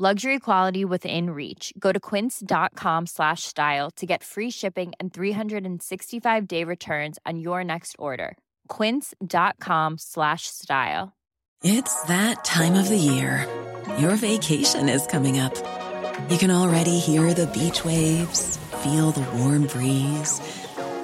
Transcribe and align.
Luxury 0.00 0.38
quality 0.38 0.84
within 0.84 1.30
reach. 1.30 1.72
Go 1.76 1.90
to 1.90 1.98
quince.com 1.98 3.06
slash 3.06 3.42
style 3.42 3.90
to 3.96 4.06
get 4.06 4.22
free 4.22 4.48
shipping 4.48 4.92
and 5.00 5.12
365 5.12 6.46
day 6.46 6.62
returns 6.62 7.18
on 7.26 7.40
your 7.40 7.64
next 7.64 7.96
order. 7.98 8.38
Quince.com 8.68 9.98
slash 9.98 10.42
style. 10.46 11.16
It's 11.64 12.00
that 12.02 12.44
time 12.44 12.74
of 12.74 12.88
the 12.88 12.96
year. 12.96 13.44
Your 13.98 14.14
vacation 14.14 14.88
is 14.88 15.04
coming 15.08 15.40
up. 15.40 15.56
You 16.30 16.38
can 16.38 16.52
already 16.52 17.00
hear 17.00 17.34
the 17.34 17.48
beach 17.48 17.84
waves, 17.84 18.56
feel 18.84 19.10
the 19.10 19.28
warm 19.38 19.66
breeze, 19.66 20.40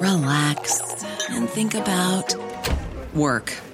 relax, 0.00 0.80
and 1.30 1.48
think 1.48 1.74
about 1.74 2.32
work. 3.12 3.52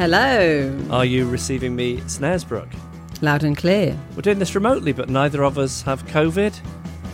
Hello! 0.00 0.74
Are 0.90 1.04
you 1.04 1.28
receiving 1.28 1.76
me, 1.76 1.98
Snaresbrook? 1.98 2.72
Loud 3.20 3.44
and 3.44 3.54
clear. 3.54 3.94
We're 4.16 4.22
doing 4.22 4.38
this 4.38 4.54
remotely, 4.54 4.92
but 4.92 5.10
neither 5.10 5.44
of 5.44 5.58
us 5.58 5.82
have 5.82 6.06
COVID. 6.06 6.58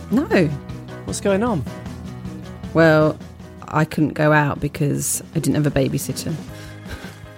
No. 0.09 0.45
What's 1.03 1.19
going 1.19 1.43
on? 1.43 1.65
Well, 2.73 3.19
I 3.67 3.83
couldn't 3.83 4.13
go 4.13 4.31
out 4.31 4.61
because 4.61 5.21
I 5.35 5.39
didn't 5.39 5.55
have 5.55 5.67
a 5.67 5.69
babysitter. 5.69 6.33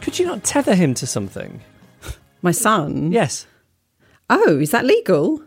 Could 0.01 0.19
you 0.19 0.27
not 0.27 0.43
tether 0.43 0.75
him 0.75 0.93
to 0.93 1.07
something? 1.07 1.61
My 2.43 2.51
son? 2.51 3.11
Yes. 3.11 3.47
Oh, 4.29 4.59
is 4.59 4.69
that 4.69 4.85
legal? 4.85 5.41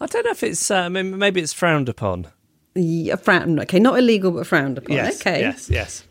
I 0.00 0.06
don't 0.06 0.24
know 0.24 0.30
if 0.30 0.42
it's, 0.42 0.70
uh, 0.70 0.76
I 0.76 0.88
mean, 0.88 1.18
maybe 1.18 1.42
it's 1.42 1.52
frowned 1.52 1.90
upon. 1.90 2.28
Yeah, 2.74 3.16
frowned. 3.16 3.60
Okay, 3.60 3.78
not 3.78 3.98
illegal, 3.98 4.30
but 4.30 4.46
frowned 4.46 4.78
upon. 4.78 4.96
Yes. 4.96 5.20
okay. 5.20 5.40
Yes, 5.40 5.68
yes. 5.68 6.04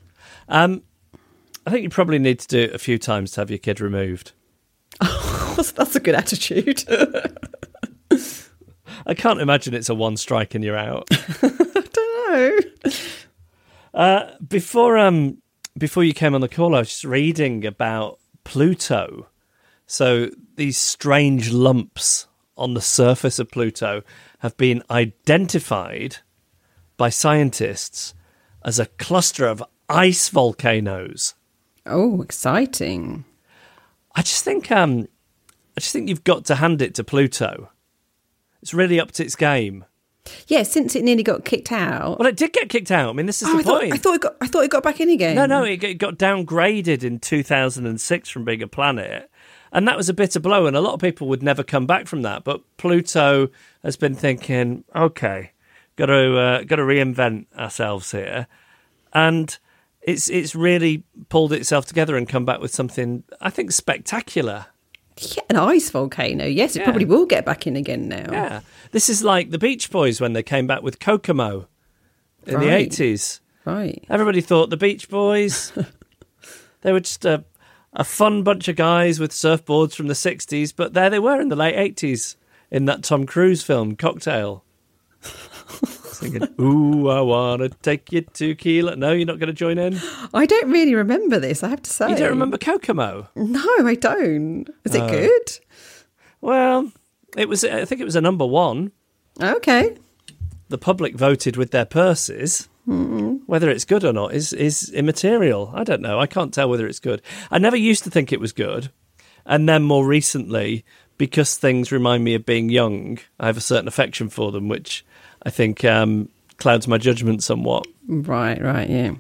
Um, 0.48 0.84
I 1.66 1.72
think 1.72 1.84
you 1.84 1.90
probably 1.90 2.20
need 2.20 2.40
to 2.40 2.48
do 2.48 2.60
it 2.60 2.76
a 2.76 2.80
few 2.80 2.98
times 2.98 3.32
to 3.32 3.42
have 3.42 3.50
your 3.50 3.60
kid 3.60 3.80
removed. 3.80 4.34
That's, 5.56 5.72
that's 5.72 5.96
a 5.96 6.00
good 6.00 6.16
attitude. 6.16 6.84
I 9.06 9.14
can't 9.14 9.40
imagine 9.40 9.76
it's 9.76 9.90
a 9.90 9.94
one 9.94 10.18
strike 10.18 10.56
and 10.56 10.64
you're 10.64 10.76
out. 10.78 11.08
I 11.12 11.84
don't 11.92 12.32
know. 12.86 12.92
Uh, 13.94 14.32
before 14.48 14.98
um 14.98 15.38
before 15.78 16.04
you 16.04 16.14
came 16.14 16.34
on 16.34 16.42
the 16.42 16.48
call, 16.48 16.76
I 16.76 16.80
was 16.80 16.90
just 16.90 17.04
reading 17.04 17.66
about 17.66 18.20
Pluto. 18.44 19.28
So 19.86 20.30
these 20.56 20.78
strange 20.78 21.52
lumps 21.52 22.28
on 22.58 22.74
the 22.74 22.82
surface 22.82 23.40
of 23.40 23.52
Pluto 23.52 24.02
have 24.40 24.58
been 24.58 24.82
identified 24.90 26.18
by 26.98 27.10
scientists 27.10 28.14
as 28.64 28.80
a 28.80 28.86
cluster 28.86 29.46
of 29.46 29.64
ice 29.90 30.30
volcanoes. 30.30 31.36
Oh, 31.86 32.22
exciting. 32.22 33.26
I 34.16 34.22
just 34.22 34.44
think 34.44 34.72
um 34.72 35.08
I 35.76 35.80
just 35.80 35.94
think 35.94 36.10
you've 36.10 36.24
got 36.24 36.46
to 36.46 36.56
hand 36.56 36.82
it 36.82 36.96
to 36.96 37.04
Pluto. 37.04 37.70
It's 38.62 38.74
really 38.74 39.00
upped 39.00 39.20
its 39.20 39.36
game. 39.36 39.86
Yeah, 40.48 40.64
since 40.64 40.96
it 40.96 41.04
nearly 41.04 41.24
got 41.24 41.44
kicked 41.44 41.72
out. 41.72 42.18
Well, 42.18 42.30
it 42.30 42.38
did 42.38 42.54
get 42.54 42.70
kicked 42.70 42.92
out. 42.92 43.10
I 43.10 43.14
mean, 43.14 43.26
this 43.26 43.42
is 43.42 43.50
oh, 43.50 43.54
the 43.54 43.60
I 43.60 43.64
thought, 43.64 43.82
point. 43.82 43.94
I 43.94 43.98
thought 43.98 44.16
it 44.16 44.22
got. 44.22 44.36
I 44.40 44.48
thought 44.48 44.64
it 44.64 44.72
got 44.72 44.84
back 44.84 45.02
in 45.02 45.10
again. 45.10 45.36
No, 45.36 45.46
no, 45.46 45.64
it 45.64 45.84
it 45.84 45.96
got 45.96 46.18
downgraded 46.18 47.04
in 47.04 47.20
2006 47.20 48.30
from 48.30 48.46
being 48.46 48.62
a 48.62 48.68
planet. 48.68 49.30
And 49.74 49.88
that 49.88 49.98
was 49.98 50.08
a 50.08 50.14
bitter 50.14 50.40
blow, 50.40 50.68
and 50.68 50.78
a 50.78 50.82
lot 50.82 50.94
of 50.94 51.02
people 51.02 51.28
would 51.28 51.42
never 51.42 51.64
come 51.64 51.88
back 51.88 52.08
from 52.08 52.22
that. 52.22 52.44
But 52.44 52.62
Pluto 52.78 53.50
has 53.82 53.98
been 53.98 54.14
thinking, 54.14 54.84
okay, 54.96 55.52
got 55.96 56.06
to 56.06 56.38
uh, 56.38 56.64
got 56.64 56.76
to 56.76 56.84
reinvent 56.84 57.48
ourselves 57.58 58.12
here, 58.12 58.48
and 59.14 59.58
it's 60.06 60.30
it's 60.30 60.54
really 60.56 61.04
pulled 61.30 61.54
itself 61.54 61.86
together 61.86 62.16
and 62.18 62.28
come 62.28 62.46
back 62.46 62.60
with 62.60 62.74
something 62.74 63.24
I 63.42 63.50
think 63.50 63.72
spectacular. 63.72 64.68
Yeah, 65.18 65.44
an 65.50 65.58
ice 65.58 65.90
volcano. 65.92 66.46
Yes, 66.46 66.76
it 66.76 66.80
Yeah. 66.80 66.86
probably 66.86 67.06
will 67.06 67.26
get 67.28 67.46
back 67.46 67.68
in 67.68 67.76
again 67.76 68.08
now. 68.08 68.26
Yeah, 68.32 68.62
this 68.92 69.10
is 69.10 69.24
like 69.24 69.52
the 69.52 69.60
Beach 69.60 69.92
Boys 69.92 70.20
when 70.20 70.34
they 70.34 70.42
came 70.44 70.66
back 70.68 70.82
with 70.82 71.00
Kokomo 71.00 71.68
in 72.48 72.60
the 72.60 72.66
80s. 72.68 73.40
Right. 73.64 74.04
Everybody 74.10 74.42
thought 74.42 74.70
the 74.72 74.78
Beach 74.78 75.10
Boys, 75.10 75.72
they 76.82 76.92
were 76.92 77.00
just 77.00 77.24
a, 77.26 77.46
a 77.94 78.04
fun 78.04 78.42
bunch 78.44 78.68
of 78.68 78.76
guys 78.76 79.20
with 79.20 79.32
surfboards 79.32 79.94
from 79.96 80.08
the 80.08 80.14
60s, 80.16 80.74
but 80.76 80.94
there 80.94 81.10
they 81.12 81.20
were 81.20 81.40
in 81.40 81.50
the 81.50 81.56
late 81.56 81.96
80s 81.96 82.36
in 82.72 82.86
that 82.86 83.04
Tom 83.04 83.26
Cruise 83.26 83.64
film, 83.64 83.96
Cocktail. 83.96 84.64
Singing, 85.86 86.48
Ooh, 86.60 87.10
I 87.10 87.22
want 87.22 87.62
to 87.62 87.70
take 87.82 88.12
you 88.12 88.22
to 88.22 88.56
Keela. 88.56 88.96
No, 88.96 89.12
you're 89.12 89.26
not 89.26 89.40
going 89.40 89.48
to 89.48 89.54
join 89.54 89.78
in? 89.78 90.00
I 90.34 90.46
don't 90.46 90.70
really 90.72 90.96
remember 90.96 91.40
this. 91.40 91.64
I 91.64 91.70
have 91.70 91.82
to 91.82 91.90
say. 91.90 92.10
You 92.12 92.16
don't 92.16 92.30
remember 92.30 92.58
Kokomo? 92.58 93.28
No, 93.36 93.88
I 93.88 93.96
don't. 93.96 94.70
Is 94.86 94.96
Oh. 94.96 95.06
it 95.06 95.10
good? 95.10 95.60
Well, 96.42 96.92
it 97.38 97.50
was. 97.50 97.64
I 97.64 97.86
think 97.86 98.02
it 98.02 98.06
was 98.06 98.16
a 98.16 98.22
number 98.22 98.46
one. 98.46 98.92
Okay. 99.42 99.98
The 100.70 100.78
public 100.78 101.16
voted 101.16 101.58
with 101.58 101.72
their 101.72 101.86
purses. 101.86 102.70
Mm-hmm. 102.88 103.36
Whether 103.46 103.70
it's 103.70 103.86
good 103.86 104.04
or 104.04 104.12
not 104.14 104.34
is 104.34 104.52
is 104.54 104.90
immaterial. 104.92 105.72
I 105.74 105.84
don't 105.84 106.02
know. 106.02 106.20
I 106.20 106.28
can't 106.28 106.54
tell 106.54 106.70
whether 106.70 106.86
it's 106.86 107.00
good. 107.00 107.22
I 107.50 107.58
never 107.58 107.78
used 107.78 108.04
to 108.04 108.10
think 108.12 108.32
it 108.32 108.42
was 108.42 108.52
good, 108.52 108.92
and 109.46 109.70
then 109.70 109.84
more 109.84 110.06
recently, 110.06 110.84
because 111.18 111.56
things 111.56 111.94
remind 111.94 112.26
me 112.26 112.36
of 112.36 112.46
being 112.46 112.70
young, 112.70 113.20
I 113.40 113.46
have 113.48 113.56
a 113.56 113.62
certain 113.62 113.88
affection 113.88 114.28
for 114.28 114.52
them, 114.52 114.68
which 114.68 115.06
I 115.46 115.50
think 115.50 115.84
um, 115.86 116.30
clouds 116.58 116.88
my 116.88 116.98
judgment 116.98 117.44
somewhat. 117.44 117.86
Right, 118.08 118.62
right, 118.62 118.90
yeah. 118.90 119.16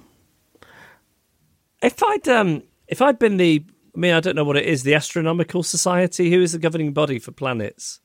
If 1.81 2.01
I'd 2.01 2.27
um, 2.29 2.63
if 2.87 3.01
I'd 3.01 3.19
been 3.19 3.37
the, 3.37 3.63
I 3.95 3.99
mean, 3.99 4.13
I 4.13 4.19
don't 4.19 4.35
know 4.35 4.43
what 4.45 4.57
it 4.57 4.65
is, 4.65 4.83
the 4.83 4.93
Astronomical 4.95 5.63
Society, 5.63 6.31
who 6.31 6.41
is 6.41 6.53
the 6.53 6.59
governing 6.59 6.93
body 6.93 7.19
for 7.19 7.31
planets? 7.31 7.99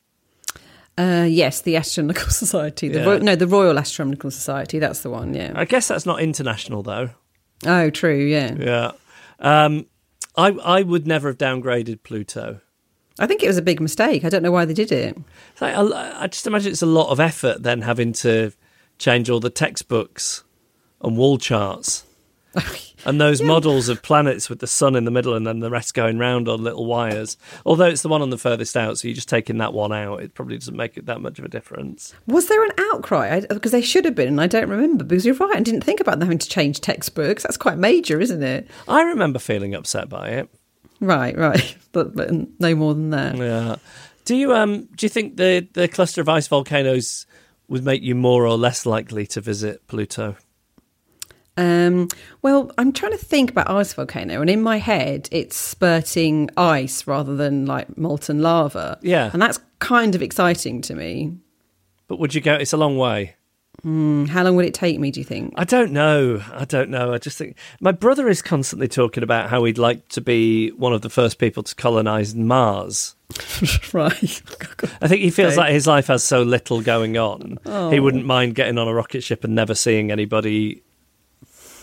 Uh, 0.96 1.26
yes, 1.28 1.60
the 1.60 1.76
Astronomical 1.76 2.28
Society. 2.30 2.88
The 2.88 2.98
Yeah. 3.00 3.04
Ro- 3.06 3.18
no, 3.18 3.36
the 3.36 3.46
Royal 3.46 3.78
Astronomical 3.78 4.30
Society. 4.32 4.78
That's 4.80 5.00
the 5.02 5.10
one. 5.10 5.32
Yeah. 5.34 5.52
I 5.54 5.64
guess 5.64 5.86
that's 5.88 6.06
not 6.06 6.20
international 6.20 6.82
though. 6.82 7.10
Oh, 7.66 7.90
true. 7.90 8.16
Yeah. 8.24 8.54
Yeah. 8.58 8.92
Um, 9.38 9.86
I 10.36 10.48
I 10.50 10.82
would 10.82 11.06
never 11.06 11.28
have 11.28 11.38
downgraded 11.38 12.02
Pluto. 12.02 12.60
I 13.18 13.26
think 13.26 13.42
it 13.42 13.48
was 13.48 13.56
a 13.56 13.62
big 13.62 13.80
mistake. 13.80 14.24
I 14.24 14.28
don't 14.28 14.42
know 14.42 14.53
why 14.53 14.65
they 14.65 14.74
did 14.74 14.92
it. 14.92 15.16
Like, 15.60 15.74
I, 15.74 16.22
I 16.22 16.26
just 16.28 16.47
imagine 16.47 16.72
it's 16.72 16.82
a 16.82 16.86
lot 16.86 17.10
of 17.10 17.20
effort 17.20 17.62
then 17.62 17.82
having 17.82 18.12
to 18.15 18.53
change 18.98 19.30
all 19.30 19.41
the 19.41 19.50
textbooks 19.50 20.44
and 21.00 21.16
wall 21.16 21.38
charts 21.38 22.04
and 23.04 23.20
those 23.20 23.42
models 23.42 23.88
of 23.88 24.03
planets 24.03 24.48
with 24.48 24.59
the 24.59 24.66
sun 24.66 24.97
in 24.97 25.04
the 25.04 25.10
middle 25.10 25.34
and 25.34 25.47
then 25.47 25.60
the 25.60 25.70
rest 25.70 25.94
going 25.94 26.18
round 26.18 26.48
on 26.48 26.62
little 26.62 26.86
wires. 26.86 27.36
Although 27.65 27.86
it's 27.86 28.03
the 28.03 28.09
one 28.09 28.22
on 28.22 28.30
the 28.30 28.38
furthest 28.38 28.76
out, 28.76 28.98
so 28.98 29.09
you're 29.09 29.15
just 29.15 29.28
taking 29.28 29.59
that 29.59 29.72
one 29.72 29.92
out. 29.92 30.22
It 30.22 30.34
probably 30.34 30.59
doesn't 30.59 30.76
make 30.76 30.97
it 30.97 31.06
that 31.06 31.21
much 31.21 31.38
of 31.38 31.44
a 31.44 31.48
difference. 31.48 32.14
Was 32.26 32.48
there 32.48 32.64
an 32.64 32.72
outcry? 32.92 33.41
Because 33.41 33.72
they 33.72 33.82
should 33.82 34.04
have 34.04 34.14
been, 34.14 34.28
and 34.28 34.41
I 34.41 34.47
don't 34.47 34.68
remember. 34.68 35.04
Because 35.04 35.26
you're 35.26 35.34
right, 35.36 35.56
I 35.56 35.60
didn't 35.60 35.82
think 35.82 36.00
about 36.00 36.18
them 36.18 36.28
having 36.28 36.38
to 36.38 36.48
change 36.48 36.80
textbooks. 36.80 37.42
That's 37.42 37.56
quite 37.56 37.78
major, 37.78 38.21
isn't 38.21 38.42
it? 38.42 38.68
I 38.86 39.03
remember 39.03 39.38
feeling 39.38 39.74
upset 39.74 40.09
by 40.09 40.28
it. 40.30 40.48
Right, 41.00 41.36
right. 41.36 41.77
But, 41.91 42.15
but 42.15 42.30
no 42.60 42.74
more 42.74 42.95
than 42.95 43.10
that. 43.10 43.36
Yeah. 43.36 43.77
Do 44.27 44.36
you 44.36 44.54
um 44.54 44.84
do 44.95 45.06
you 45.06 45.09
think 45.09 45.36
the 45.36 45.66
the 45.72 45.89
cluster 45.89 46.21
of 46.21 46.28
ice 46.28 46.47
volcanoes 46.47 47.27
would 47.66 47.83
make 47.83 48.03
you 48.03 48.15
more 48.15 48.47
or 48.47 48.56
less 48.59 48.84
likely 48.84 49.27
to 49.28 49.41
visit 49.41 49.86
Pluto? 49.89 50.36
Um, 51.56 52.09
well, 52.42 52.71
I'm 52.78 52.92
trying 52.92 53.12
to 53.12 53.18
think 53.18 53.50
about 53.50 53.68
ice 53.68 53.92
volcano, 53.92 54.41
and 54.41 54.48
in 54.50 54.62
my 54.62 54.77
head, 54.77 55.28
it's 55.33 55.56
spurting 55.56 56.50
ice 56.56 57.06
rather 57.06 57.34
than 57.34 57.66
like 57.66 57.97
molten 57.98 58.42
lava. 58.42 58.98
Yeah. 59.03 59.30
and 59.33 59.42
that's 59.42 59.59
kind 59.80 60.15
of 60.15 60.22
exciting 60.22 60.83
to 60.83 60.95
me. 60.95 61.33
But 62.06 62.21
would 62.21 62.34
you 62.34 62.41
go? 62.41 62.54
It's 62.54 62.72
a 62.74 62.77
long 62.77 62.97
way. 62.97 63.34
Hmm, 63.83 64.25
how 64.25 64.42
long 64.42 64.57
would 64.57 64.65
it 64.65 64.75
take 64.75 64.98
me? 64.98 65.10
Do 65.13 65.21
you 65.21 65.25
think? 65.25 65.54
I 65.57 65.65
don't 65.65 65.92
know. 65.92 66.42
I 66.53 66.65
don't 66.65 66.91
know. 66.91 67.13
I 67.13 67.19
just 67.19 67.39
think 67.39 67.57
my 67.80 67.92
brother 67.92 68.28
is 68.28 68.42
constantly 68.42 68.89
talking 68.89 69.22
about 69.22 69.51
how 69.51 69.63
he'd 69.65 69.78
like 69.78 70.09
to 70.09 70.21
be 70.21 70.71
one 70.71 70.92
of 70.92 71.03
the 71.03 71.10
first 71.10 71.39
people 71.39 71.63
to 71.63 71.75
colonize 71.77 72.34
Mars. 72.34 73.15
right. 73.92 74.42
I 75.01 75.07
think 75.07 75.22
he 75.22 75.30
feels 75.30 75.53
Okay. 75.53 75.60
like 75.60 75.72
his 75.72 75.86
life 75.86 76.09
has 76.09 76.25
so 76.25 76.42
little 76.42 76.80
going 76.80 77.16
on. 77.16 77.59
He 77.63 77.71
oh. 77.71 78.03
wouldn't 78.03 78.27
mind 78.27 78.57
getting 78.57 78.78
on 78.78 78.89
a 78.89 78.95
rocket 78.95 79.22
ship 79.22 79.45
and 79.45 79.54
never 79.54 79.75
seeing 79.75 80.10
anybody 80.10 80.83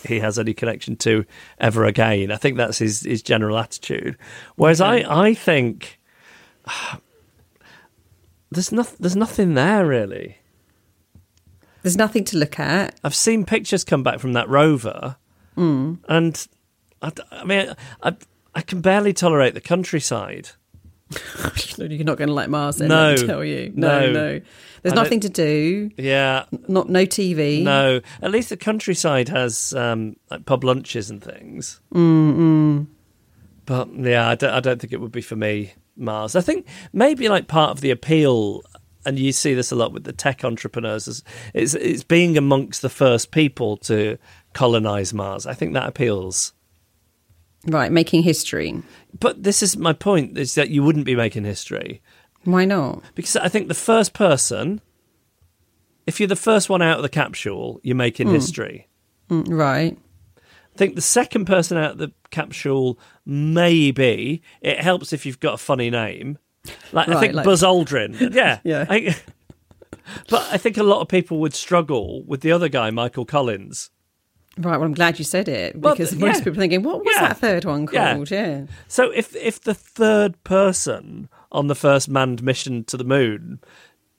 he 0.05 0.19
has 0.19 0.37
any 0.37 0.53
connection 0.53 0.95
to 0.97 1.25
ever 1.59 1.85
again. 1.85 2.31
I 2.31 2.35
think 2.37 2.57
that's 2.57 2.77
his, 2.77 3.01
his 3.01 3.21
general 3.21 3.57
attitude. 3.57 4.17
Whereas 4.55 4.81
I, 4.81 4.97
I 5.07 5.33
think 5.33 5.99
there's 8.51 8.71
no, 8.71 8.83
there's 8.99 9.15
nothing 9.15 9.53
there 9.53 9.85
really. 9.85 10.37
There's 11.85 11.97
nothing 11.97 12.23
to 12.25 12.37
look 12.37 12.59
at. 12.59 12.99
I've 13.03 13.13
seen 13.13 13.45
pictures 13.45 13.83
come 13.83 14.01
back 14.01 14.17
from 14.19 14.33
that 14.33 14.49
rover, 14.49 15.17
and 15.55 16.47
I 16.99 17.43
mean, 17.45 17.73
I, 18.01 18.15
I 18.55 18.61
can 18.61 18.81
barely 18.81 19.13
tolerate 19.13 19.53
the 19.53 19.61
countryside. 19.61 20.49
You're 21.77 22.03
not 22.03 22.17
going 22.17 22.29
to 22.29 22.33
like 22.33 22.49
Mars, 22.49 22.77
then. 22.77 22.87
No. 22.89 23.15
Tell 23.15 23.43
you. 23.43 23.71
No, 23.75 24.07
No. 24.07 24.11
no. 24.11 24.29
There's 24.81 24.93
I 24.93 24.95
don't- 24.95 25.03
nothing 25.03 25.19
to 25.19 25.29
do. 25.29 25.91
Yeah, 25.97 26.45
Not 26.67 26.89
no 26.89 27.05
TV. 27.05 27.61
no. 27.61 28.01
At 28.21 28.31
least 28.31 28.49
the 28.49 28.57
countryside 28.57 29.29
has 29.29 29.71
um, 29.73 30.15
like 30.31 30.45
pub 30.45 30.63
lunches 30.63 31.11
and 31.11 31.23
things. 31.23 31.81
mm 31.93 32.87
But 33.67 33.93
yeah, 33.95 34.27
I 34.29 34.33
don't, 34.35 34.53
I 34.53 34.59
don't 34.59 34.81
think 34.81 34.91
it 34.93 34.99
would 35.01 35.11
be 35.11 35.21
for 35.21 35.35
me. 35.35 35.73
Mars. 35.97 36.35
I 36.35 36.41
think 36.41 36.65
maybe 36.93 37.29
like 37.29 37.47
part 37.47 37.69
of 37.71 37.81
the 37.81 37.91
appeal, 37.91 38.63
and 39.05 39.19
you 39.19 39.31
see 39.31 39.53
this 39.53 39.71
a 39.71 39.75
lot 39.75 39.91
with 39.91 40.03
the 40.03 40.13
tech 40.13 40.43
entrepreneurs, 40.43 41.23
it's, 41.53 41.73
it's 41.73 42.03
being 42.03 42.37
amongst 42.37 42.81
the 42.81 42.89
first 42.89 43.31
people 43.31 43.77
to 43.77 44.17
colonize 44.53 45.13
Mars. 45.13 45.45
I 45.45 45.53
think 45.53 45.73
that 45.73 45.87
appeals. 45.87 46.53
Right, 47.67 47.91
making 47.91 48.23
history. 48.23 48.81
But 49.19 49.43
this 49.43 49.63
is 49.63 49.75
my 49.77 49.93
point: 49.93 50.37
is 50.37 50.55
that 50.55 50.69
you 50.69 50.83
wouldn't 50.83 51.05
be 51.05 51.15
making 51.15 51.45
history 51.45 52.01
Why 52.43 52.65
not? 52.65 53.01
because 53.15 53.35
I 53.35 53.47
think 53.47 53.67
the 53.67 53.73
first 53.73 54.13
person, 54.13 54.81
if 56.05 56.19
you're 56.19 56.27
the 56.27 56.35
first 56.35 56.69
one 56.69 56.81
out 56.81 56.97
of 56.97 57.03
the 57.03 57.09
capsule, 57.09 57.79
you're 57.83 57.95
making 57.95 58.27
history. 58.29 58.87
Mm, 59.29 59.45
right. 59.49 59.97
I 60.37 60.77
think 60.77 60.95
the 60.95 61.01
second 61.01 61.45
person 61.45 61.77
out 61.77 61.91
of 61.91 61.97
the 61.97 62.11
capsule, 62.31 62.99
maybe 63.25 64.41
it 64.61 64.81
helps 64.81 65.13
if 65.13 65.25
you've 65.25 65.39
got 65.39 65.53
a 65.53 65.57
funny 65.57 65.89
name. 65.89 66.37
Like 66.91 67.09
I 67.09 67.19
think 67.19 67.33
like- 67.33 67.45
Buzz 67.45 67.63
Aldrin, 67.63 68.33
yeah, 68.33 68.59
Yeah. 68.63 68.85
I- 68.89 69.15
but 70.29 70.47
I 70.51 70.57
think 70.57 70.77
a 70.77 70.83
lot 70.83 71.01
of 71.01 71.07
people 71.07 71.39
would 71.39 71.53
struggle 71.55 72.23
with 72.25 72.41
the 72.41 72.51
other 72.51 72.69
guy, 72.69 72.91
Michael 72.91 73.25
Collins. 73.25 73.89
Right, 74.57 74.77
well, 74.77 74.83
I'm 74.85 74.93
glad 74.93 75.19
you 75.19 75.25
said 75.25 75.49
it 75.49 75.75
Well, 75.75 75.93
because 75.95 76.11
th- 76.11 76.21
most 76.21 76.39
people 76.43 76.53
are 76.53 76.61
thinking, 76.61 76.83
what 76.83 77.03
was 77.03 77.13
Yeah. 77.15 77.27
that 77.29 77.37
third 77.39 77.65
one 77.65 77.87
called? 77.87 78.31
Yeah. 78.31 78.65
So 78.87 79.11
if 79.11 79.35
if 79.35 79.59
the 79.61 79.73
third 79.73 80.41
person 80.43 81.27
on 81.51 81.67
the 81.67 81.75
first 81.75 82.07
manned 82.07 82.41
mission 82.43 82.83
to 82.85 82.95
the 82.97 83.03
moon 83.03 83.59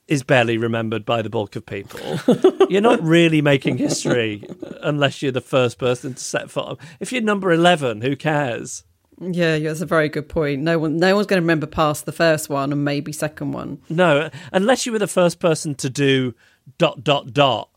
is 0.09 0.23
barely 0.23 0.59
remembered 0.59 1.05
by 1.07 1.23
the 1.23 1.31
bulk 1.31 1.57
of 1.57 1.65
people, 1.65 2.21
you're 2.69 2.83
not 2.83 3.03
really 3.03 3.41
making 3.41 3.79
history 3.79 4.45
unless 4.83 5.23
you're 5.23 5.33
the 5.33 5.41
first 5.41 5.79
person 5.79 6.13
to 6.15 6.21
set 6.23 6.51
foot. 6.51 6.79
If 7.01 7.13
you're 7.13 7.23
number 7.23 7.51
eleven, 7.51 8.03
who 8.03 8.15
cares? 8.17 8.85
Yeah, 9.21 9.59
that's 9.59 9.81
a 9.81 9.87
very 9.87 10.09
good 10.09 10.29
point. 10.29 10.63
No 10.63 10.79
one, 10.79 10.99
no 10.99 11.15
one's 11.15 11.27
going 11.27 11.39
to 11.41 11.43
remember 11.45 11.67
past 11.67 12.05
the 12.07 12.13
first 12.13 12.49
one 12.51 12.73
and 12.73 12.85
maybe 12.85 13.13
second 13.13 13.53
one. 13.53 13.81
No, 13.89 14.29
unless 14.53 14.85
you 14.87 14.93
were 14.93 14.99
the 14.99 15.07
first 15.07 15.39
person 15.41 15.75
to 15.77 15.89
do 15.91 16.35
dot 16.79 17.03
dot 17.03 17.33
dot 17.33 17.71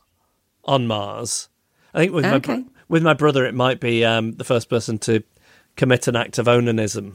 on 0.66 0.86
Mars. 0.88 1.48
I 1.94 2.00
think 2.00 2.14
with 2.14 2.26
my 2.26 2.34
Okay. 2.36 2.56
bro- 2.56 2.66
with 2.90 3.04
my 3.04 3.14
brother, 3.14 3.46
it 3.46 3.54
might 3.56 3.80
be 3.80 4.04
um, 4.04 4.34
the 4.34 4.44
first 4.44 4.70
person 4.70 4.98
to 5.00 5.24
commit 5.78 6.08
an 6.08 6.16
act 6.16 6.38
of 6.40 6.48
onanism 6.48 7.14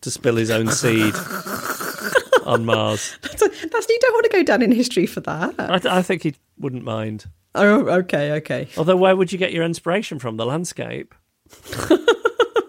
to 0.00 0.10
spill 0.10 0.36
his 0.36 0.50
own 0.50 0.70
seed 0.70 1.14
on 2.46 2.64
Mars. 2.64 3.18
That's, 3.22 3.40
that's 3.42 3.88
you 3.88 3.98
don't 4.00 4.14
want 4.14 4.24
to 4.24 4.30
go 4.30 4.42
down 4.42 4.62
in 4.62 4.72
history 4.72 5.04
for 5.06 5.20
that. 5.20 5.54
I, 5.58 5.98
I 5.98 6.02
think 6.02 6.22
he 6.22 6.34
wouldn't 6.58 6.84
mind. 6.84 7.26
Oh, 7.54 7.88
okay, 8.00 8.32
okay. 8.32 8.68
Although, 8.76 8.96
where 8.96 9.16
would 9.16 9.32
you 9.32 9.38
get 9.38 9.52
your 9.52 9.64
inspiration 9.64 10.18
from? 10.18 10.36
The 10.36 10.46
landscape. 10.46 11.14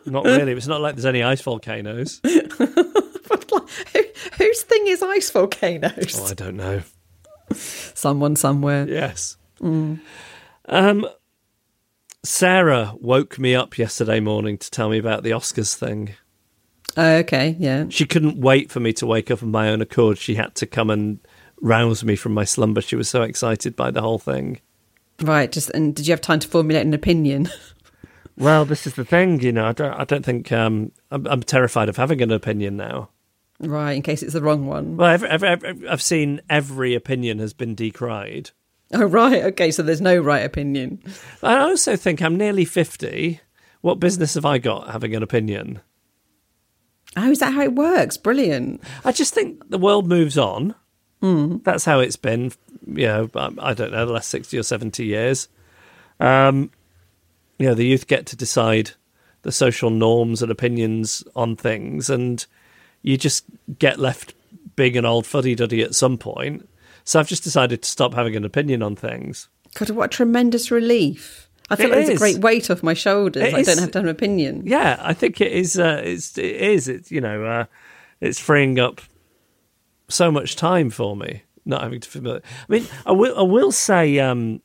not 0.08 0.26
really. 0.26 0.54
It's 0.54 0.68
not 0.68 0.82
like 0.82 0.96
there's 0.96 1.06
any 1.06 1.24
ice 1.24 1.42
volcanoes. 1.42 2.22
Who, 3.94 4.04
whose 4.38 4.62
thing 4.64 4.88
is 4.88 5.04
ice 5.04 5.30
volcanoes? 5.30 6.18
Oh, 6.20 6.28
I 6.28 6.34
don't 6.34 6.56
know. 6.56 6.82
Someone 7.54 8.36
somewhere. 8.36 8.88
Yes. 8.88 9.38
Um, 9.62 11.08
Sarah 12.24 12.94
woke 13.00 13.38
me 13.38 13.56
up 13.56 13.78
yesterday 13.78 14.20
morning 14.20 14.58
to 14.58 14.72
tell 14.72 14.90
me 14.90 14.98
about 14.98 15.24
the 15.24 15.32
Oscars 15.32 15.76
thing. 15.76 16.16
Oh, 16.96 17.16
okay, 17.18 17.56
yeah. 17.60 17.86
She 17.90 18.06
couldn't 18.06 18.38
wait 18.38 18.72
for 18.72 18.80
me 18.80 18.94
to 18.94 19.06
wake 19.06 19.30
up 19.30 19.42
of 19.42 19.48
my 19.48 19.70
own 19.70 19.82
accord. 19.82 20.18
She 20.18 20.36
had 20.36 20.56
to 20.56 20.66
come 20.66 20.90
and 20.90 21.20
rouse 21.62 22.04
me 22.04 22.16
from 22.16 22.34
my 22.34 22.44
slumber. 22.44 22.82
She 22.82 22.96
was 22.96 23.10
so 23.10 23.22
excited 23.22 23.76
by 23.76 23.92
the 23.92 24.02
whole 24.02 24.20
thing. 24.20 24.62
Right. 25.22 25.52
Just 25.52 25.70
and 25.72 25.96
did 25.96 26.08
you 26.08 26.12
have 26.12 26.22
time 26.22 26.40
to 26.40 26.48
formulate 26.48 26.86
an 26.86 26.94
opinion? 26.94 27.50
Well, 28.38 28.66
this 28.66 28.86
is 28.86 28.94
the 28.94 29.04
thing, 29.06 29.42
you 29.42 29.52
know. 29.52 29.66
I 29.66 29.72
don't. 29.72 29.94
I 29.94 30.04
don't 30.04 30.24
think. 30.24 30.52
Um, 30.52 30.92
I'm, 31.10 31.26
I'm 31.28 31.44
terrified 31.44 31.90
of 31.90 31.98
having 31.98 32.22
an 32.22 32.32
opinion 32.32 32.78
now. 32.78 33.10
right, 33.60 33.94
in 33.94 34.04
case 34.04 34.22
it's 34.22 34.34
the 34.34 34.42
wrong 34.44 34.68
one. 34.68 34.96
Well, 34.98 35.20
every, 35.28 35.88
I've 35.90 36.02
seen 36.02 36.42
every 36.50 36.94
opinion 36.94 37.40
has 37.40 37.54
been 37.54 37.74
decried. 37.74 38.52
Oh, 38.94 39.06
right. 39.06 39.44
Okay, 39.46 39.72
so 39.72 39.84
there's 39.84 40.02
no 40.02 40.18
right 40.18 40.46
opinion. 40.46 41.02
I 41.44 41.58
also 41.58 41.96
think 41.96 42.22
I'm 42.22 42.38
nearly 42.38 42.64
fifty. 42.64 43.42
What 43.82 44.00
business 44.00 44.36
have 44.36 44.46
I 44.46 44.60
got 44.60 44.92
having 44.92 45.16
an 45.16 45.24
opinion? 45.24 45.82
Oh, 47.16 47.32
is 47.32 47.40
that 47.40 47.54
how 47.54 47.62
it 47.62 47.74
works? 47.74 48.18
Brilliant. 48.18 48.84
I 49.04 49.12
just 49.12 49.34
think 49.34 49.70
the 49.70 49.78
world 49.78 50.08
moves 50.08 50.38
on. 50.38 50.76
Mm. 51.24 51.64
That's 51.64 51.86
how 51.86 52.00
it's 52.00 52.16
been. 52.16 52.52
You 52.86 53.08
know, 53.08 53.30
I 53.36 53.74
don't 53.74 53.92
know 53.92 54.06
the 54.06 54.14
last 54.14 54.30
sixty 54.30 54.58
or 54.58 54.64
seventy 54.64 55.06
years. 55.06 55.50
Um, 56.20 56.72
you 57.58 57.68
know, 57.68 57.74
the 57.74 57.86
youth 57.86 58.08
get 58.08 58.26
to 58.28 58.36
decide 58.36 58.92
the 59.42 59.52
social 59.52 59.90
norms 59.90 60.42
and 60.42 60.52
opinions 60.52 61.24
on 61.36 61.56
things, 61.56 62.10
and 62.10 62.46
you 63.02 63.18
just 63.18 63.46
get 63.80 64.00
left 64.00 64.34
being 64.76 64.98
an 64.98 65.06
old 65.06 65.26
fuddy 65.26 65.56
duddy 65.56 65.82
at 65.82 65.96
some 65.96 66.18
point. 66.18 66.68
So 67.04 67.20
I've 67.20 67.28
just 67.28 67.44
decided 67.44 67.82
to 67.82 67.90
stop 67.90 68.14
having 68.14 68.36
an 68.36 68.44
opinion 68.44 68.84
on 68.84 68.96
things. 68.96 69.48
God, 69.76 69.90
what 69.92 70.06
a 70.06 70.10
tremendous 70.10 70.72
relief. 70.72 71.50
I 71.70 71.76
feel 71.76 71.88
It 71.88 71.90
like 71.90 72.06
there's 72.06 72.18
a 72.18 72.20
great 72.20 72.38
weight 72.40 72.70
off 72.70 72.84
my 72.84 72.94
shoulders. 72.94 73.44
It 73.44 73.54
I 73.54 73.62
don't 73.64 73.78
have 73.78 73.92
to 73.92 74.00
have 74.00 74.06
an 74.06 74.10
opinion. 74.10 74.64
Yeah, 74.66 74.98
I 75.02 75.14
think 75.14 75.42
it 75.42 75.52
is. 75.52 75.78
Uh, 75.78 76.02
it's 76.04 76.38
it 76.38 76.46
is. 76.46 76.88
It's 76.88 77.12
you 77.12 77.22
know, 77.22 77.46
uh, 77.46 77.66
it's 78.22 78.40
freeing 78.40 78.80
up 78.80 79.02
so 80.10 80.32
much 80.32 80.56
time 80.56 80.90
for 80.90 81.16
me 81.16 81.44
not 81.68 81.84
having 81.84 82.00
to 82.00 82.10
familiar. 82.10 82.42
I 82.70 82.72
mean, 82.72 82.88
I 83.06 83.12
will. 83.12 83.38
I 83.38 83.44
will 83.44 83.72
say 83.72 84.20
um, 84.20 84.62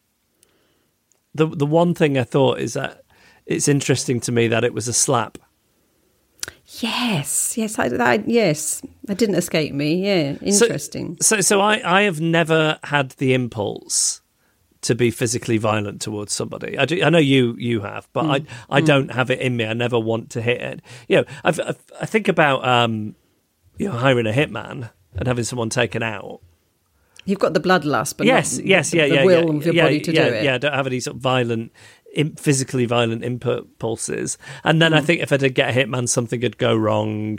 the 1.34 1.46
the 1.46 1.66
one 1.66 1.94
thing 1.94 2.18
I 2.18 2.24
thought 2.24 2.58
is 2.58 2.74
that 2.74 3.04
it's 3.46 3.68
interesting 3.68 4.20
to 4.20 4.32
me 4.32 4.48
that 4.48 4.64
it 4.64 4.74
was 4.74 4.88
a 4.88 4.92
slap. 4.92 5.38
Yes, 6.80 7.56
yes, 7.58 7.78
I, 7.78 7.88
that, 7.88 8.28
yes. 8.28 8.82
That 9.04 9.18
didn't 9.18 9.34
escape 9.34 9.74
me. 9.74 10.06
Yeah, 10.06 10.36
interesting. 10.40 11.18
So, 11.20 11.40
so 11.40 11.60
I 11.60 11.98
I 11.98 12.02
have 12.02 12.20
never 12.20 12.78
had 12.84 13.10
the 13.12 13.34
impulse 13.34 14.20
to 14.82 14.94
be 14.94 15.10
physically 15.10 15.58
violent 15.58 16.00
towards 16.00 16.32
somebody. 16.32 16.76
I, 16.76 16.84
do, 16.84 17.02
I 17.02 17.10
know 17.10 17.18
you 17.18 17.54
you 17.58 17.80
have, 17.80 18.08
but 18.12 18.24
I 18.24 18.44
I 18.70 18.80
don't 18.80 19.12
have 19.12 19.30
it 19.30 19.40
in 19.40 19.56
me. 19.56 19.64
I 19.64 19.74
never 19.74 19.98
want 19.98 20.30
to 20.30 20.42
hit 20.42 20.60
it. 20.60 20.80
You 21.08 21.18
know, 21.18 21.24
I've, 21.44 21.60
I've, 21.60 21.78
I 22.00 22.06
think 22.06 22.28
about 22.28 22.66
um, 22.66 23.14
you 23.76 23.88
know, 23.88 23.96
hiring 23.96 24.26
a 24.26 24.32
hitman 24.32 24.90
and 25.14 25.28
having 25.28 25.44
someone 25.44 25.70
taken 25.70 26.02
out. 26.02 26.40
You've 27.24 27.38
got 27.38 27.54
the 27.54 27.60
bloodlust, 27.60 28.16
but 28.16 28.26
yes, 28.26 28.58
not 28.58 28.66
yes, 28.66 28.90
the, 28.90 28.96
yeah, 28.98 29.08
the 29.08 29.14
yeah, 29.14 29.24
will 29.24 29.50
yeah, 29.52 29.56
of 29.58 29.64
your 29.66 29.74
yeah, 29.74 29.82
body 29.84 30.00
to 30.00 30.12
yeah, 30.12 30.28
do 30.28 30.34
it. 30.34 30.44
Yeah, 30.44 30.54
I 30.54 30.58
don't 30.58 30.74
have 30.74 30.86
any 30.86 30.98
sort 31.00 31.16
of 31.16 31.22
violent, 31.22 31.72
physically 32.36 32.84
violent 32.84 33.22
input 33.22 33.78
pulses. 33.78 34.38
And 34.64 34.82
then 34.82 34.92
I 34.92 35.00
think 35.00 35.20
if 35.20 35.32
I 35.32 35.36
did 35.36 35.54
get 35.54 35.70
a 35.70 35.72
hitman, 35.72 36.08
something 36.08 36.40
could 36.40 36.58
go 36.58 36.74
wrong. 36.74 37.38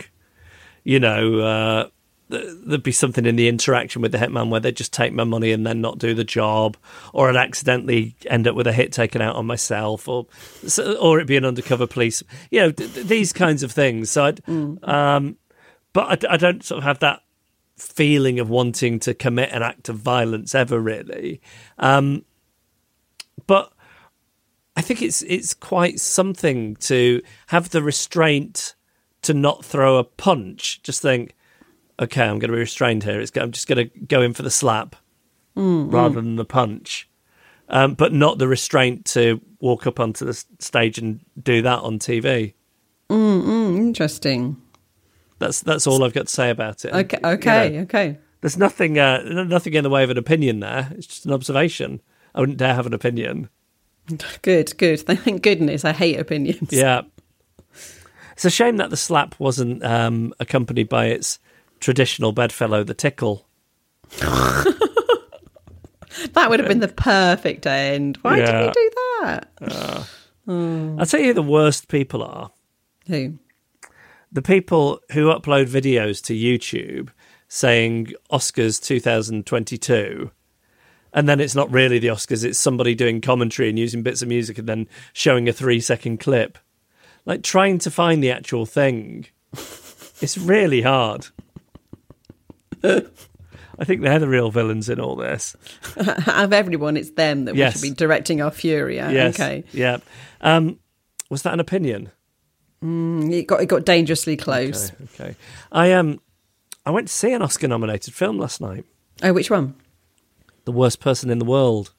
You 0.86 1.00
know, 1.00 1.40
uh, 1.40 1.88
th- 2.32 2.46
there'd 2.66 2.84
be 2.84 2.92
something 2.94 3.25
in 3.25 3.36
the 3.36 3.48
interaction 3.48 4.02
with 4.02 4.12
the 4.13 4.18
hitman 4.18 4.50
where 4.50 4.60
they'd 4.60 4.75
just 4.75 4.94
take 4.94 5.12
my 5.13 5.24
money 5.25 5.52
and 5.52 5.66
then 5.66 5.82
not 5.82 5.98
do 5.98 6.13
the 6.13 6.24
job, 6.24 6.78
or 7.13 7.30
I'd 7.30 7.36
accidentally 7.36 8.16
end 8.25 8.48
up 8.48 8.56
with 8.56 8.68
a 8.68 8.74
hit 8.74 8.92
taken 8.94 9.22
out 9.22 9.36
on 9.36 9.46
myself, 9.46 10.08
or 10.08 10.28
so- 10.66 10.94
or 10.96 11.18
it'd 11.18 11.28
be 11.28 11.38
an 11.38 11.46
undercover 11.46 11.88
police. 11.88 12.24
You 12.52 12.60
know, 12.62 12.72
th- 12.72 12.94
th- 12.94 13.08
these 13.08 13.34
kinds 13.34 13.63
of 13.63 13.72
things. 13.72 14.10
So, 14.12 14.25
I'd, 14.25 14.42
um, 14.48 15.38
but 15.94 16.25
I, 16.25 16.34
I 16.34 16.38
don't 16.38 16.63
sort 16.63 16.80
of 16.80 16.84
have 16.86 17.00
that 17.00 17.23
feeling 17.84 18.40
of 18.40 18.50
wanting 18.50 19.00
to 19.00 19.13
commit 19.13 19.52
an 19.52 19.62
act 19.62 19.90
of 19.90 19.98
violence 19.98 20.56
ever 20.56 20.80
really. 20.80 21.42
Um, 21.78 22.25
but 23.46 23.74
I 24.75 24.82
think 24.82 25.02
it's 25.02 25.22
it's 25.24 25.54
quite 25.54 26.00
something 26.00 26.75
to 26.78 27.22
have 27.48 27.70
the 27.70 27.84
restraint 27.84 28.75
to 29.24 29.34
not 29.34 29.63
throw 29.63 29.98
a 29.98 30.04
punch. 30.04 30.82
Just 30.84 31.02
think, 31.02 31.36
okay, 32.00 32.24
I'm 32.24 32.40
going 32.40 32.50
to 32.50 32.56
be 32.56 32.60
restrained 32.60 33.04
here. 33.04 33.20
It's, 33.20 33.32
I'm 33.38 33.52
just 33.52 33.68
going 33.68 33.90
to 33.90 34.00
go 34.00 34.22
in 34.22 34.34
for 34.34 34.44
the 34.44 34.52
slap 34.52 34.96
rather 35.92 36.16
than 36.22 36.36
the 36.36 36.46
punch, 36.46 37.10
um, 37.70 37.94
but 37.94 38.13
not 38.13 38.40
the 38.40 38.48
restraint 38.48 39.06
to 39.06 39.40
walk 39.60 39.86
up 39.86 40.00
onto 40.00 40.25
the 40.25 40.34
stage 40.60 40.98
and 40.98 41.20
do 41.42 41.62
that 41.62 41.80
on 41.80 42.00
TV. 42.00 42.54
Interesting. 43.78 44.62
That's 45.44 45.62
that's 45.62 45.86
all 45.88 46.04
I've 46.04 46.14
got 46.14 46.28
to 46.28 46.34
say 46.34 46.50
about 46.50 46.86
it. 46.86 46.94
Okay, 46.94 47.18
You 47.18 47.22
know, 47.22 47.30
okay, 47.32 47.80
okay. 47.82 48.18
there's 48.42 48.58
nothing 48.58 48.98
uh, 48.98 49.22
nothing 49.24 49.74
in 49.74 49.84
the 49.84 49.90
way 49.90 50.04
of 50.04 50.10
an 50.10 50.18
opinion 50.18 50.60
there. 50.62 50.90
It's 50.96 51.08
just 51.08 51.26
an 51.26 51.34
observation. 51.34 52.02
I 52.34 52.40
wouldn't 52.40 52.58
dare 52.58 52.74
have 52.76 52.86
an 52.88 52.94
opinion. 52.94 53.50
Good, 54.42 54.78
good. 54.78 55.00
Thank 55.06 55.42
goodness. 55.44 55.86
I 55.86 55.94
hate 55.94 56.20
opinions. 56.20 56.70
Yeah. 56.74 57.02
It's 58.34 58.44
a 58.46 58.50
shame 58.50 58.78
that 58.78 58.90
the 58.90 58.98
slap 58.98 59.36
wasn't 59.40 59.84
um, 59.84 60.34
accompanied 60.40 60.90
by 60.90 61.06
its 61.06 61.40
traditional 61.80 62.32
bedfellow, 62.34 62.84
the 62.84 62.94
tickle. 62.94 63.46
That 66.34 66.50
would 66.50 66.60
have 66.60 66.70
been 66.70 66.80
the 66.80 66.88
perfect 66.88 67.66
end. 67.66 68.18
Why 68.22 68.36
did 68.38 68.48
Yeah. 68.48 68.68
we 68.68 68.72
do 68.72 68.92
that? 69.22 69.48
I'll 71.00 71.06
tell 71.08 71.20
you 71.20 71.28
who 71.28 71.34
the 71.34 71.42
worst 71.42 71.88
people 71.88 72.22
are. 72.24 72.52
Who? 73.08 73.40
The 74.34 74.42
people 74.42 75.00
who 75.12 75.28
upload 75.28 75.68
videos 75.68 76.22
to 76.25 76.34
YouTube 76.34 77.10
saying 77.48 78.13
Oscars 78.32 78.84
2022, 78.84 80.32
and 81.13 81.30
then 81.30 81.40
it's 81.40 81.54
not 81.54 81.72
really 81.72 82.00
the 82.00 82.08
Oscars, 82.08 82.44
it's 82.44 82.58
somebody 82.58 82.96
doing 82.96 83.22
commentary 83.22 83.70
and 83.70 83.78
using 83.78 84.02
bits 84.02 84.24
of 84.24 84.28
music 84.28 84.58
and 84.58 84.68
then 84.68 84.88
showing 85.13 85.48
a 85.48 85.54
three 85.54 85.80
second 85.80 86.20
clip. 86.20 86.58
Like 87.28 87.44
trying 87.44 87.78
to 87.80 87.92
find 87.92 88.24
the 88.24 88.32
actual 88.32 88.66
thing. 88.66 89.28
It's 89.54 90.38
really 90.38 90.82
hard. 90.82 91.28
I 92.84 93.86
think 93.86 94.02
they're 94.02 94.20
the 94.20 94.28
real 94.28 94.50
villains 94.52 94.90
in 94.90 95.00
all 95.00 95.16
this. 95.16 95.56
Out 95.98 96.28
of 96.46 96.54
everyone, 96.54 96.98
it's 96.98 97.12
them 97.12 97.46
that 97.46 97.56
Yes. 97.56 97.75
we 97.75 97.88
should 97.90 97.94
be 97.94 97.98
directing 97.98 98.42
our 98.42 98.52
fury 98.52 99.00
at. 99.00 99.13
Yes. 99.13 99.36
Okay. 99.40 99.63
Yeah. 99.72 99.98
Um, 100.42 100.80
was 101.30 101.44
that 101.44 101.54
an 101.54 101.60
opinion? 101.60 102.10
It 102.84 103.48
got 103.48 103.62
it 103.62 103.68
got 103.68 103.86
dangerously 103.86 104.36
close. 104.36 104.92
Okay. 104.92 105.24
okay. 105.24 105.36
I 105.72 105.94
um, 105.94 106.20
I 106.86 106.92
went 106.92 107.08
to 107.08 107.13
see 107.13 107.32
an 107.32 107.42
Oscar-nominated 107.42 108.13
film 108.13 108.38
last 108.38 108.60
night. 108.60 108.86
Oh, 109.22 109.32
which 109.32 109.50
one? 109.50 109.75
The 110.66 110.72
worst 110.72 111.00
person 111.00 111.30
in 111.30 111.40
the 111.40 111.46
world. 111.46 111.94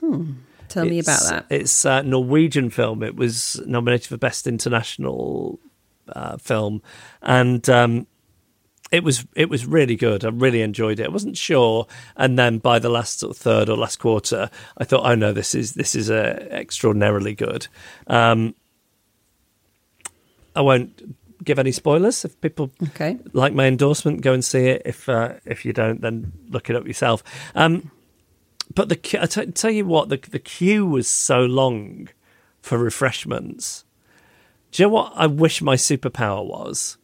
Hmm. 0.00 0.32
Tell 0.68 0.84
me 0.84 0.98
about 0.98 1.22
that. 1.28 1.46
It's 1.50 1.84
a 1.84 2.02
Norwegian 2.02 2.70
film. 2.70 3.02
It 3.02 3.16
was 3.16 3.60
nominated 3.66 4.08
for 4.08 4.16
best 4.16 4.46
international 4.46 5.60
uh, 6.08 6.36
film, 6.38 6.82
and 7.20 7.68
um, 7.68 8.06
it 8.90 9.04
was 9.04 9.26
it 9.34 9.48
was 9.48 9.66
really 9.66 9.96
good. 9.96 10.24
I 10.24 10.28
really 10.28 10.62
enjoyed 10.62 11.00
it. 11.00 11.06
I 11.06 11.10
wasn't 11.10 11.36
sure, 11.36 11.86
and 12.16 12.38
then 12.38 12.58
by 12.58 12.78
the 12.78 12.88
last 12.88 13.20
sort 13.20 13.36
of 13.36 13.38
third 13.38 13.68
or 13.68 13.76
last 13.76 13.98
quarter, 13.98 14.50
I 14.76 14.84
thought, 14.84 15.10
oh 15.10 15.14
no, 15.14 15.32
this 15.32 15.54
is 15.54 15.72
this 15.72 15.94
is 15.94 16.10
uh, 16.10 16.46
extraordinarily 16.50 17.34
good. 17.34 17.68
Um, 18.06 18.54
I 20.54 20.60
won't 20.60 21.16
give 21.44 21.58
any 21.58 21.72
spoilers 21.72 22.24
if 22.24 22.40
people 22.40 22.70
Okay. 22.88 23.18
like 23.32 23.52
my 23.52 23.66
endorsement, 23.66 24.20
go 24.20 24.32
and 24.32 24.44
see 24.44 24.66
it. 24.66 24.82
If 24.84 25.08
uh, 25.08 25.34
if 25.44 25.64
you 25.64 25.72
don't, 25.72 26.00
then 26.00 26.32
look 26.50 26.70
it 26.70 26.76
up 26.76 26.86
yourself. 26.86 27.22
Um, 27.54 27.90
but 28.74 28.88
the 28.88 29.20
I 29.20 29.26
t- 29.26 29.46
tell 29.52 29.70
you 29.70 29.84
what, 29.86 30.08
the 30.08 30.18
the 30.30 30.38
queue 30.38 30.86
was 30.86 31.08
so 31.08 31.40
long 31.40 32.08
for 32.60 32.78
refreshments. 32.78 33.84
Do 34.70 34.82
you 34.82 34.88
know 34.88 34.94
what 34.94 35.12
I 35.16 35.26
wish 35.26 35.60
my 35.60 35.74
superpower 35.76 36.46
was? 36.46 36.96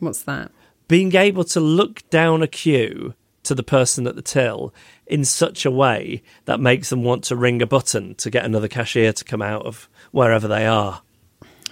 What's 0.00 0.22
that? 0.22 0.50
Being 0.88 1.14
able 1.14 1.44
to 1.44 1.60
look 1.60 2.08
down 2.10 2.42
a 2.42 2.46
queue 2.48 3.14
to 3.44 3.54
the 3.54 3.62
person 3.62 4.06
at 4.06 4.16
the 4.16 4.22
till 4.22 4.74
in 5.06 5.24
such 5.24 5.64
a 5.64 5.70
way 5.70 6.22
that 6.46 6.60
makes 6.60 6.90
them 6.90 7.02
want 7.04 7.24
to 7.24 7.36
ring 7.36 7.62
a 7.62 7.66
button 7.66 8.14
to 8.16 8.30
get 8.30 8.44
another 8.44 8.68
cashier 8.68 9.12
to 9.12 9.24
come 9.24 9.42
out 9.42 9.64
of 9.66 9.88
wherever 10.12 10.48
they 10.48 10.66
are. 10.66 11.02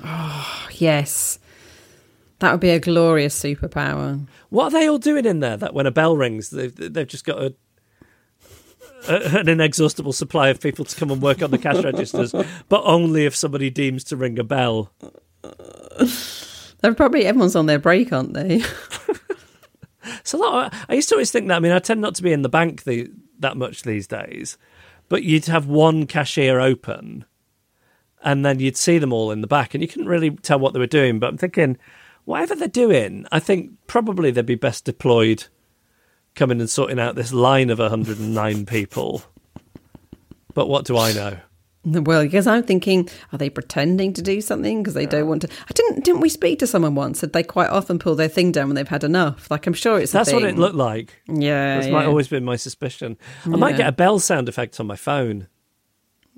Oh, 0.05 0.69
yes. 0.73 1.39
That 2.39 2.53
would 2.53 2.61
be 2.61 2.71
a 2.71 2.81
glorious 2.81 3.39
superpower. 3.41 4.27
What 4.51 4.67
are 4.67 4.71
they 4.71 4.89
all 4.89 4.99
doing 4.99 5.25
in 5.25 5.41
there? 5.41 5.57
That 5.57 5.75
when 5.75 5.87
a 5.87 5.91
bell 5.91 6.17
rings, 6.17 6.51
they've, 6.51 6.75
they've 6.75 7.07
just 7.07 7.25
got 7.25 7.39
a, 7.41 7.55
a, 9.09 9.39
an 9.41 9.49
inexhaustible 9.49 10.13
supply 10.13 10.49
of 10.49 10.61
people 10.61 10.85
to 10.85 10.97
come 10.97 11.11
and 11.11 11.23
work 11.23 11.43
on 11.43 11.51
the 11.51 11.59
cash 11.59 11.83
registers, 11.83 12.33
but 12.69 12.83
only 12.85 13.25
if 13.25 13.35
somebody 13.35 13.71
deems 13.71 14.05
to 14.05 14.17
ring 14.17 14.39
a 14.39 14.45
bell. 14.45 14.93
They're 16.81 16.95
probably 16.95 17.25
everyone's 17.25 17.57
on 17.57 17.67
their 17.67 17.79
break, 17.79 18.13
aren't 18.13 18.35
they? 18.35 18.63
It's 20.21 20.33
a 20.33 20.37
lot. 20.37 20.73
Of, 20.73 20.87
I 20.89 20.95
used 20.95 21.09
to 21.11 21.15
always 21.15 21.31
think 21.31 21.49
that. 21.49 21.57
I 21.57 21.61
mean, 21.61 21.73
I 21.73 21.79
tend 21.79 22.01
not 22.01 22.15
to 22.17 22.23
be 22.23 22.33
in 22.33 22.43
the 22.43 22.49
bank 22.49 22.85
the, 22.85 23.11
that 23.39 23.57
much 23.57 23.83
these 23.83 24.07
days, 24.07 24.59
but 25.09 25.23
you'd 25.23 25.47
have 25.47 25.67
one 25.67 26.07
cashier 26.07 26.61
open, 26.61 27.25
and 28.27 28.45
then 28.45 28.59
you'd 28.59 28.77
see 28.77 28.99
them 28.99 29.13
all 29.13 29.31
in 29.31 29.41
the 29.41 29.47
back, 29.47 29.73
and 29.73 29.81
you 29.83 29.89
couldn't 29.89 30.09
really 30.09 30.31
tell 30.31 30.59
what 30.59 30.73
they 30.73 30.81
were 30.81 30.87
doing. 30.89 31.21
But 31.21 31.29
I'm 31.29 31.39
thinking, 31.39 31.79
whatever 32.25 32.57
they're 32.57 32.67
doing, 32.67 33.25
I 33.31 33.39
think 33.39 33.71
probably 33.87 34.33
they'd 34.33 34.45
be 34.45 34.57
best 34.57 34.85
deployed 34.85 35.45
coming 36.35 36.61
and 36.61 36.69
sorting 36.69 36.99
out 36.99 37.15
this 37.15 37.33
line 37.33 37.71
of 37.71 37.79
109 37.79 38.67
people. 38.67 39.23
But 40.55 40.69
what 40.69 40.85
do 40.85 40.99
I 40.99 41.13
know? 41.13 41.39
Well, 41.85 42.25
because 42.25 42.49
I'm 42.49 42.65
thinking, 42.65 43.09
are 43.33 43.39
they 43.39 43.49
pretending 43.49 44.13
to 44.15 44.23
do 44.23 44.41
something 44.41 44.83
because 44.83 44.95
they 44.95 45.07
don't 45.07 45.29
want 45.29 45.43
to? 45.43 45.49
I 45.49 45.73
didn't. 45.73 46.05
Didn't 46.05 46.21
we 46.21 46.29
speak 46.29 46.59
to 46.59 46.67
someone 46.67 46.97
once? 46.97 47.21
That 47.21 47.33
they 47.33 47.45
quite 47.45 47.71
often 47.71 48.01
pull 48.01 48.17
their 48.17 48.27
thing 48.27 48.51
down 48.51 48.67
when 48.67 48.75
they've 48.75 48.89
had 48.89 49.05
enough. 49.05 49.49
Like 49.53 49.69
I'm 49.69 49.73
sure 49.73 50.01
it's. 50.01 50.11
That's 50.11 50.33
what 50.33 50.43
it 50.43 50.59
looked 50.59 50.75
like. 50.75 51.23
Yeah, 51.29 51.77
That's 51.77 51.87
yeah. 51.87 51.93
might 51.93 52.07
always 52.07 52.27
been 52.27 52.45
my 52.45 52.57
suspicion. 52.57 53.17
I 53.45 53.51
might 53.51 53.77
get 53.77 53.87
a 53.87 53.93
bell 53.93 54.19
sound 54.19 54.49
effect 54.49 54.81
on 54.81 54.89
my 54.89 54.97
phone 54.97 55.47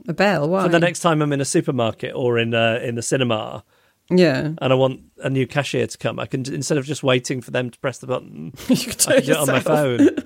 a 0.07 0.13
bell. 0.13 0.49
Why? 0.49 0.63
for 0.63 0.69
the 0.69 0.79
next 0.79 1.01
time 1.01 1.23
I'm 1.23 1.33
in 1.33 1.41
a 1.41 1.45
supermarket 1.45 2.15
or 2.15 2.39
in 2.39 2.55
a, 2.55 2.77
in 2.83 2.95
the 2.95 3.03
cinema. 3.03 3.65
Yeah, 4.11 4.53
and 4.57 4.73
I 4.73 4.75
want 4.75 5.03
a 5.19 5.29
new 5.29 5.47
cashier 5.47 5.87
to 5.87 5.99
come, 5.99 6.19
I 6.19 6.25
can 6.25 6.51
instead 6.53 6.79
of 6.79 6.87
just 6.87 7.03
waiting 7.03 7.43
for 7.43 7.51
them 7.51 7.69
to 7.69 7.79
press 7.79 7.99
the 7.99 8.07
button, 8.07 8.55
you 8.69 8.77
could 8.77 8.99
do 8.99 9.11
I 9.11 9.15
can 9.17 9.25
do 9.25 9.33
it 9.33 9.37
on 9.37 9.47
my 9.49 9.61
phone. 9.61 10.09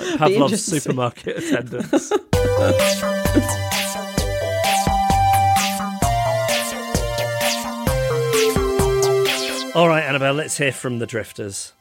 Like 0.00 0.18
Pavlov's 0.18 0.64
supermarket 0.64 1.36
attendants. 1.36 2.10
All 9.72 9.88
right, 9.88 10.02
Annabelle, 10.02 10.34
let's 10.34 10.56
hear 10.56 10.72
from 10.72 10.98
the 10.98 11.06
drifters. 11.06 11.74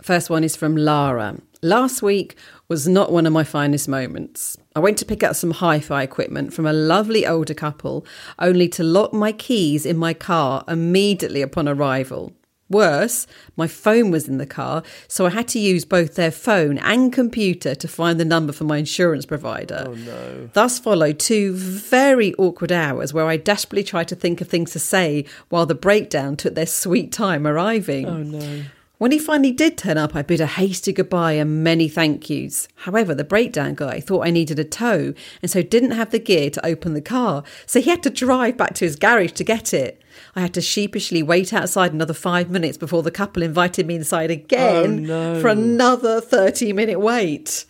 First 0.00 0.30
one 0.30 0.42
is 0.42 0.56
from 0.56 0.74
Lara. 0.74 1.36
Last 1.62 2.02
week 2.02 2.36
was 2.70 2.86
not 2.86 3.10
one 3.10 3.26
of 3.26 3.32
my 3.32 3.42
finest 3.42 3.88
moments. 3.88 4.56
I 4.76 4.78
went 4.78 4.96
to 4.98 5.04
pick 5.04 5.24
up 5.24 5.34
some 5.34 5.50
hi 5.50 5.80
fi 5.80 6.04
equipment 6.04 6.54
from 6.54 6.66
a 6.66 6.72
lovely 6.72 7.26
older 7.26 7.52
couple, 7.52 8.06
only 8.38 8.68
to 8.68 8.84
lock 8.84 9.12
my 9.12 9.32
keys 9.32 9.84
in 9.84 9.96
my 9.96 10.14
car 10.14 10.62
immediately 10.68 11.42
upon 11.42 11.68
arrival. 11.68 12.32
Worse, 12.68 13.26
my 13.56 13.66
phone 13.66 14.12
was 14.12 14.28
in 14.28 14.38
the 14.38 14.46
car, 14.46 14.84
so 15.08 15.26
I 15.26 15.30
had 15.30 15.48
to 15.48 15.58
use 15.58 15.84
both 15.84 16.14
their 16.14 16.30
phone 16.30 16.78
and 16.78 17.12
computer 17.12 17.74
to 17.74 17.88
find 17.88 18.20
the 18.20 18.24
number 18.24 18.52
for 18.52 18.62
my 18.62 18.76
insurance 18.76 19.26
provider. 19.26 19.86
Oh 19.88 19.94
no. 19.94 20.48
Thus 20.52 20.78
followed 20.78 21.18
two 21.18 21.52
very 21.52 22.32
awkward 22.34 22.70
hours 22.70 23.12
where 23.12 23.26
I 23.26 23.36
desperately 23.36 23.82
tried 23.82 24.06
to 24.06 24.14
think 24.14 24.40
of 24.40 24.46
things 24.46 24.70
to 24.70 24.78
say 24.78 25.24
while 25.48 25.66
the 25.66 25.74
breakdown 25.74 26.36
took 26.36 26.54
their 26.54 26.66
sweet 26.66 27.10
time 27.10 27.48
arriving. 27.48 28.06
Oh 28.06 28.22
no. 28.22 28.62
When 29.00 29.12
he 29.12 29.18
finally 29.18 29.50
did 29.50 29.78
turn 29.78 29.96
up, 29.96 30.14
I 30.14 30.20
bid 30.20 30.42
a 30.42 30.46
hasty 30.46 30.92
goodbye 30.92 31.32
and 31.32 31.64
many 31.64 31.88
thank 31.88 32.28
yous. 32.28 32.68
However, 32.74 33.14
the 33.14 33.24
breakdown 33.24 33.74
guy 33.74 33.98
thought 33.98 34.26
I 34.26 34.30
needed 34.30 34.58
a 34.58 34.64
tow 34.64 35.14
and 35.40 35.50
so 35.50 35.62
didn't 35.62 35.92
have 35.92 36.10
the 36.10 36.18
gear 36.18 36.50
to 36.50 36.66
open 36.66 36.92
the 36.92 37.00
car, 37.00 37.42
so 37.64 37.80
he 37.80 37.88
had 37.88 38.02
to 38.02 38.10
drive 38.10 38.58
back 38.58 38.74
to 38.74 38.84
his 38.84 38.96
garage 38.96 39.32
to 39.32 39.42
get 39.42 39.72
it. 39.72 40.02
I 40.36 40.42
had 40.42 40.52
to 40.52 40.60
sheepishly 40.60 41.22
wait 41.22 41.54
outside 41.54 41.94
another 41.94 42.12
five 42.12 42.50
minutes 42.50 42.76
before 42.76 43.02
the 43.02 43.10
couple 43.10 43.42
invited 43.42 43.86
me 43.86 43.94
inside 43.94 44.30
again 44.30 45.10
Oh, 45.10 45.32
no. 45.32 45.40
for 45.40 45.48
another 45.48 46.20
30 46.20 46.74
minute 46.74 47.00
wait. 47.00 47.64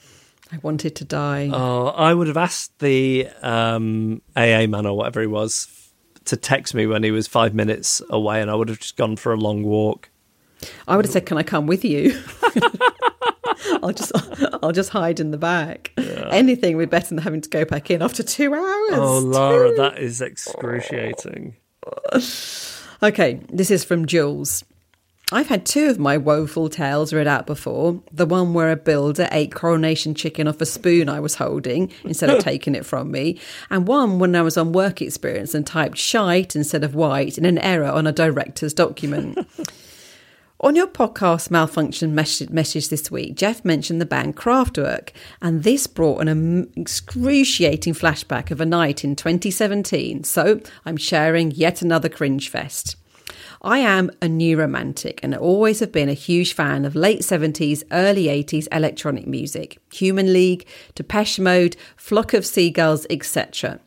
I 0.53 0.59
wanted 0.63 0.97
to 0.97 1.05
die. 1.05 1.49
Oh, 1.53 1.87
I 1.91 2.13
would 2.13 2.27
have 2.27 2.37
asked 2.37 2.77
the 2.81 3.29
um, 3.41 4.21
AA 4.35 4.67
man 4.67 4.85
or 4.85 4.97
whatever 4.97 5.21
he 5.21 5.29
was 5.29 5.69
to 6.25 6.37
text 6.37 6.75
me 6.75 6.87
when 6.89 7.05
he 7.05 7.13
was 7.13 7.29
five 7.29 7.55
minutes 7.55 8.03
away, 8.11 8.43
and 8.43 8.51
I 8.51 8.57
would 8.57 8.69
have 8.69 8.81
just 8.81 8.97
gone 8.97 9.15
for 9.15 9.33
a 9.33 9.37
long 9.37 9.63
walk. 9.63 10.10
I 10.87 10.97
would 10.97 11.05
have 11.05 11.13
said, 11.13 11.27
"Can 11.27 11.39
I 11.39 11.43
come 11.43 11.67
with 11.67 11.85
you?" 11.85 12.21
I'll 13.83 13.93
just, 13.93 14.13
I'll 14.63 14.73
just 14.73 14.91
hide 14.91 15.21
in 15.21 15.31
the 15.31 15.39
back. 15.39 15.93
Anything 15.99 16.77
would 16.77 16.91
be 16.91 16.97
better 16.97 17.09
than 17.09 17.19
having 17.19 17.41
to 17.41 17.49
go 17.49 17.65
back 17.65 17.91
in 17.91 18.03
after 18.03 18.23
two 18.23 18.55
hours. 18.55 18.99
Oh, 18.99 19.19
Lara, 19.19 19.75
that 19.77 19.99
is 19.99 20.21
excruciating. 20.21 21.57
Okay, 23.03 23.41
this 23.51 23.71
is 23.71 23.83
from 23.83 24.05
Jules. 24.05 24.63
I've 25.33 25.49
had 25.49 25.65
two 25.65 25.89
of 25.89 25.99
my 25.99 26.19
woeful 26.19 26.69
tales 26.69 27.15
read 27.15 27.27
out 27.27 27.47
before. 27.47 28.03
The 28.13 28.27
one 28.27 28.53
where 28.53 28.71
a 28.71 28.77
builder 28.77 29.27
ate 29.31 29.55
coronation 29.55 30.15
chicken 30.15 30.47
off 30.47 30.61
a 30.61 30.67
spoon 30.67 31.09
I 31.09 31.21
was 31.21 31.37
holding 31.37 31.91
instead 32.05 32.29
of 32.29 32.43
taking 32.43 32.75
it 32.75 32.85
from 32.85 33.11
me, 33.11 33.39
and 33.71 33.89
one 33.89 34.19
when 34.19 34.37
I 34.37 34.43
was 34.43 34.59
on 34.59 34.73
work 34.73 35.01
experience 35.01 35.55
and 35.55 35.67
typed 35.67 35.97
shite 35.97 36.55
instead 36.55 36.85
of 36.85 36.95
white 36.95 37.39
in 37.39 37.47
an 37.47 37.59
error 37.59 37.87
on 37.87 38.07
a 38.07 38.13
director's 38.13 38.75
document. 38.75 39.39
On 40.63 40.77
your 40.77 40.89
podcast 40.89 41.51
malfunction 41.51 42.15
message 42.15 42.89
this 42.91 43.11
week, 43.11 43.35
Jeff 43.35 43.65
mentioned 43.65 43.99
the 43.99 44.05
band 44.05 44.37
Kraftwerk, 44.37 45.09
and 45.41 45.63
this 45.63 45.87
brought 45.87 46.21
an 46.29 46.71
excruciating 46.77 47.95
flashback 47.95 48.51
of 48.51 48.61
a 48.61 48.67
night 48.67 49.03
in 49.03 49.17
2017. 49.17 50.23
So 50.25 50.61
I'm 50.85 50.99
sharing 50.99 51.51
yet 51.53 51.81
another 51.81 52.11
cringe 52.11 52.51
fest. 52.51 52.97
I 53.63 53.79
am 53.79 54.11
a 54.21 54.29
new 54.29 54.59
romantic 54.59 55.21
and 55.23 55.35
always 55.35 55.81
have 55.81 55.93
been 55.93 56.11
a 56.11 56.15
huge 56.15 56.53
fan 56.53 56.85
of 56.85 56.95
late 56.95 57.23
70s, 57.23 57.83
early 57.91 58.25
80s 58.27 58.69
electronic 58.71 59.27
music, 59.27 59.79
Human 59.95 60.31
League, 60.31 60.67
Depeche 60.95 61.39
Mode, 61.39 61.77
Flock 61.97 62.35
of 62.35 62.45
Seagulls, 62.45 63.07
etc 63.09 63.81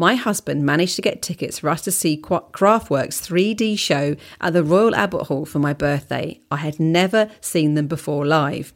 my 0.00 0.14
husband 0.14 0.64
managed 0.64 0.96
to 0.96 1.02
get 1.02 1.20
tickets 1.20 1.58
for 1.58 1.68
us 1.68 1.82
to 1.82 1.90
see 1.90 2.16
Kraftwerk's 2.16 3.20
3D 3.20 3.78
show 3.78 4.16
at 4.40 4.54
the 4.54 4.64
Royal 4.64 4.94
Albert 4.94 5.24
Hall 5.24 5.44
for 5.44 5.58
my 5.58 5.74
birthday. 5.74 6.40
I 6.50 6.56
had 6.56 6.80
never 6.80 7.30
seen 7.42 7.74
them 7.74 7.86
before 7.86 8.24
live. 8.24 8.72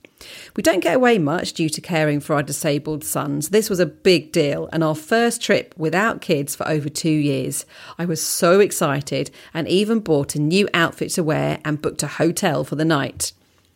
We 0.54 0.62
don't 0.62 0.80
get 0.80 0.96
away 0.96 1.16
much 1.16 1.54
due 1.54 1.70
to 1.70 1.80
caring 1.80 2.20
for 2.20 2.34
our 2.34 2.42
disabled 2.42 3.04
sons. 3.04 3.48
This 3.48 3.70
was 3.70 3.80
a 3.80 3.86
big 3.86 4.32
deal 4.32 4.68
and 4.70 4.84
our 4.84 4.94
first 4.94 5.40
trip 5.40 5.74
without 5.78 6.20
kids 6.20 6.54
for 6.54 6.68
over 6.68 6.90
two 6.90 7.08
years. 7.08 7.64
I 7.98 8.04
was 8.04 8.22
so 8.22 8.60
excited 8.60 9.30
and 9.54 9.66
even 9.66 10.00
bought 10.00 10.34
a 10.34 10.38
new 10.38 10.68
outfit 10.74 11.08
to 11.12 11.24
wear 11.24 11.58
and 11.64 11.80
booked 11.80 12.02
a 12.02 12.06
hotel 12.06 12.64
for 12.64 12.76
the 12.76 12.84
night. 12.84 13.32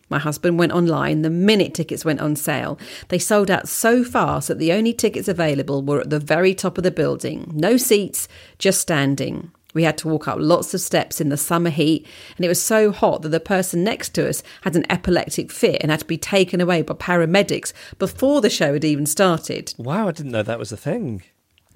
My 0.09 0.19
husband 0.19 0.59
went 0.59 0.73
online 0.73 1.23
the 1.23 1.31
minute 1.31 1.75
tickets 1.75 2.05
went 2.05 2.21
on 2.21 2.37
sale. 2.37 2.79
They 3.09 3.19
sold 3.19 3.51
out 3.51 3.69
so 3.69 4.05
fast 4.05 4.49
that 4.49 4.59
the 4.59 4.73
only 4.73 4.93
tickets 4.93 5.29
available 5.29 5.83
were 5.83 6.01
at 6.01 6.11
the 6.11 6.19
very 6.19 6.55
top 6.55 6.79
of 6.79 6.85
the 6.85 6.91
building. 6.91 7.51
No 7.55 7.77
seats, 7.77 8.29
just 8.59 8.81
standing. 8.81 9.51
We 9.75 9.83
had 9.85 9.99
to 9.99 10.09
walk 10.09 10.27
up 10.27 10.39
lots 10.41 10.73
of 10.73 10.81
steps 10.81 11.21
in 11.21 11.29
the 11.29 11.37
summer 11.37 11.71
heat, 11.71 12.07
and 12.37 12.45
it 12.45 12.49
was 12.49 12.61
so 12.61 12.91
hot 12.91 13.23
that 13.23 13.29
the 13.29 13.39
person 13.39 13.85
next 13.85 14.11
to 14.15 14.29
us 14.29 14.43
had 14.63 14.75
an 14.75 14.91
epileptic 14.91 15.53
fit 15.53 15.79
and 15.83 15.91
had 15.91 16.01
to 16.01 16.07
be 16.07 16.17
taken 16.17 16.61
away 16.61 16.83
by 16.83 16.95
paramedics 16.95 17.73
before 17.99 18.41
the 18.41 18.51
show 18.51 18.73
had 18.73 18.85
even 18.85 19.05
started. 19.05 19.75
Wow, 19.77 20.09
I 20.09 20.13
didn't 20.13 20.33
know 20.33 20.43
that 20.43 20.59
was 20.59 20.73
a 20.73 20.77
thing. 20.77 21.23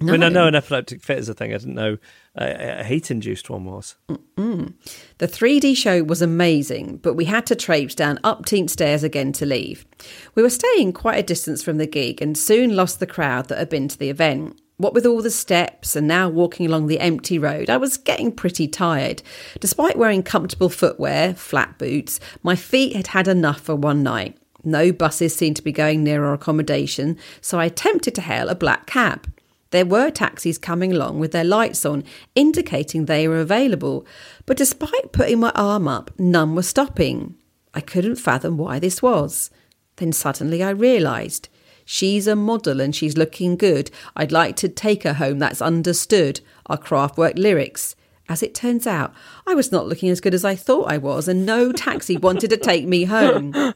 No. 0.01 0.11
I 0.11 0.17
mean, 0.17 0.23
I 0.23 0.29
know 0.29 0.47
an 0.47 0.55
epileptic 0.55 1.01
fit 1.01 1.19
is 1.19 1.29
a 1.29 1.33
thing. 1.33 1.53
I 1.53 1.57
didn't 1.57 1.75
know 1.75 1.97
a 2.35 2.83
heat 2.83 3.11
induced 3.11 3.49
one 3.49 3.65
was. 3.65 3.95
Mm-mm. 4.09 4.73
The 5.19 5.27
3D 5.27 5.77
show 5.77 6.03
was 6.03 6.21
amazing, 6.21 6.97
but 6.97 7.13
we 7.13 7.25
had 7.25 7.45
to 7.47 7.55
traipse 7.55 7.93
down 7.93 8.19
upteenth 8.23 8.71
stairs 8.71 9.03
again 9.03 9.33
to 9.33 9.45
leave. 9.45 9.85
We 10.33 10.41
were 10.41 10.49
staying 10.49 10.93
quite 10.93 11.19
a 11.19 11.23
distance 11.23 11.61
from 11.61 11.77
the 11.77 11.85
gig 11.85 12.21
and 12.21 12.37
soon 12.37 12.75
lost 12.75 12.99
the 12.99 13.07
crowd 13.07 13.49
that 13.49 13.59
had 13.59 13.69
been 13.69 13.87
to 13.87 13.97
the 13.97 14.09
event. 14.09 14.59
What 14.77 14.95
with 14.95 15.05
all 15.05 15.21
the 15.21 15.29
steps 15.29 15.95
and 15.95 16.07
now 16.07 16.27
walking 16.27 16.65
along 16.65 16.87
the 16.87 16.99
empty 16.99 17.37
road, 17.37 17.69
I 17.69 17.77
was 17.77 17.97
getting 17.97 18.31
pretty 18.31 18.67
tired. 18.67 19.21
Despite 19.59 19.97
wearing 19.97 20.23
comfortable 20.23 20.69
footwear, 20.69 21.35
flat 21.35 21.77
boots, 21.77 22.19
my 22.41 22.55
feet 22.55 22.95
had 22.95 23.07
had 23.07 23.27
enough 23.27 23.61
for 23.61 23.75
one 23.75 24.01
night. 24.01 24.37
No 24.63 24.91
buses 24.91 25.35
seemed 25.35 25.57
to 25.57 25.61
be 25.61 25.71
going 25.71 26.03
near 26.03 26.25
our 26.25 26.33
accommodation, 26.33 27.17
so 27.41 27.59
I 27.59 27.65
attempted 27.65 28.15
to 28.15 28.21
hail 28.21 28.49
a 28.49 28.55
black 28.55 28.87
cab. 28.87 29.31
There 29.73 29.87
were 29.87 30.11
taxis 30.11 30.59
coming 30.59 30.93
along 30.93 31.17
with 31.19 31.31
their 31.31 31.43
lights 31.43 31.83
on, 31.83 32.03
indicating 32.35 33.05
they 33.05 33.27
were 33.27 33.39
available, 33.39 34.05
but 34.45 34.55
despite 34.55 35.11
putting 35.11 35.39
my 35.39 35.51
arm 35.55 35.87
up, 35.87 36.11
none 36.19 36.53
were 36.53 36.61
stopping. 36.61 37.33
I 37.73 37.81
couldn't 37.81 38.17
fathom 38.17 38.55
why 38.55 38.77
this 38.77 39.01
was. 39.01 39.49
Then 39.95 40.11
suddenly 40.11 40.61
I 40.61 40.69
realised. 40.69 41.49
She's 41.85 42.27
a 42.27 42.35
model 42.35 42.79
and 42.81 42.95
she's 42.95 43.17
looking 43.17 43.55
good. 43.55 43.89
I'd 44.15 44.31
like 44.31 44.55
to 44.57 44.69
take 44.69 45.01
her 45.01 45.15
home, 45.15 45.39
that's 45.39 45.59
understood. 45.59 46.41
Our 46.67 46.77
Kraftwerk 46.77 47.39
lyrics. 47.39 47.95
As 48.29 48.43
it 48.43 48.53
turns 48.53 48.85
out, 48.85 49.11
I 49.47 49.55
was 49.55 49.71
not 49.71 49.87
looking 49.87 50.09
as 50.09 50.21
good 50.21 50.35
as 50.35 50.45
I 50.45 50.53
thought 50.53 50.91
I 50.91 50.99
was, 50.99 51.27
and 51.27 51.47
no 51.47 51.71
taxi 51.71 52.15
wanted 52.15 52.51
to 52.51 52.57
take 52.57 52.85
me 52.85 53.05
home. 53.05 53.73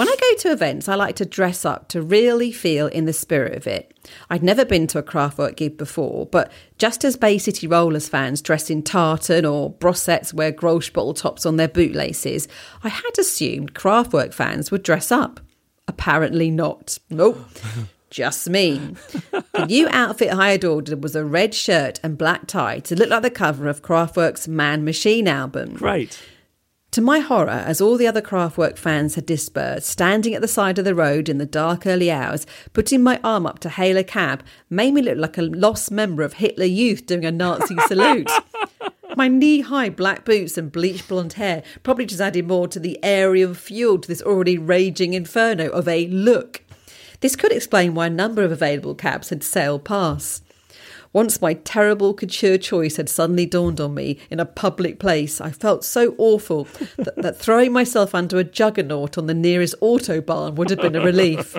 When 0.00 0.08
I 0.08 0.16
go 0.18 0.36
to 0.38 0.52
events, 0.52 0.88
I 0.88 0.94
like 0.94 1.16
to 1.16 1.26
dress 1.26 1.66
up 1.66 1.88
to 1.88 2.00
really 2.00 2.52
feel 2.52 2.86
in 2.86 3.04
the 3.04 3.12
spirit 3.12 3.54
of 3.54 3.66
it. 3.66 3.92
I'd 4.30 4.42
never 4.42 4.64
been 4.64 4.86
to 4.86 4.98
a 4.98 5.02
Kraftwerk 5.02 5.56
gig 5.56 5.76
before, 5.76 6.24
but 6.24 6.50
just 6.78 7.04
as 7.04 7.18
Bay 7.18 7.36
City 7.36 7.66
Rollers 7.66 8.08
fans 8.08 8.40
dress 8.40 8.70
in 8.70 8.82
tartan 8.82 9.44
or 9.44 9.74
Brossettes 9.74 10.32
wear 10.32 10.52
Grolsch 10.52 10.90
bottle 10.90 11.12
tops 11.12 11.44
on 11.44 11.56
their 11.56 11.68
bootlaces, 11.68 12.48
I 12.82 12.88
had 12.88 13.18
assumed 13.18 13.74
Kraftwerk 13.74 14.32
fans 14.32 14.70
would 14.70 14.82
dress 14.82 15.12
up. 15.12 15.38
Apparently 15.86 16.50
not. 16.50 16.96
Nope. 17.10 17.46
Just 18.08 18.48
me. 18.48 18.94
the 19.52 19.66
new 19.66 19.86
outfit 19.90 20.32
I 20.32 20.52
had 20.52 20.64
ordered 20.64 21.02
was 21.02 21.14
a 21.14 21.26
red 21.26 21.54
shirt 21.54 22.00
and 22.02 22.16
black 22.16 22.46
tie 22.46 22.78
to 22.78 22.96
look 22.96 23.10
like 23.10 23.20
the 23.20 23.28
cover 23.28 23.68
of 23.68 23.82
Kraftwerk's 23.82 24.48
Man 24.48 24.82
Machine 24.82 25.28
album. 25.28 25.74
Great. 25.74 26.18
To 26.92 27.00
my 27.00 27.20
horror, 27.20 27.50
as 27.50 27.80
all 27.80 27.96
the 27.96 28.08
other 28.08 28.20
Kraftwerk 28.20 28.76
fans 28.76 29.14
had 29.14 29.24
dispersed, 29.24 29.86
standing 29.86 30.34
at 30.34 30.42
the 30.42 30.48
side 30.48 30.76
of 30.76 30.84
the 30.84 30.94
road 30.94 31.28
in 31.28 31.38
the 31.38 31.46
dark 31.46 31.86
early 31.86 32.10
hours, 32.10 32.48
putting 32.72 33.00
my 33.00 33.20
arm 33.22 33.46
up 33.46 33.60
to 33.60 33.68
hail 33.68 33.96
a 33.96 34.02
cab 34.02 34.42
made 34.68 34.94
me 34.94 35.02
look 35.02 35.16
like 35.16 35.38
a 35.38 35.42
lost 35.42 35.92
member 35.92 36.24
of 36.24 36.34
Hitler 36.34 36.64
Youth 36.64 37.06
doing 37.06 37.24
a 37.24 37.30
Nazi 37.30 37.76
salute. 37.86 38.28
My 39.14 39.28
knee 39.28 39.60
high 39.60 39.90
black 39.90 40.24
boots 40.24 40.58
and 40.58 40.72
bleached 40.72 41.06
blonde 41.06 41.34
hair 41.34 41.62
probably 41.84 42.06
just 42.06 42.20
added 42.20 42.48
more 42.48 42.66
to 42.66 42.80
the 42.80 42.98
aerial 43.04 43.54
fuel 43.54 44.00
to 44.00 44.08
this 44.08 44.22
already 44.22 44.58
raging 44.58 45.14
inferno 45.14 45.68
of 45.68 45.86
a 45.86 46.08
look. 46.08 46.62
This 47.20 47.36
could 47.36 47.52
explain 47.52 47.94
why 47.94 48.06
a 48.06 48.10
number 48.10 48.42
of 48.42 48.50
available 48.50 48.96
cabs 48.96 49.28
had 49.28 49.44
sailed 49.44 49.84
past. 49.84 50.42
Once 51.12 51.42
my 51.42 51.54
terrible 51.54 52.14
couture 52.14 52.56
choice 52.56 52.96
had 52.96 53.08
suddenly 53.08 53.44
dawned 53.44 53.80
on 53.80 53.94
me 53.94 54.16
in 54.30 54.38
a 54.38 54.44
public 54.44 55.00
place, 55.00 55.40
I 55.40 55.50
felt 55.50 55.84
so 55.84 56.14
awful 56.18 56.64
that, 56.96 57.16
that 57.16 57.36
throwing 57.36 57.72
myself 57.72 58.14
under 58.14 58.38
a 58.38 58.44
juggernaut 58.44 59.18
on 59.18 59.26
the 59.26 59.34
nearest 59.34 59.74
autobahn 59.80 60.54
would 60.54 60.70
have 60.70 60.80
been 60.80 60.94
a 60.94 61.04
relief. 61.04 61.56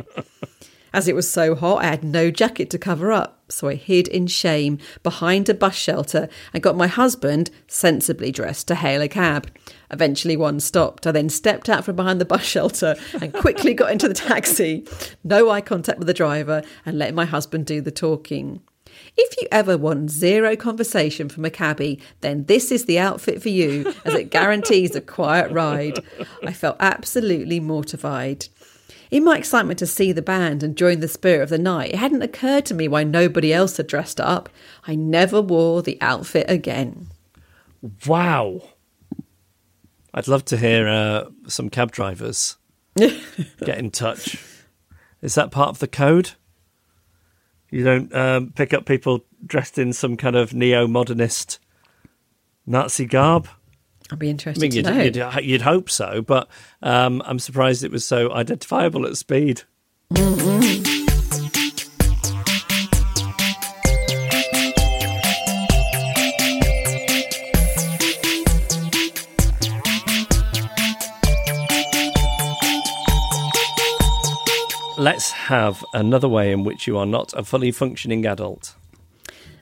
As 0.93 1.07
it 1.07 1.15
was 1.15 1.29
so 1.29 1.55
hot, 1.55 1.83
I 1.83 1.87
had 1.87 2.03
no 2.03 2.31
jacket 2.31 2.69
to 2.71 2.77
cover 2.77 3.11
up, 3.13 3.39
so 3.49 3.69
I 3.69 3.75
hid 3.75 4.09
in 4.09 4.27
shame 4.27 4.77
behind 5.03 5.47
a 5.47 5.53
bus 5.53 5.75
shelter 5.75 6.27
and 6.53 6.63
got 6.63 6.75
my 6.75 6.87
husband, 6.87 7.49
sensibly 7.67 8.31
dressed, 8.31 8.67
to 8.67 8.75
hail 8.75 9.01
a 9.01 9.07
cab. 9.07 9.49
Eventually, 9.89 10.35
one 10.35 10.59
stopped. 10.59 11.07
I 11.07 11.11
then 11.11 11.29
stepped 11.29 11.69
out 11.69 11.85
from 11.85 11.95
behind 11.95 12.19
the 12.19 12.25
bus 12.25 12.43
shelter 12.43 12.95
and 13.21 13.33
quickly 13.33 13.73
got 13.73 13.91
into 13.91 14.09
the 14.09 14.13
taxi. 14.13 14.85
No 15.23 15.49
eye 15.49 15.61
contact 15.61 15.97
with 15.97 16.07
the 16.07 16.13
driver 16.13 16.61
and 16.85 16.97
let 16.97 17.13
my 17.13 17.25
husband 17.25 17.65
do 17.65 17.79
the 17.79 17.91
talking. 17.91 18.61
If 19.17 19.41
you 19.41 19.47
ever 19.51 19.77
want 19.77 20.09
zero 20.09 20.55
conversation 20.55 21.29
from 21.29 21.45
a 21.45 21.49
cabbie, 21.49 22.01
then 22.21 22.45
this 22.45 22.71
is 22.71 22.85
the 22.85 22.99
outfit 22.99 23.41
for 23.41 23.49
you, 23.49 23.93
as 24.05 24.13
it 24.13 24.31
guarantees 24.31 24.95
a 24.95 25.01
quiet 25.01 25.51
ride. 25.51 25.99
I 26.43 26.53
felt 26.53 26.77
absolutely 26.79 27.59
mortified. 27.59 28.47
In 29.11 29.25
my 29.25 29.37
excitement 29.37 29.77
to 29.79 29.87
see 29.87 30.13
the 30.13 30.21
band 30.21 30.63
and 30.63 30.77
join 30.77 31.01
the 31.01 31.07
spirit 31.09 31.43
of 31.43 31.49
the 31.49 31.57
night, 31.57 31.91
it 31.91 31.97
hadn't 31.97 32.21
occurred 32.21 32.65
to 32.67 32.73
me 32.73 32.87
why 32.87 33.03
nobody 33.03 33.53
else 33.53 33.75
had 33.75 33.87
dressed 33.87 34.21
up. 34.21 34.47
I 34.87 34.95
never 34.95 35.41
wore 35.41 35.81
the 35.81 35.97
outfit 35.99 36.45
again. 36.49 37.07
Wow. 38.07 38.61
I'd 40.13 40.29
love 40.29 40.45
to 40.45 40.57
hear 40.57 40.87
uh, 40.87 41.25
some 41.47 41.69
cab 41.69 41.91
drivers 41.91 42.57
get 42.95 43.77
in 43.77 43.91
touch. 43.91 44.41
Is 45.21 45.35
that 45.35 45.51
part 45.51 45.69
of 45.69 45.79
the 45.79 45.87
code? 45.87 46.31
You 47.71 47.83
don't 47.83 48.13
um, 48.13 48.51
pick 48.55 48.73
up 48.73 48.85
people 48.85 49.25
dressed 49.45 49.77
in 49.77 49.93
some 49.93 50.17
kind 50.17 50.35
of 50.35 50.53
neo-modernist 50.53 51.59
Nazi 52.67 53.05
garb. 53.05 53.47
I'd 54.11 54.19
be 54.19 54.29
interested 54.29 54.61
I 54.61 54.67
mean, 54.67 55.05
you'd, 55.05 55.15
you'd, 55.15 55.45
you'd, 55.45 55.61
hope 55.61 55.89
so, 55.89 56.21
but 56.21 56.49
um, 56.83 57.23
I'm 57.25 57.39
surprised 57.39 57.83
it 57.83 57.91
was 57.91 58.05
so 58.05 58.31
identifiable 58.33 59.07
at 59.07 59.15
speed. 59.15 59.63
let's 75.21 75.31
have 75.33 75.85
another 75.93 76.27
way 76.27 76.51
in 76.51 76.63
which 76.63 76.87
you 76.87 76.97
are 76.97 77.05
not 77.05 77.31
a 77.37 77.43
fully 77.43 77.71
functioning 77.71 78.25
adult. 78.25 78.73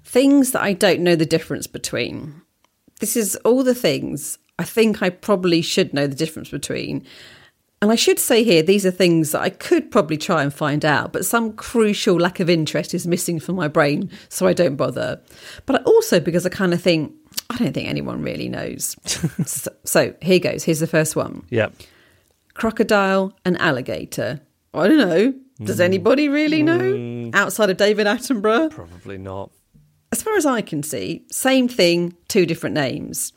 Things 0.06 0.54
that 0.54 0.62
I 0.62 0.72
don't 0.72 1.02
know 1.02 1.18
the 1.18 1.26
difference 1.26 1.68
between. 1.68 2.42
This 3.02 3.18
is 3.18 3.36
all 3.44 3.66
the 3.66 3.76
things 3.76 4.38
I 4.58 4.64
think 4.64 5.02
I 5.04 5.10
probably 5.10 5.62
should 5.62 5.94
know 5.94 6.08
the 6.08 6.16
difference 6.16 6.48
between. 6.50 7.06
And 7.82 7.92
I 7.92 7.96
should 7.96 8.20
say 8.20 8.42
here, 8.42 8.64
these 8.64 8.86
are 8.86 8.92
things 8.92 9.34
that 9.34 9.42
I 9.42 9.50
could 9.50 9.92
probably 9.92 10.16
try 10.16 10.44
and 10.44 10.54
find 10.54 10.86
out, 10.86 11.12
but 11.12 11.26
some 11.26 11.52
crucial 11.52 12.16
lack 12.16 12.40
of 12.40 12.50
interest 12.50 12.94
is 12.94 13.06
missing 13.06 13.38
from 13.38 13.56
my 13.58 13.68
brain, 13.68 14.10
so 14.30 14.48
I 14.48 14.54
don't 14.54 14.78
bother. 14.78 15.20
But 15.66 15.84
also 15.86 16.22
because 16.22 16.46
I 16.46 16.50
kind 16.50 16.74
of 16.74 16.82
think, 16.82 17.14
I 17.50 17.58
don't 17.58 17.74
think 17.74 17.90
anyone 17.90 18.22
really 18.22 18.48
knows. 18.48 18.96
so, 19.46 19.72
so 19.84 20.14
here 20.22 20.40
goes. 20.40 20.64
Here's 20.64 20.80
the 20.80 20.88
first 20.88 21.18
one 21.18 21.44
Yeah. 21.50 21.68
crocodile 22.54 23.34
and 23.44 23.60
alligator. 23.60 24.40
I 24.74 24.88
don't 24.88 24.98
know. 24.98 25.34
Does 25.64 25.78
hmm. 25.78 25.84
anybody 25.84 26.30
really 26.30 26.64
know 26.64 26.96
hmm. 26.96 27.30
outside 27.34 27.70
of 27.70 27.78
David 27.78 28.08
Attenborough? 28.08 28.72
Probably 28.72 29.18
not. 29.18 29.52
As 30.12 30.24
far 30.24 30.36
as 30.36 30.46
I 30.46 30.62
can 30.62 30.82
see, 30.82 31.26
same 31.32 31.68
thing, 31.68 32.16
two 32.28 32.46
different 32.46 32.74
names. 32.74 33.34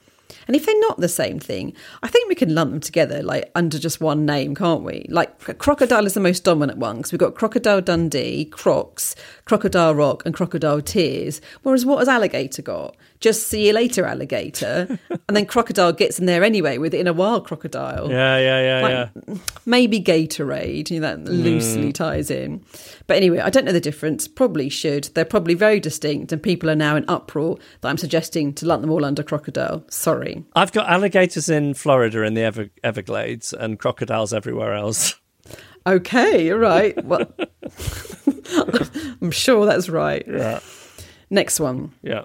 And 0.47 0.57
if 0.57 0.67
they're 0.67 0.81
not 0.81 0.99
the 0.99 1.09
same 1.09 1.39
thing, 1.39 1.75
I 2.03 2.09
think 2.09 2.29
we 2.29 2.35
can 2.35 2.55
lump 2.55 2.71
them 2.71 2.81
together 2.81 3.23
like 3.23 3.51
under 3.55 3.79
just 3.79 4.01
one 4.01 4.25
name, 4.25 4.55
can't 4.55 4.83
we? 4.83 5.07
Like 5.09 5.39
crocodile 5.59 6.07
is 6.07 6.15
the 6.15 6.21
most 6.21 6.45
dominant 6.45 6.79
one 6.79 6.97
because 6.99 7.13
we've 7.13 7.19
got 7.19 7.35
Crocodile 7.35 7.81
Dundee, 7.81 8.47
Crocs, 8.47 9.15
Crocodile 9.53 9.95
Rock, 9.95 10.23
and 10.25 10.35
Crocodile 10.35 10.81
Tears. 10.81 11.43
Whereas 11.63 11.85
what 11.85 11.99
has 11.99 12.09
alligator 12.09 12.63
got? 12.63 12.97
Just 13.21 13.49
see 13.49 13.67
you 13.67 13.75
later, 13.75 14.07
alligator. 14.07 14.99
and 15.11 15.37
then 15.37 15.45
crocodile 15.45 15.93
gets 15.93 16.19
in 16.19 16.25
there 16.25 16.43
anyway 16.43 16.79
with 16.79 16.95
in 16.95 17.07
a 17.07 17.13
wild 17.13 17.47
crocodile. 17.47 18.11
Yeah, 18.11 18.39
yeah, 18.39 18.63
yeah, 18.63 18.83
Like, 18.83 19.11
yeah. 19.29 19.35
maybe 19.67 20.01
Gatorade, 20.01 20.91
you 20.91 21.01
know, 21.01 21.17
that 21.17 21.31
hmm. 21.31 21.37
loosely 21.37 21.93
ties 21.93 22.31
in. 22.31 22.65
But 23.07 23.19
anyway, 23.19 23.41
I 23.41 23.51
don't 23.51 23.67
know 23.67 23.73
the 23.73 23.79
difference. 23.79 24.27
Probably 24.27 24.71
should. 24.71 25.11
They're 25.13 25.27
probably 25.27 25.53
very 25.53 25.81
distinct, 25.81 26.33
and 26.33 26.43
people 26.43 26.71
are 26.71 26.75
now 26.75 26.97
in 26.97 27.05
uproar 27.07 27.59
that 27.83 27.91
I'm 27.91 27.99
suggesting 27.99 28.55
to 28.55 28.65
lump 28.65 28.81
them 28.81 28.91
all 28.91 29.05
under 29.05 29.23
crocodile. 29.23 29.85
Sorry. 29.91 30.47
I've 30.57 30.73
got 30.73 30.89
alligators 30.89 31.51
in 31.51 31.75
Florida 31.75 32.23
in 32.23 32.33
the 32.33 32.43
Ever- 32.43 32.71
Everglades 32.83 33.53
and 33.53 33.79
crocodiles 33.79 34.33
everywhere 34.33 34.73
else. 34.73 35.15
Okay, 35.87 36.53
all 36.53 36.59
right. 36.59 37.05
Well, 37.05 37.33
I'm 39.21 39.31
sure 39.31 39.67
that's 39.67 39.89
right. 39.89 40.25
Yeah. 40.27 40.61
Next 41.31 41.59
one 41.61 41.93
Yeah. 42.03 42.25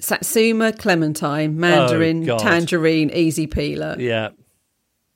Satsuma, 0.00 0.72
Clementine, 0.72 1.50
oh, 1.50 1.60
Mandarin, 1.60 2.24
God. 2.24 2.38
Tangerine, 2.40 3.10
Easy 3.10 3.46
Peeler. 3.46 3.96
Yeah. 3.98 4.30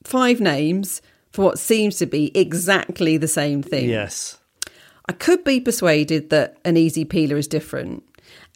Five 0.05 0.41
names 0.41 1.03
for 1.31 1.45
what 1.45 1.59
seems 1.59 1.97
to 1.97 2.07
be 2.07 2.31
exactly 2.39 3.17
the 3.17 3.29
same 3.29 3.63
thing. 3.63 3.89
Yes. 3.89 4.39
I 5.09 5.13
could 5.13 5.43
be 5.45 5.61
persuaded 5.61 6.31
that 6.31 6.59
an 6.65 6.77
easy 6.77 7.05
peeler 7.05 7.37
is 7.37 7.49
different. 7.49 8.05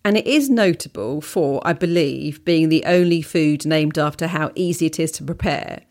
And 0.05 0.17
it 0.17 0.27
is 0.27 0.51
notable 0.51 1.21
for, 1.21 1.61
I 1.65 1.73
believe, 1.73 2.45
being 2.45 2.69
the 2.69 2.85
only 2.87 3.23
food 3.23 3.65
named 3.65 3.99
after 3.99 4.27
how 4.27 4.51
easy 4.55 4.87
it 4.87 4.99
is 4.99 5.13
to 5.13 5.25
prepare, 5.25 5.83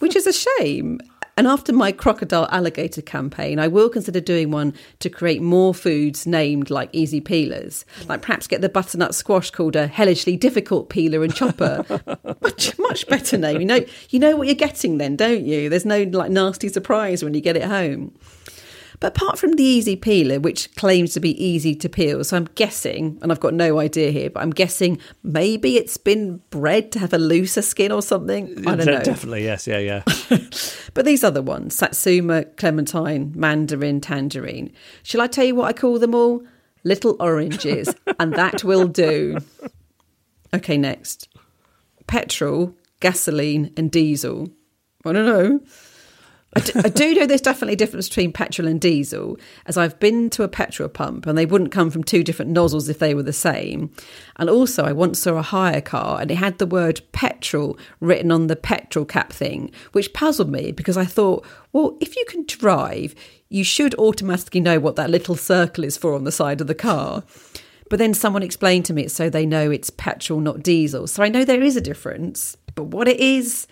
which 0.00 0.14
is 0.14 0.26
a 0.26 0.32
shame. 0.32 1.00
And 1.36 1.46
after 1.46 1.72
my 1.72 1.90
crocodile 1.90 2.48
alligator 2.50 3.02
campaign, 3.02 3.58
I 3.58 3.66
will 3.66 3.88
consider 3.88 4.20
doing 4.20 4.50
one 4.50 4.74
to 5.00 5.10
create 5.10 5.42
more 5.42 5.74
foods 5.74 6.26
named 6.26 6.70
like 6.70 6.90
easy 6.92 7.20
peelers. 7.20 7.84
Like 8.08 8.22
perhaps 8.22 8.46
get 8.46 8.60
the 8.60 8.68
butternut 8.68 9.14
squash 9.14 9.50
called 9.50 9.74
a 9.74 9.86
hellishly 9.86 10.36
difficult 10.36 10.90
peeler 10.90 11.24
and 11.24 11.34
chopper. 11.34 11.84
much 12.40 12.78
much 12.78 13.06
better 13.08 13.36
name. 13.36 13.60
You 13.60 13.66
know 13.66 13.84
you 14.10 14.18
know 14.18 14.36
what 14.36 14.46
you're 14.46 14.54
getting 14.54 14.98
then, 14.98 15.16
don't 15.16 15.44
you? 15.44 15.68
There's 15.68 15.84
no 15.84 16.04
like 16.04 16.30
nasty 16.30 16.68
surprise 16.68 17.24
when 17.24 17.34
you 17.34 17.40
get 17.40 17.56
it 17.56 17.64
home. 17.64 18.14
But 19.04 19.18
apart 19.18 19.38
from 19.38 19.52
the 19.52 19.62
easy 19.62 19.96
peeler, 19.96 20.40
which 20.40 20.74
claims 20.76 21.12
to 21.12 21.20
be 21.20 21.44
easy 21.44 21.74
to 21.74 21.90
peel, 21.90 22.24
so 22.24 22.38
I'm 22.38 22.48
guessing, 22.54 23.18
and 23.20 23.30
I've 23.30 23.38
got 23.38 23.52
no 23.52 23.78
idea 23.78 24.10
here, 24.10 24.30
but 24.30 24.42
I'm 24.42 24.48
guessing 24.48 24.98
maybe 25.22 25.76
it's 25.76 25.98
been 25.98 26.40
bred 26.48 26.90
to 26.92 27.00
have 27.00 27.12
a 27.12 27.18
looser 27.18 27.60
skin 27.60 27.92
or 27.92 28.00
something. 28.00 28.66
I 28.66 28.76
don't 28.76 28.86
know. 28.86 29.02
Definitely, 29.02 29.44
yes, 29.44 29.66
yeah, 29.66 29.76
yeah. 29.78 30.04
But 30.94 31.04
these 31.04 31.22
other 31.22 31.42
ones, 31.42 31.74
Satsuma, 31.74 32.46
Clementine, 32.56 33.34
Mandarin, 33.36 34.00
Tangerine, 34.00 34.72
shall 35.02 35.20
I 35.20 35.26
tell 35.26 35.44
you 35.44 35.54
what 35.54 35.68
I 35.68 35.74
call 35.74 35.98
them 35.98 36.14
all? 36.14 36.42
Little 36.82 37.14
oranges, 37.20 37.94
and 38.18 38.32
that 38.32 38.64
will 38.64 38.88
do. 38.88 39.36
Okay, 40.54 40.78
next. 40.78 41.28
Petrol, 42.06 42.74
gasoline, 43.00 43.70
and 43.76 43.90
diesel. 43.90 44.48
I 45.04 45.12
don't 45.12 45.26
know. 45.26 45.60
I 46.56 46.88
do, 46.88 47.14
know 47.14 47.26
there's 47.26 47.40
definitely 47.40 47.74
a 47.74 47.76
difference 47.76 48.08
between 48.08 48.32
petrol 48.32 48.68
and 48.68 48.80
diesel, 48.80 49.38
as 49.66 49.76
I've 49.76 49.98
been 49.98 50.30
to 50.30 50.44
a 50.44 50.48
petrol 50.48 50.88
pump 50.88 51.26
and 51.26 51.36
they 51.36 51.46
wouldn't 51.46 51.72
come 51.72 51.90
from 51.90 52.04
two 52.04 52.22
different 52.22 52.52
nozzles 52.52 52.88
if 52.88 53.00
they 53.00 53.12
were 53.12 53.24
the 53.24 53.32
same. 53.32 53.90
And 54.36 54.48
also, 54.48 54.84
I 54.84 54.92
once 54.92 55.20
saw 55.20 55.34
a 55.34 55.42
hire 55.42 55.80
car 55.80 56.20
and 56.20 56.30
it 56.30 56.36
had 56.36 56.58
the 56.58 56.66
word 56.66 57.00
petrol 57.10 57.76
written 57.98 58.30
on 58.30 58.46
the 58.46 58.56
petrol 58.56 59.04
cap 59.04 59.32
thing, 59.32 59.72
which 59.92 60.12
puzzled 60.12 60.48
me 60.48 60.70
because 60.70 60.96
I 60.96 61.04
thought, 61.04 61.44
well, 61.72 61.96
if 62.00 62.14
you 62.14 62.24
can 62.28 62.44
drive, 62.46 63.16
you 63.48 63.64
should 63.64 63.94
automatically 63.96 64.60
know 64.60 64.78
what 64.78 64.96
that 64.96 65.10
little 65.10 65.36
circle 65.36 65.84
is 65.84 65.96
for 65.96 66.14
on 66.14 66.24
the 66.24 66.32
side 66.32 66.60
of 66.60 66.68
the 66.68 66.74
car. 66.74 67.24
But 67.90 67.98
then 67.98 68.14
someone 68.14 68.42
explained 68.42 68.84
to 68.86 68.92
me 68.92 69.08
so 69.08 69.28
they 69.28 69.44
know 69.44 69.70
it's 69.70 69.90
petrol, 69.90 70.40
not 70.40 70.62
diesel. 70.62 71.06
So 71.08 71.22
I 71.22 71.28
know 71.28 71.44
there 71.44 71.62
is 71.62 71.76
a 71.76 71.80
difference, 71.80 72.56
but 72.74 72.84
what 72.84 73.08
it 73.08 73.18
is, 73.18 73.66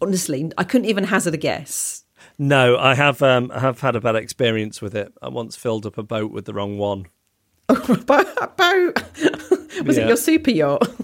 honestly, 0.00 0.50
I 0.56 0.64
couldn't 0.64 0.88
even 0.88 1.04
hazard 1.04 1.34
a 1.34 1.38
guess. 1.38 2.03
No, 2.38 2.76
I 2.76 2.94
have 2.94 3.22
um, 3.22 3.50
I 3.54 3.60
have 3.60 3.80
had 3.80 3.94
a 3.96 4.00
bad 4.00 4.16
experience 4.16 4.82
with 4.82 4.94
it. 4.94 5.12
I 5.22 5.28
once 5.28 5.54
filled 5.56 5.86
up 5.86 5.98
a 5.98 6.02
boat 6.02 6.32
with 6.32 6.44
the 6.46 6.54
wrong 6.54 6.78
one. 6.78 7.06
boat, 7.68 8.56
boat. 8.56 9.02
Was 9.84 9.96
Yeah. 9.96 10.04
it 10.04 10.08
your 10.08 10.16
super 10.16 10.50
yacht? 10.50 10.88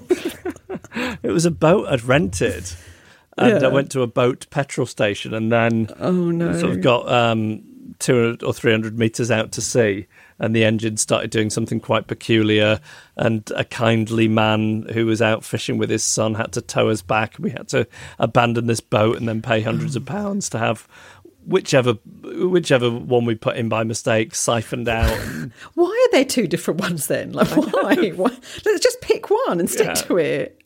It 1.22 1.30
was 1.30 1.44
a 1.44 1.50
boat 1.50 1.86
I'd 1.88 2.02
rented. 2.04 2.64
And 3.38 3.60
Yeah. 3.62 3.68
I 3.68 3.72
went 3.72 3.90
to 3.92 4.02
a 4.02 4.06
boat 4.06 4.46
petrol 4.50 4.86
station 4.86 5.32
and 5.34 5.50
then 5.52 5.88
Oh 6.00 6.30
no! 6.30 6.58
sort 6.58 6.72
of 6.72 6.80
got 6.80 7.10
um, 7.10 7.62
200 8.00 8.42
or 8.42 8.52
300 8.52 8.98
metres 8.98 9.30
out 9.30 9.52
to 9.52 9.60
sea. 9.60 10.06
And 10.38 10.54
the 10.56 10.64
engine 10.64 10.96
started 10.96 11.30
doing 11.30 11.50
something 11.50 11.80
quite 11.80 12.06
peculiar. 12.06 12.80
And 13.16 13.50
a 13.54 13.64
kindly 13.64 14.26
man 14.26 14.86
who 14.92 15.06
was 15.06 15.20
out 15.22 15.44
fishing 15.44 15.76
with 15.78 15.90
his 15.90 16.02
son 16.04 16.34
had 16.34 16.52
to 16.52 16.60
tow 16.62 16.88
us 16.88 17.02
back. 17.02 17.34
We 17.38 17.50
had 17.50 17.68
to 17.68 17.86
abandon 18.18 18.66
this 18.66 18.80
boat 18.80 19.16
and 19.16 19.28
then 19.28 19.42
pay 19.42 19.60
hundreds 19.60 19.96
of 19.96 20.04
pounds 20.06 20.48
to 20.50 20.58
have 20.58 20.88
whichever 21.50 21.94
whichever 22.22 22.90
one 22.90 23.24
we 23.24 23.34
put 23.34 23.56
in 23.56 23.68
by 23.68 23.84
mistake 23.84 24.34
siphoned 24.34 24.88
out. 24.88 25.10
And 25.10 25.52
Why 25.74 25.86
are 26.08 26.12
there 26.12 26.24
two 26.24 26.46
different 26.46 26.80
ones 26.80 27.06
then? 27.08 27.32
Like 27.32 27.48
why? 27.48 28.10
why? 28.14 28.30
Let's 28.64 28.80
just 28.82 29.00
pick 29.00 29.28
one 29.30 29.60
and 29.60 29.68
stick 29.68 29.86
Yeah. 29.88 29.94
to 29.94 30.16
it. 30.16 30.62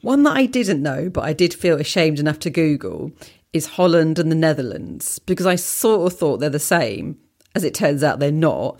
One 0.00 0.22
that 0.22 0.36
I 0.36 0.46
didn't 0.46 0.82
know, 0.82 1.10
but 1.10 1.24
I 1.24 1.32
did 1.32 1.52
feel 1.52 1.78
ashamed 1.80 2.18
enough 2.18 2.38
to 2.40 2.50
Google 2.50 3.12
is 3.52 3.66
Holland 3.66 4.18
and 4.18 4.30
the 4.30 4.36
Netherlands 4.36 5.18
because 5.20 5.46
I 5.46 5.56
sort 5.56 6.10
of 6.12 6.18
thought 6.18 6.38
they're 6.38 6.50
the 6.50 6.58
same. 6.58 7.18
As 7.54 7.64
it 7.64 7.74
turns 7.74 8.02
out, 8.02 8.18
they're 8.18 8.30
not. 8.30 8.78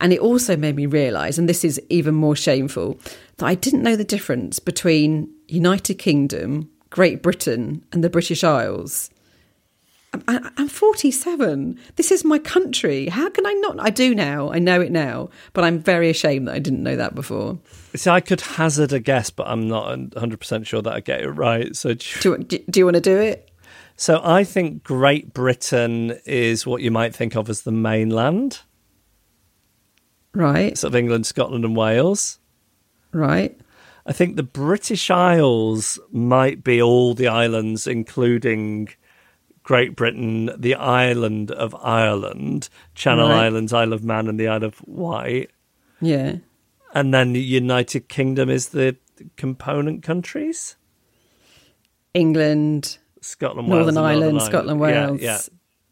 And 0.00 0.12
it 0.12 0.20
also 0.20 0.56
made 0.56 0.76
me 0.76 0.86
realise, 0.86 1.38
and 1.38 1.48
this 1.48 1.64
is 1.64 1.80
even 1.88 2.14
more 2.14 2.36
shameful, 2.36 3.00
that 3.38 3.46
I 3.46 3.54
didn't 3.54 3.82
know 3.82 3.96
the 3.96 4.04
difference 4.04 4.58
between 4.60 5.28
United 5.48 5.94
Kingdom, 5.94 6.70
Great 6.90 7.22
Britain, 7.22 7.82
and 7.92 8.04
the 8.04 8.10
British 8.10 8.44
Isles. 8.44 9.10
I, 10.26 10.50
I'm 10.56 10.68
47. 10.68 11.78
This 11.96 12.10
is 12.10 12.24
my 12.24 12.38
country. 12.38 13.08
How 13.08 13.28
can 13.28 13.46
I 13.46 13.52
not? 13.54 13.76
I 13.78 13.90
do 13.90 14.14
now. 14.14 14.50
I 14.50 14.58
know 14.58 14.80
it 14.80 14.90
now, 14.90 15.28
but 15.52 15.64
I'm 15.64 15.78
very 15.80 16.08
ashamed 16.08 16.48
that 16.48 16.54
I 16.54 16.58
didn't 16.58 16.82
know 16.82 16.96
that 16.96 17.14
before. 17.14 17.58
See, 17.94 18.08
I 18.10 18.20
could 18.20 18.40
hazard 18.40 18.92
a 18.92 19.00
guess, 19.00 19.30
but 19.30 19.46
I'm 19.46 19.68
not 19.68 19.96
100% 19.98 20.66
sure 20.66 20.80
that 20.82 20.92
I 20.92 21.00
get 21.00 21.20
it 21.22 21.28
right. 21.30 21.74
So, 21.76 21.94
Do 21.94 22.30
you, 22.30 22.38
do, 22.38 22.58
do 22.70 22.80
you 22.80 22.84
want 22.86 22.94
to 22.96 23.00
do 23.02 23.18
it? 23.18 23.50
so 23.96 24.20
I 24.24 24.44
think 24.44 24.82
Great 24.84 25.34
Britain 25.34 26.18
is 26.24 26.66
what 26.66 26.80
you 26.82 26.90
might 26.90 27.14
think 27.14 27.34
of 27.36 27.50
as 27.50 27.62
the 27.62 27.72
mainland, 27.72 28.60
Right, 30.34 30.76
sort 30.78 30.92
of 30.92 30.96
England, 30.96 31.26
Scotland, 31.26 31.64
and 31.64 31.76
Wales. 31.76 32.38
right. 33.12 33.58
I 34.06 34.12
think 34.12 34.36
the 34.36 34.42
British 34.42 35.10
Isles 35.10 35.98
might 36.10 36.64
be 36.64 36.80
all 36.80 37.12
the 37.12 37.28
islands, 37.28 37.86
including 37.86 38.88
Great 39.68 39.94
Britain, 39.94 40.50
the 40.56 40.74
island 40.76 41.50
of 41.50 41.74
Ireland, 41.74 42.70
Channel 42.94 43.28
Right. 43.28 43.44
Islands, 43.44 43.70
Isle 43.74 43.92
of 43.92 44.02
Man, 44.02 44.26
and 44.26 44.40
the 44.40 44.48
Isle 44.48 44.64
of 44.64 44.80
Wight. 44.88 45.50
Yeah. 46.00 46.36
And 46.94 47.12
then 47.12 47.34
the 47.34 47.42
United 47.42 48.08
Kingdom 48.08 48.48
is 48.48 48.70
the 48.70 48.96
component 49.36 50.02
countries 50.02 50.76
England, 52.14 52.96
Scotland, 53.20 53.68
Wales, 53.68 53.92
Northern 53.92 53.96
and 53.98 54.06
Ireland, 54.06 54.42
Scotland, 54.42 54.80
Wales. 54.80 55.20
Yeah, 55.20 55.38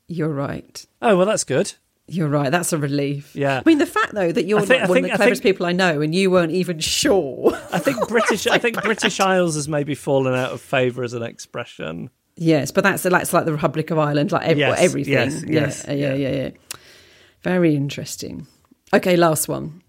You're 0.08 0.32
right. 0.32 0.84
Oh, 1.02 1.16
well, 1.18 1.26
that's 1.26 1.44
good. 1.44 1.74
You're 2.08 2.28
right. 2.28 2.50
That's 2.50 2.72
a 2.72 2.78
relief. 2.78 3.36
Yeah. 3.36 3.58
I 3.58 3.68
mean, 3.68 3.76
the 3.78 3.84
fact 3.84 4.14
though 4.14 4.30
that 4.32 4.46
you're 4.46 4.60
think- 4.62 4.88
one 4.88 4.94
think- 5.02 5.06
of 5.06 5.10
the 5.12 5.16
cleverest 5.18 5.42
think- 5.42 5.54
people 5.54 5.66
I 5.66 5.72
know, 5.72 6.00
and 6.00 6.14
you 6.14 6.30
weren't 6.30 6.52
even 6.52 6.78
sure. 6.78 7.52
I 7.72 7.78
think 7.78 8.08
British. 8.08 8.46
I 8.46 8.56
think 8.58 8.80
British 8.82 9.20
Isles 9.20 9.56
has 9.56 9.68
maybe 9.68 9.94
fallen 9.94 10.32
out 10.34 10.52
of 10.52 10.60
favour 10.60 11.02
as 11.02 11.12
an 11.12 11.22
expression. 11.22 12.08
Yes, 12.36 12.70
but 12.70 12.84
that's 12.84 13.02
that's 13.02 13.32
like 13.32 13.44
the 13.44 13.52
Republic 13.52 13.90
of 13.90 13.98
Ireland, 13.98 14.32
like 14.32 14.46
ev- 14.46 14.58
Yes, 14.58 14.80
everything. 14.80 15.12
yes, 15.12 15.42
yeah, 15.46 15.60
yes, 15.60 15.84
yeah, 15.88 15.94
yeah. 15.94 16.14
yeah, 16.14 16.30
yeah. 16.30 16.50
Very 17.42 17.74
interesting. 17.74 18.46
Okay, 18.94 19.16
last 19.16 19.48
one. 19.48 19.82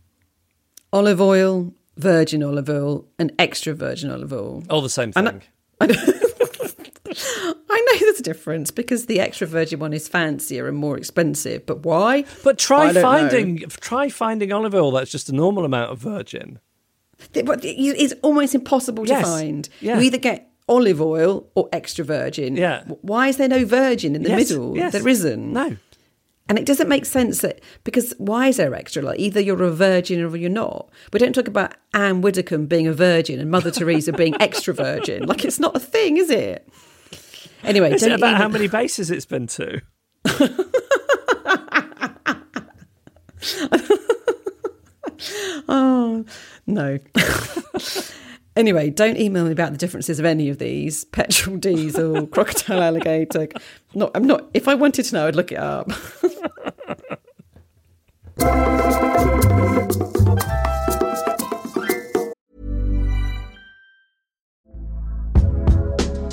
Olive 0.93 1.21
oil, 1.21 1.73
virgin 1.97 2.43
olive 2.43 2.69
oil, 2.69 3.05
and 3.19 3.31
extra 3.37 3.73
virgin 3.73 4.09
olive 4.11 4.33
oil. 4.33 4.63
All 4.69 4.81
the 4.81 4.89
same 4.89 5.11
I 5.15 5.21
thing. 5.21 5.41
know- 5.81 5.87
I 7.69 7.85
know 7.85 7.99
there's 7.99 8.19
a 8.19 8.23
difference 8.23 8.69
because 8.71 9.05
the 9.05 9.19
extra 9.19 9.47
virgin 9.47 9.79
one 9.79 9.93
is 9.93 10.07
fancier 10.07 10.67
and 10.67 10.77
more 10.77 10.97
expensive. 10.97 11.65
But 11.65 11.83
why? 11.83 12.25
But 12.43 12.57
try 12.59 12.87
I 12.89 12.93
don't 12.93 12.95
know. 12.95 13.01
finding 13.01 13.57
try 13.69 14.09
finding 14.09 14.51
olive 14.51 14.75
oil 14.75 14.91
that's 14.91 15.11
just 15.11 15.29
a 15.29 15.33
normal 15.33 15.65
amount 15.65 15.91
of 15.91 15.99
virgin. 15.99 16.59
But 17.33 17.61
It's 17.63 18.13
almost 18.21 18.53
impossible 18.55 19.05
to 19.05 19.09
Yes. 19.13 19.23
find. 19.23 19.69
Yeah. 19.81 19.95
You 19.97 20.03
either 20.03 20.17
get 20.17 20.46
olive 20.67 21.01
oil 21.01 21.47
or 21.55 21.69
extra 21.71 22.03
virgin. 22.05 22.55
Yeah. 22.57 22.83
Why 23.01 23.27
is 23.29 23.37
there 23.37 23.47
no 23.47 23.65
virgin 23.65 24.15
in 24.15 24.23
the 24.23 24.29
Yes, 24.29 24.49
middle? 24.49 24.75
yes. 24.75 24.93
There 24.93 25.07
isn't. 25.07 25.53
No. 25.53 25.77
And 26.49 26.57
it 26.57 26.65
doesn't 26.65 26.87
make 26.87 27.05
sense 27.05 27.39
that 27.41 27.59
because 27.83 28.13
why 28.19 28.47
is 28.47 28.55
there 28.57 28.73
extra? 28.73 29.01
Like 29.01 29.19
either 29.19 29.41
you're 29.41 29.61
a 29.63 29.71
virgin 29.71 30.21
or 30.23 30.35
you're 30.37 30.49
not. 30.49 30.89
We 31.11 31.19
don't 31.19 31.33
talk 31.33 31.47
about 31.49 31.73
Anne 31.93 32.21
Widdecombe 32.21 32.67
being 32.67 32.87
a 32.87 32.93
virgin 32.93 33.39
and 33.39 33.51
Mother 33.51 33.69
Teresa 33.71 34.13
being 34.13 34.33
extra 34.41 34.73
virgin. 34.73 35.25
Like 35.25 35.43
it's 35.43 35.59
not 35.59 35.75
a 35.75 35.79
thing, 35.79 36.15
is 36.17 36.29
it? 36.29 36.65
Anyway, 37.63 37.91
Is 37.91 38.03
it 38.03 38.11
about 38.13 38.29
even- 38.29 38.41
how 38.41 38.47
many 38.47 38.67
bases 38.67 39.11
it's 39.11 39.25
been 39.25 39.47
to? 39.47 39.81
Oh, 45.69 46.25
no. 46.65 46.99
anyway, 48.57 48.89
don't 48.89 49.17
email 49.17 49.45
me 49.45 49.51
about 49.51 49.71
the 49.71 49.77
differences 49.77 50.19
of 50.19 50.25
any 50.25 50.49
of 50.49 50.57
these 50.57 51.05
petrol, 51.13 51.57
diesel, 51.57 52.27
crocodile, 52.33 52.81
alligator. 52.81 53.47
Not, 53.93 54.11
I'm 54.15 54.25
not. 54.25 54.49
If 54.53 54.67
I 54.67 54.73
wanted 54.75 55.03
to 55.03 55.15
know, 55.15 55.27
I'd 55.27 55.35
look 55.35 55.51
it 55.51 55.59
up. 55.59 55.89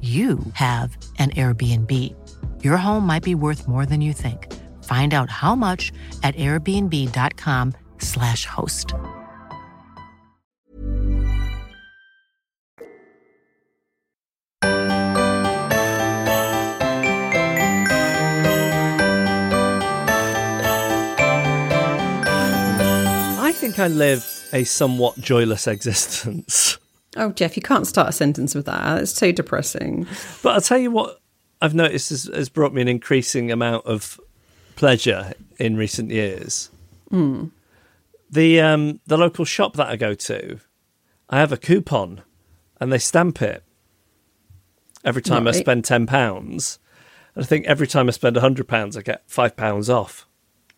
you 0.00 0.38
have 0.54 0.96
an 1.18 1.28
Airbnb. 1.30 2.14
Your 2.64 2.78
home 2.78 3.06
might 3.06 3.22
be 3.22 3.34
worth 3.34 3.68
more 3.68 3.84
than 3.84 4.00
you 4.00 4.14
think. 4.14 4.50
Find 4.84 5.12
out 5.12 5.28
how 5.28 5.54
much 5.54 5.92
at 6.22 6.34
airbnb.com/slash 6.36 8.46
host. 8.46 8.94
I 23.38 23.52
think 23.52 23.78
I 23.78 23.88
live 23.88 24.24
a 24.54 24.64
somewhat 24.64 25.20
joyless 25.20 25.66
existence. 25.66 26.78
Oh, 27.16 27.32
Jeff, 27.32 27.56
you 27.56 27.62
can't 27.62 27.86
start 27.86 28.08
a 28.08 28.12
sentence 28.12 28.54
with 28.54 28.66
that. 28.66 29.02
It's 29.02 29.12
too 29.18 29.32
depressing. 29.32 30.06
But 30.42 30.54
I'll 30.54 30.60
tell 30.60 30.78
you 30.78 30.90
what 30.90 31.20
I've 31.60 31.74
noticed 31.74 32.10
has, 32.10 32.30
has 32.32 32.48
brought 32.48 32.72
me 32.72 32.82
an 32.82 32.88
increasing 32.88 33.50
amount 33.50 33.84
of 33.86 34.20
pleasure 34.76 35.32
in 35.58 35.76
recent 35.76 36.10
years. 36.10 36.70
The 38.30 38.60
um, 38.60 39.00
the 39.06 39.18
local 39.18 39.44
shop 39.44 39.74
that 39.74 39.88
I 39.88 39.96
go 39.96 40.14
to, 40.14 40.60
I 41.28 41.40
have 41.40 41.50
a 41.50 41.56
coupon, 41.56 42.22
and 42.80 42.92
they 42.92 42.98
stamp 42.98 43.42
it 43.42 43.64
every 45.04 45.22
time 45.22 45.48
I 45.48 45.52
spend 45.52 45.84
ten 45.84 46.06
pounds. 46.06 46.78
And 47.34 47.44
I 47.44 47.46
think 47.46 47.66
every 47.66 47.88
time 47.88 48.06
I 48.06 48.12
spend 48.12 48.36
hundred 48.36 48.68
pounds, 48.68 48.96
I 48.96 49.02
get 49.02 49.24
five 49.26 49.56
pounds 49.56 49.90
off. 49.90 50.28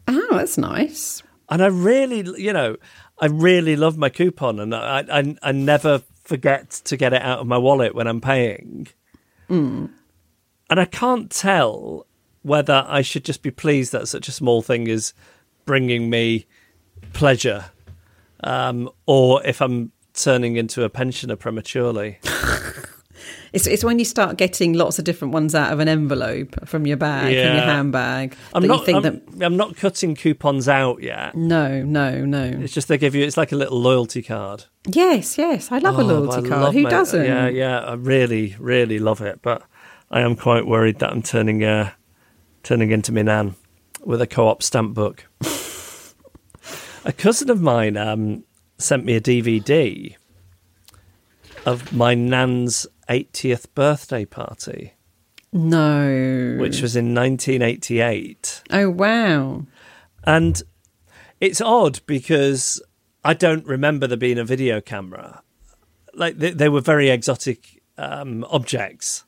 Oh, 0.09 0.29
that's 0.31 0.57
nice. 0.57 1.23
And 1.51 1.63
I 1.63 1.67
really, 1.67 2.25
you 2.43 2.55
know, 2.55 2.77
I 3.19 3.27
really 3.27 3.77
love 3.77 3.99
my 3.99 4.09
coupon, 4.09 4.59
and 4.59 4.75
I, 4.75 5.05
I, 5.11 5.37
I 5.43 5.53
never 5.53 6.03
forget 6.25 6.71
to 6.71 6.97
get 6.97 7.13
it 7.13 7.23
out 7.23 7.41
of 7.41 7.47
my 7.47 7.59
wallet 7.59 7.95
when 7.95 8.07
I'm 8.07 8.21
paying. 8.21 8.89
And 10.71 10.81
I 10.81 10.85
can't 10.85 11.31
tell 11.31 12.07
whether 12.43 12.85
I 12.89 13.03
should 13.03 13.25
just 13.25 13.43
be 13.43 13.51
pleased 13.51 13.93
that 13.93 14.09
such 14.09 14.29
a 14.29 14.33
small 14.33 14.63
thing 14.63 14.87
is 14.87 15.13
bringing 15.65 16.11
me 16.11 16.47
pleasure, 17.13 17.67
um, 18.43 18.89
or 19.07 19.45
if 19.47 19.61
I'm 19.61 19.93
turning 20.15 20.57
into 20.57 20.83
a 20.85 20.89
pensioner 20.89 21.37
prematurely. 21.37 22.19
It's, 23.53 23.67
it's 23.67 23.85
when 23.85 23.99
you 23.99 24.05
start 24.07 24.39
getting 24.39 24.73
lots 24.73 24.99
of 24.99 25.05
different 25.05 25.35
ones 25.35 25.55
out 25.55 25.73
of 25.73 25.79
an 25.81 25.87
envelope 25.89 26.67
from 26.67 26.87
your 26.87 26.97
bag, 26.97 27.25
from 27.27 27.33
your 27.57 27.65
handbag. 27.65 28.35
I'm 28.55 28.67
not. 28.67 28.87
think 28.87 28.97
I'm, 28.97 29.03
that 29.03 29.45
I'm 29.45 29.57
not 29.59 29.77
cutting 29.77 30.15
coupons 30.15 30.69
out 30.69 31.03
yet. 31.03 31.35
no, 31.35 31.83
no, 31.83 32.25
no. 32.25 32.45
It's 32.45 32.73
just 32.73 32.89
they 32.89 32.97
give 32.97 33.15
you. 33.15 33.25
It's 33.27 33.37
like 33.37 33.53
a 33.53 33.57
little 33.57 33.79
loyalty 33.79 34.23
card. 34.23 34.65
Yes, 34.87 35.37
yes. 35.37 35.71
I 35.71 35.79
love 35.79 35.99
a 35.99 36.03
Oh, 36.03 36.05
loyalty 36.07 36.49
card. 36.49 36.73
Who 36.75 36.83
my- 36.83 36.91
doesn't? 36.91 37.25
Yeah, 37.25 37.49
yeah. 37.49 37.81
I 37.81 37.93
really, 37.95 38.57
really 38.59 38.99
love 38.99 39.21
it. 39.21 39.41
But 39.43 39.63
I 40.11 40.21
am 40.23 40.35
quite 40.35 40.67
worried 40.67 40.99
that 41.01 41.11
I'm 41.11 41.23
turning, 41.23 41.63
uh, 41.63 41.91
turning 42.63 42.91
into 42.91 43.13
my 43.13 43.23
nan 43.23 43.55
with 44.03 44.23
a 44.23 44.27
co-op 44.27 44.63
stamp 44.63 44.95
book. 44.95 45.27
a 47.05 47.13
cousin 47.13 47.51
of 47.51 47.61
mine 47.61 47.97
um, 47.97 48.45
sent 48.79 49.05
me 49.05 49.15
a 49.15 49.21
DVD 49.21 50.17
of 51.67 51.93
my 51.93 52.15
nan's 52.15 52.87
80th 53.13 53.67
birthday 53.75 54.25
party, 54.25 54.95
No. 55.53 56.57
which 56.59 56.81
was 56.81 56.97
in 56.97 57.15
1988. 57.15 58.63
Oh 58.71 58.89
wow. 58.91 59.67
And 60.25 60.63
it's 61.41 61.61
odd 61.61 62.01
because 62.07 62.81
I 63.25 63.35
don't 63.35 63.67
remember 63.67 64.07
there 64.07 64.17
being 64.17 64.39
a 64.39 64.45
video 64.45 64.81
camera. 64.81 65.43
Like 66.15 66.39
they, 66.39 66.51
they 66.51 66.69
were 66.69 66.81
very 66.81 67.11
exotic 67.11 67.83
um, 67.99 68.45
objects. 68.51 69.25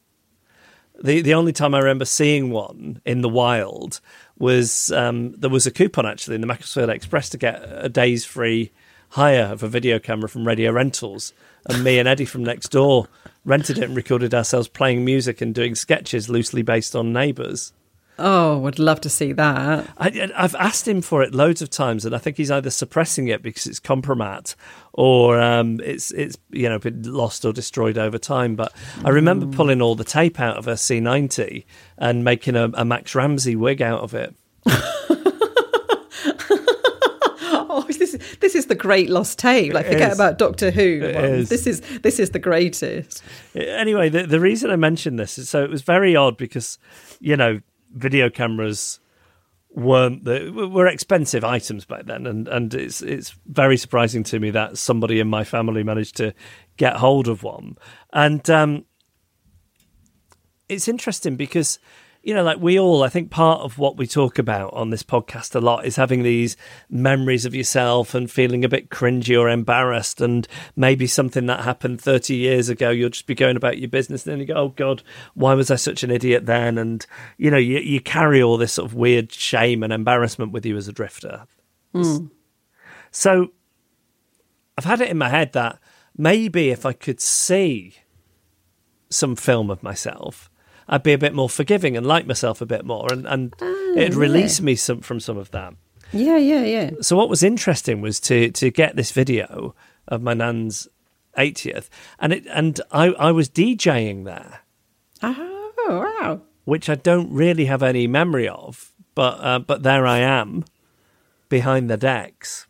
The 1.02 1.20
the 1.22 1.34
only 1.34 1.52
time 1.52 1.74
I 1.74 1.80
remember 1.80 2.04
seeing 2.04 2.50
one 2.50 3.00
in 3.04 3.20
the 3.20 3.28
wild 3.28 4.00
was 4.38 4.92
um, 4.92 5.32
there 5.32 5.50
was 5.50 5.66
a 5.66 5.70
coupon 5.72 6.06
actually 6.06 6.36
in 6.36 6.40
the 6.40 6.46
Macclesfield 6.46 6.88
Express 6.90 7.28
to 7.30 7.38
get 7.38 7.60
a 7.66 7.88
day's 7.88 8.24
free 8.24 8.72
hire 9.14 9.44
of 9.44 9.62
a 9.62 9.68
video 9.68 10.00
camera 10.00 10.28
from 10.28 10.44
Radio 10.44 10.72
Rentals, 10.72 11.32
and 11.66 11.84
me 11.84 12.00
and 12.00 12.08
Eddie 12.08 12.24
from 12.24 12.42
next 12.42 12.70
door 12.70 13.06
rented 13.44 13.78
it 13.78 13.84
and 13.84 13.96
recorded 13.96 14.34
ourselves 14.34 14.66
playing 14.66 15.04
music 15.04 15.40
and 15.40 15.54
doing 15.54 15.76
sketches 15.76 16.28
loosely 16.28 16.62
based 16.62 16.96
on 16.96 17.12
Neighbours. 17.12 17.72
Oh, 18.18 18.58
would 18.58 18.80
love 18.80 19.00
to 19.02 19.08
see 19.08 19.32
that. 19.32 19.88
I, 19.98 20.30
I've 20.36 20.56
asked 20.56 20.88
him 20.88 21.00
for 21.00 21.22
it 21.22 21.32
loads 21.32 21.62
of 21.62 21.70
times, 21.70 22.04
and 22.04 22.12
I 22.12 22.18
think 22.18 22.36
he's 22.36 22.50
either 22.50 22.70
suppressing 22.70 23.28
it 23.28 23.40
because 23.40 23.68
it's 23.68 23.78
compromat, 23.78 24.56
or 24.92 25.40
um, 25.40 25.80
it's 25.84 26.10
it's 26.10 26.36
you 26.50 26.68
know 26.68 26.80
been 26.80 27.02
lost 27.04 27.44
or 27.44 27.52
destroyed 27.52 27.98
over 27.98 28.18
time. 28.18 28.56
But 28.56 28.72
I 29.04 29.10
remember 29.10 29.46
pulling 29.46 29.80
all 29.80 29.94
the 29.94 30.04
tape 30.04 30.40
out 30.40 30.56
of 30.56 30.66
a 30.66 30.74
C90 30.74 31.64
and 31.98 32.24
making 32.24 32.56
a, 32.56 32.70
a 32.74 32.84
Max 32.84 33.14
Ramsey 33.14 33.54
wig 33.54 33.80
out 33.80 34.00
of 34.00 34.14
it. 34.14 34.34
Oh, 37.76 37.82
this 38.40 38.53
is 38.64 38.68
the 38.68 38.74
great 38.74 39.10
lost 39.10 39.38
tape. 39.38 39.72
Like 39.72 39.86
forget 39.86 40.12
about 40.12 40.38
Doctor 40.38 40.70
Who. 40.70 41.00
This 41.44 41.66
is 41.66 41.80
this 42.02 42.18
is 42.18 42.30
the 42.30 42.38
greatest. 42.38 43.22
Anyway, 43.54 44.08
the, 44.08 44.26
the 44.26 44.40
reason 44.40 44.70
I 44.70 44.76
mentioned 44.76 45.18
this 45.18 45.38
is 45.38 45.48
so 45.48 45.62
it 45.62 45.70
was 45.70 45.82
very 45.82 46.16
odd 46.16 46.36
because 46.36 46.78
you 47.20 47.36
know 47.36 47.60
video 47.92 48.30
cameras 48.30 49.00
weren't 49.70 50.24
the 50.24 50.50
were 50.72 50.86
expensive 50.86 51.44
items 51.44 51.84
back 51.84 52.06
then, 52.06 52.26
and 52.26 52.48
and 52.48 52.74
it's 52.74 53.02
it's 53.02 53.34
very 53.46 53.76
surprising 53.76 54.22
to 54.24 54.40
me 54.40 54.50
that 54.50 54.78
somebody 54.78 55.20
in 55.20 55.28
my 55.28 55.44
family 55.44 55.82
managed 55.82 56.16
to 56.16 56.34
get 56.76 56.96
hold 56.96 57.28
of 57.28 57.42
one, 57.42 57.76
and 58.12 58.48
um, 58.50 58.84
it's 60.68 60.88
interesting 60.88 61.36
because 61.36 61.78
you 62.24 62.32
know 62.32 62.42
like 62.42 62.58
we 62.58 62.78
all 62.78 63.02
i 63.02 63.08
think 63.08 63.30
part 63.30 63.60
of 63.60 63.78
what 63.78 63.96
we 63.96 64.06
talk 64.06 64.38
about 64.38 64.72
on 64.72 64.90
this 64.90 65.02
podcast 65.02 65.54
a 65.54 65.60
lot 65.60 65.84
is 65.84 65.96
having 65.96 66.22
these 66.22 66.56
memories 66.88 67.44
of 67.44 67.54
yourself 67.54 68.14
and 68.14 68.30
feeling 68.30 68.64
a 68.64 68.68
bit 68.68 68.88
cringy 68.88 69.38
or 69.38 69.48
embarrassed. 69.48 70.20
And 70.20 70.48
maybe 70.74 71.06
something 71.06 71.46
that 71.46 71.64
happened 71.64 72.00
30 72.00 72.34
years 72.34 72.68
ago 72.68 72.90
you'll 72.90 73.10
just 73.10 73.26
be 73.26 73.34
going 73.34 73.56
about 73.56 73.78
your 73.78 73.88
business 73.88 74.26
and 74.26 74.32
then 74.32 74.40
you 74.40 74.46
go 74.46 74.54
oh 74.54 74.68
god 74.68 75.02
why 75.34 75.54
was 75.54 75.70
i 75.70 75.76
such 75.76 76.02
an 76.02 76.10
idiot 76.10 76.46
then? 76.46 76.78
And 76.78 77.06
you 77.36 77.50
know 77.50 77.58
you, 77.58 77.78
you 77.78 78.00
carry 78.00 78.42
all 78.42 78.56
this 78.56 78.72
sort 78.72 78.90
of 78.90 78.94
weird 78.94 79.32
shame 79.32 79.82
and 79.82 79.92
embarrassment 79.92 80.52
with 80.52 80.64
you 80.64 80.76
as 80.76 80.88
a 80.88 80.92
drifter. 80.92 81.46
Hmm. 81.92 82.26
So 83.10 83.52
i've 84.78 84.84
had 84.84 85.00
it 85.00 85.10
in 85.10 85.18
my 85.18 85.28
head 85.28 85.52
that 85.52 85.78
maybe 86.16 86.70
if 86.70 86.84
i 86.84 86.92
could 86.92 87.20
see 87.20 87.94
some 89.08 89.36
film 89.36 89.70
of 89.70 89.82
myself, 89.82 90.50
I'd 90.88 91.02
be 91.02 91.12
a 91.12 91.18
bit 91.18 91.34
more 91.34 91.48
forgiving 91.48 91.96
and 91.96 92.06
like 92.06 92.26
myself 92.26 92.60
a 92.60 92.66
bit 92.66 92.84
more, 92.84 93.06
and, 93.12 93.26
and 93.26 93.54
it'd 93.96 94.14
release 94.14 94.60
me 94.60 94.74
some, 94.76 95.00
from 95.00 95.20
some 95.20 95.36
of 95.38 95.50
that. 95.52 95.74
Yeah, 96.12 96.36
yeah, 96.36 96.64
yeah. 96.64 96.90
So 97.00 97.16
what 97.16 97.28
was 97.28 97.42
interesting 97.42 98.00
was 98.00 98.20
to 98.20 98.50
to 98.52 98.70
get 98.70 98.94
this 98.96 99.10
video 99.10 99.74
of 100.06 100.22
my 100.22 100.34
nan's 100.34 100.86
80th, 101.36 101.88
and 102.20 102.32
it 102.32 102.46
and 102.50 102.80
I, 102.92 103.06
I 103.08 103.32
was 103.32 103.48
DJing 103.48 104.24
there, 104.24 104.60
Oh, 105.22 105.72
wow. 106.20 106.42
which 106.64 106.88
I 106.88 106.94
don't 106.94 107.32
really 107.32 107.64
have 107.64 107.82
any 107.82 108.06
memory 108.06 108.46
of, 108.48 108.92
but 109.14 109.38
uh, 109.40 109.58
but 109.58 109.82
there 109.82 110.06
I 110.06 110.18
am 110.18 110.64
behind 111.48 111.90
the 111.90 111.96
decks, 111.96 112.66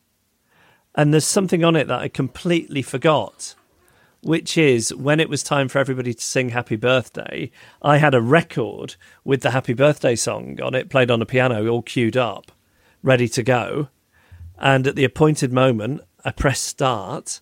and 0.94 1.12
there's 1.12 1.26
something 1.26 1.64
on 1.64 1.76
it 1.76 1.88
that 1.88 2.00
I 2.00 2.08
completely 2.08 2.80
forgot. 2.82 3.54
Which 4.24 4.56
is 4.56 4.94
when 4.94 5.20
it 5.20 5.28
was 5.28 5.42
time 5.42 5.68
for 5.68 5.78
everybody 5.78 6.14
to 6.14 6.22
sing 6.22 6.48
happy 6.48 6.76
birthday, 6.76 7.50
I 7.82 7.98
had 7.98 8.14
a 8.14 8.22
record 8.22 8.96
with 9.22 9.42
the 9.42 9.50
happy 9.50 9.74
birthday 9.74 10.16
song 10.16 10.58
on 10.62 10.74
it, 10.74 10.88
played 10.88 11.10
on 11.10 11.20
a 11.20 11.26
piano, 11.26 11.66
all 11.68 11.82
queued 11.82 12.16
up, 12.16 12.50
ready 13.02 13.28
to 13.28 13.42
go. 13.42 13.88
And 14.58 14.86
at 14.86 14.96
the 14.96 15.04
appointed 15.04 15.52
moment, 15.52 16.00
I 16.24 16.30
pressed 16.30 16.64
start. 16.64 17.40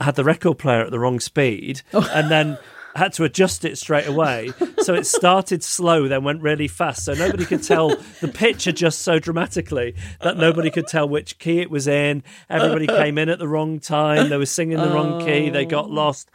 I 0.00 0.04
had 0.04 0.14
the 0.14 0.24
record 0.24 0.58
player 0.58 0.80
at 0.80 0.90
the 0.90 0.98
wrong 0.98 1.20
speed, 1.20 1.82
oh. 1.92 2.10
and 2.14 2.30
then 2.30 2.56
had 2.98 3.12
to 3.14 3.24
adjust 3.24 3.64
it 3.64 3.78
straight 3.78 4.06
away. 4.06 4.52
So 4.80 4.94
it 4.94 5.06
started 5.06 5.62
slow, 5.62 6.08
then 6.08 6.24
went 6.24 6.42
really 6.42 6.68
fast. 6.68 7.04
So 7.04 7.14
nobody 7.14 7.44
could 7.44 7.62
tell 7.62 7.96
the 8.20 8.28
pitch 8.28 8.66
adjusts 8.66 9.00
so 9.00 9.18
dramatically 9.18 9.94
that 10.20 10.36
nobody 10.36 10.70
could 10.70 10.86
tell 10.86 11.08
which 11.08 11.38
key 11.38 11.60
it 11.60 11.70
was 11.70 11.88
in. 11.88 12.22
Everybody 12.50 12.86
came 12.86 13.18
in 13.18 13.28
at 13.28 13.38
the 13.38 13.48
wrong 13.48 13.80
time. 13.80 14.28
They 14.28 14.36
were 14.36 14.46
singing 14.46 14.78
the 14.78 14.90
wrong 14.90 15.24
key. 15.24 15.50
They 15.50 15.64
got 15.64 15.86
oh. 15.86 15.88
lost. 15.88 16.30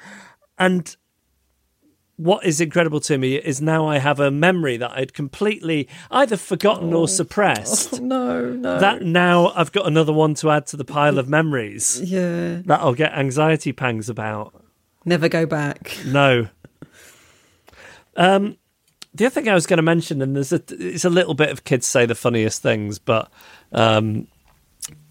And 0.57 0.95
what 2.15 2.45
is 2.45 2.61
incredible 2.61 2.99
to 3.01 3.17
me 3.17 3.35
is 3.35 3.61
now 3.61 3.87
I 3.87 3.97
have 3.97 4.19
a 4.19 4.29
memory 4.31 4.77
that 4.77 4.91
I'd 4.91 5.13
completely 5.13 5.87
either 6.11 6.37
forgotten 6.37 6.93
or 6.93 7.03
oh. 7.03 7.07
suppressed. 7.07 7.95
Oh, 7.95 8.03
no, 8.03 8.49
no. 8.53 8.79
That 8.79 9.01
now 9.01 9.51
I've 9.55 9.71
got 9.71 9.87
another 9.87 10.13
one 10.13 10.35
to 10.35 10.51
add 10.51 10.67
to 10.67 10.77
the 10.77 10.85
pile 10.85 11.17
of 11.17 11.27
memories 11.27 12.01
yeah. 12.03 12.61
that 12.65 12.79
I'll 12.81 12.93
get 12.93 13.13
anxiety 13.13 13.73
pangs 13.73 14.09
about. 14.09 14.62
Never 15.05 15.29
go 15.29 15.45
back. 15.45 15.97
No. 16.05 16.47
Um, 18.15 18.57
the 19.13 19.25
other 19.25 19.33
thing 19.33 19.49
I 19.49 19.53
was 19.53 19.67
going 19.67 19.77
to 19.77 19.83
mention, 19.83 20.21
and 20.21 20.35
there's 20.35 20.53
a, 20.53 20.61
it's 20.69 21.05
a 21.05 21.09
little 21.09 21.33
bit 21.33 21.49
of 21.49 21.63
kids 21.63 21.85
say 21.85 22.05
the 22.05 22.15
funniest 22.15 22.61
things, 22.61 22.99
but 22.99 23.31
um, 23.71 24.27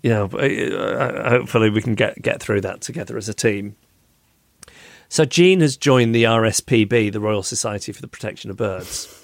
you 0.03 0.11
know, 0.11 0.29
hopefully 0.29 1.71
we 1.71 1.83
can 1.83 1.95
get 1.95 2.21
get 2.21 2.41
through 2.41 2.63
that 2.63 2.81
together 2.81 3.17
as 3.17 3.29
a 3.29 3.35
team. 3.35 3.77
So 5.09 5.25
Jean 5.25 5.61
has 5.61 5.77
joined 5.77 6.15
the 6.15 6.25
RSPB, 6.25 7.13
the 7.13 7.21
Royal 7.21 7.43
Society 7.43 7.93
for 7.93 8.01
the 8.01 8.09
Protection 8.09 8.51
of 8.51 8.57
Birds. 8.57 9.22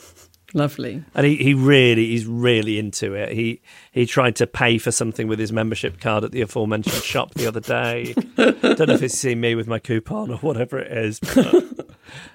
Lovely. 0.55 1.05
and 1.15 1.27
he, 1.27 1.37
he 1.37 1.53
really 1.53 2.07
he's 2.07 2.27
really 2.27 2.79
into 2.79 3.13
it. 3.13 3.33
He 3.33 3.61
he 3.93 4.07
tried 4.07 4.37
to 4.37 4.47
pay 4.47 4.79
for 4.79 4.91
something 4.91 5.29
with 5.29 5.39
his 5.39 5.53
membership 5.53 6.01
card 6.01 6.25
at 6.25 6.33
the 6.33 6.41
aforementioned 6.41 7.03
shop 7.03 7.35
the 7.35 7.47
other 7.47 7.61
day. 7.61 8.15
Don't 8.37 8.63
know 8.63 8.95
if 8.95 9.01
he's 9.01 9.19
seen 9.19 9.41
me 9.41 9.55
with 9.55 9.69
my 9.69 9.79
coupon 9.79 10.31
or 10.31 10.39
whatever 10.39 10.79
it 10.79 10.91
is. 10.91 11.21
But, 11.21 11.91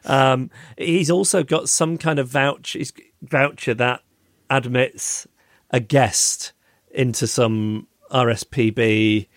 um, 0.05 0.51
he's 0.77 1.09
also 1.09 1.43
got 1.43 1.69
some 1.69 1.97
kind 1.97 2.19
of 2.19 2.27
voucher 2.27 2.81
voucher 3.21 3.73
that 3.73 4.01
admits 4.49 5.27
a 5.71 5.79
guest 5.79 6.53
into 6.91 7.25
some 7.25 7.87
RSPB 8.11 9.27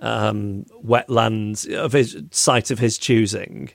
um, 0.00 0.66
wetlands 0.84 1.74
of 1.74 1.92
his 1.92 2.22
site 2.32 2.70
of 2.70 2.78
his 2.78 2.98
choosing, 2.98 3.70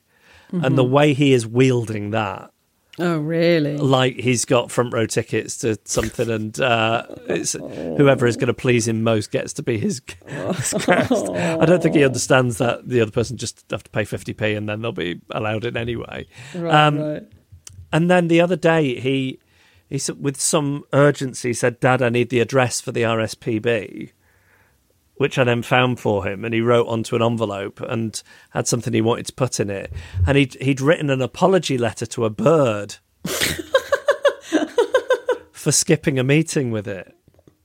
and 0.51 0.77
the 0.77 0.83
way 0.83 1.13
he 1.15 1.33
is 1.33 1.47
wielding 1.47 2.11
that 2.11 2.51
Oh, 3.01 3.17
really? 3.17 3.77
like 3.77 4.15
he's 4.15 4.45
got 4.45 4.71
front 4.71 4.93
row 4.93 5.05
tickets 5.05 5.57
to 5.59 5.77
something, 5.85 6.29
and 6.29 6.59
uh, 6.59 7.05
it's 7.27 7.53
whoever 7.53 8.27
is 8.27 8.37
going 8.37 8.47
to 8.47 8.53
please 8.53 8.87
him 8.87 9.03
most 9.03 9.31
gets 9.31 9.53
to 9.53 9.63
be 9.63 9.77
his, 9.77 10.01
his 10.27 10.73
guest. 10.85 11.29
I 11.29 11.65
don't 11.65 11.81
think 11.81 11.95
he 11.95 12.05
understands 12.05 12.57
that 12.59 12.87
the 12.87 13.01
other 13.01 13.11
person 13.11 13.37
just 13.37 13.65
have 13.71 13.83
to 13.83 13.89
pay 13.89 14.05
fifty 14.05 14.33
p 14.33 14.53
and 14.53 14.69
then 14.69 14.81
they'll 14.81 14.91
be 14.91 15.19
allowed 15.31 15.65
in 15.65 15.75
anyway. 15.75 16.27
Right, 16.55 16.73
Um, 16.73 16.99
right. 16.99 17.23
And 17.91 18.09
then 18.09 18.27
the 18.29 18.39
other 18.39 18.55
day, 18.55 18.99
he 18.99 19.39
he 19.89 19.99
with 20.19 20.39
some 20.39 20.83
urgency 20.93 21.53
said, 21.53 21.79
"Dad, 21.79 22.01
I 22.01 22.09
need 22.09 22.29
the 22.29 22.39
address 22.39 22.79
for 22.79 22.91
the 22.91 23.01
RSPB." 23.03 24.11
Which 25.21 25.37
I 25.37 25.43
then 25.43 25.61
found 25.61 25.99
for 25.99 26.25
him, 26.25 26.43
and 26.43 26.51
he 26.53 26.61
wrote 26.61 26.87
onto 26.87 27.15
an 27.15 27.21
envelope 27.21 27.79
and 27.81 28.21
had 28.49 28.67
something 28.67 28.91
he 28.91 29.01
wanted 29.01 29.27
to 29.27 29.33
put 29.33 29.59
in 29.59 29.69
it. 29.69 29.93
And 30.25 30.35
he'd 30.37 30.55
he'd 30.61 30.81
written 30.81 31.09
an 31.11 31.21
apology 31.21 31.77
letter 31.77 32.07
to 32.07 32.25
a 32.25 32.29
bird 32.31 32.95
for 35.51 35.71
skipping 35.71 36.17
a 36.19 36.23
meeting 36.23 36.71
with 36.71 36.87
it. 36.87 37.15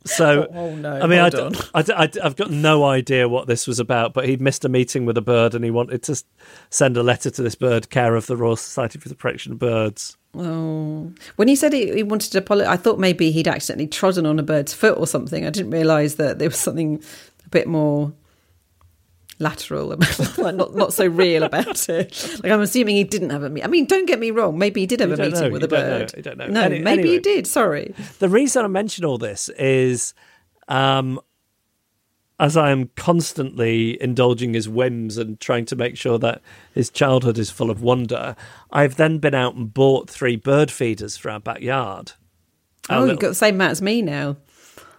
So, 0.04 0.46
Oh, 0.52 0.56
oh 0.58 0.74
no, 0.76 0.92
I 1.00 1.06
mean, 1.06 1.18
I, 1.18 1.30
hold 1.30 1.32
d- 1.32 1.40
on. 1.58 1.64
I 1.74 1.82
d- 1.82 1.92
I 1.92 2.06
d- 2.06 2.20
I've 2.20 2.36
got 2.36 2.50
no 2.50 2.84
idea 2.84 3.28
what 3.28 3.48
this 3.48 3.66
was 3.66 3.80
about, 3.80 4.14
but 4.14 4.28
he'd 4.28 4.40
missed 4.40 4.64
a 4.64 4.68
meeting 4.68 5.04
with 5.04 5.16
a 5.18 5.22
bird 5.22 5.54
and 5.54 5.64
he 5.64 5.70
wanted 5.72 6.02
to 6.04 6.22
send 6.70 6.96
a 6.96 7.02
letter 7.02 7.28
to 7.30 7.42
this 7.42 7.56
bird, 7.56 7.90
care 7.90 8.14
of 8.14 8.26
the 8.26 8.36
Royal 8.36 8.54
Society 8.56 9.00
for 9.00 9.08
the 9.08 9.16
Protection 9.16 9.52
of 9.52 9.58
Birds. 9.58 10.16
Oh, 10.36 11.10
when 11.36 11.48
he 11.48 11.56
said 11.56 11.72
he, 11.72 11.92
he 11.92 12.02
wanted 12.04 12.30
to 12.32 12.38
apologize, 12.38 12.68
I 12.68 12.76
thought 12.76 13.00
maybe 13.00 13.32
he'd 13.32 13.48
accidentally 13.48 13.88
trodden 13.88 14.26
on 14.26 14.38
a 14.38 14.42
bird's 14.44 14.72
foot 14.74 14.96
or 14.98 15.06
something. 15.08 15.44
I 15.46 15.50
didn't 15.50 15.70
realise 15.72 16.16
that 16.16 16.38
there 16.38 16.50
was 16.50 16.58
something 16.58 17.02
a 17.46 17.48
bit 17.50 17.66
more 17.66 18.12
lateral 19.38 19.92
about, 19.92 20.38
like 20.38 20.54
not 20.54 20.74
not 20.74 20.92
so 20.94 21.06
real 21.06 21.42
about 21.42 21.88
it. 21.88 22.38
Like 22.42 22.52
I'm 22.52 22.60
assuming 22.60 22.96
he 22.96 23.04
didn't 23.04 23.30
have 23.30 23.42
a 23.42 23.50
meeting. 23.50 23.64
I 23.66 23.70
mean, 23.70 23.86
don't 23.86 24.06
get 24.06 24.18
me 24.18 24.30
wrong. 24.30 24.58
Maybe 24.58 24.80
he 24.80 24.86
did 24.86 25.00
have 25.00 25.10
You 25.10 25.14
a 25.16 25.18
meeting 25.18 25.40
know, 25.40 25.50
with 25.50 25.64
a 25.64 25.68
know, 25.68 25.76
bird. 25.76 26.14
you 26.16 26.22
don't 26.22 26.38
know. 26.38 26.46
No, 26.48 26.62
Any- 26.62 26.78
maybe 26.80 27.00
anyway. 27.02 27.14
he 27.16 27.20
did. 27.20 27.46
Sorry. 27.46 27.94
The 28.18 28.28
reason 28.28 28.64
I 28.64 28.68
mention 28.68 29.04
all 29.04 29.18
this 29.18 29.48
is 29.58 30.14
um, 30.68 31.20
as 32.38 32.56
I 32.56 32.70
am 32.70 32.90
constantly 32.96 34.00
indulging 34.02 34.54
his 34.54 34.68
whims 34.68 35.16
and 35.18 35.40
trying 35.40 35.64
to 35.66 35.76
make 35.76 35.96
sure 35.96 36.18
that 36.18 36.40
his 36.74 36.90
childhood 36.90 37.38
is 37.38 37.50
full 37.50 37.70
of 37.70 37.82
wonder, 37.82 38.36
I've 38.70 38.96
then 38.96 39.18
been 39.18 39.34
out 39.34 39.54
and 39.54 39.72
bought 39.72 40.08
three 40.10 40.36
bird 40.36 40.70
feeders 40.70 41.16
for 41.16 41.30
our 41.30 41.40
backyard. 41.40 42.12
Our 42.88 42.96
Oh, 42.96 43.00
little- 43.00 43.14
you've 43.14 43.20
got 43.20 43.28
the 43.28 43.34
same 43.34 43.54
amount 43.56 43.72
as 43.72 43.82
me 43.82 44.02
now. 44.02 44.36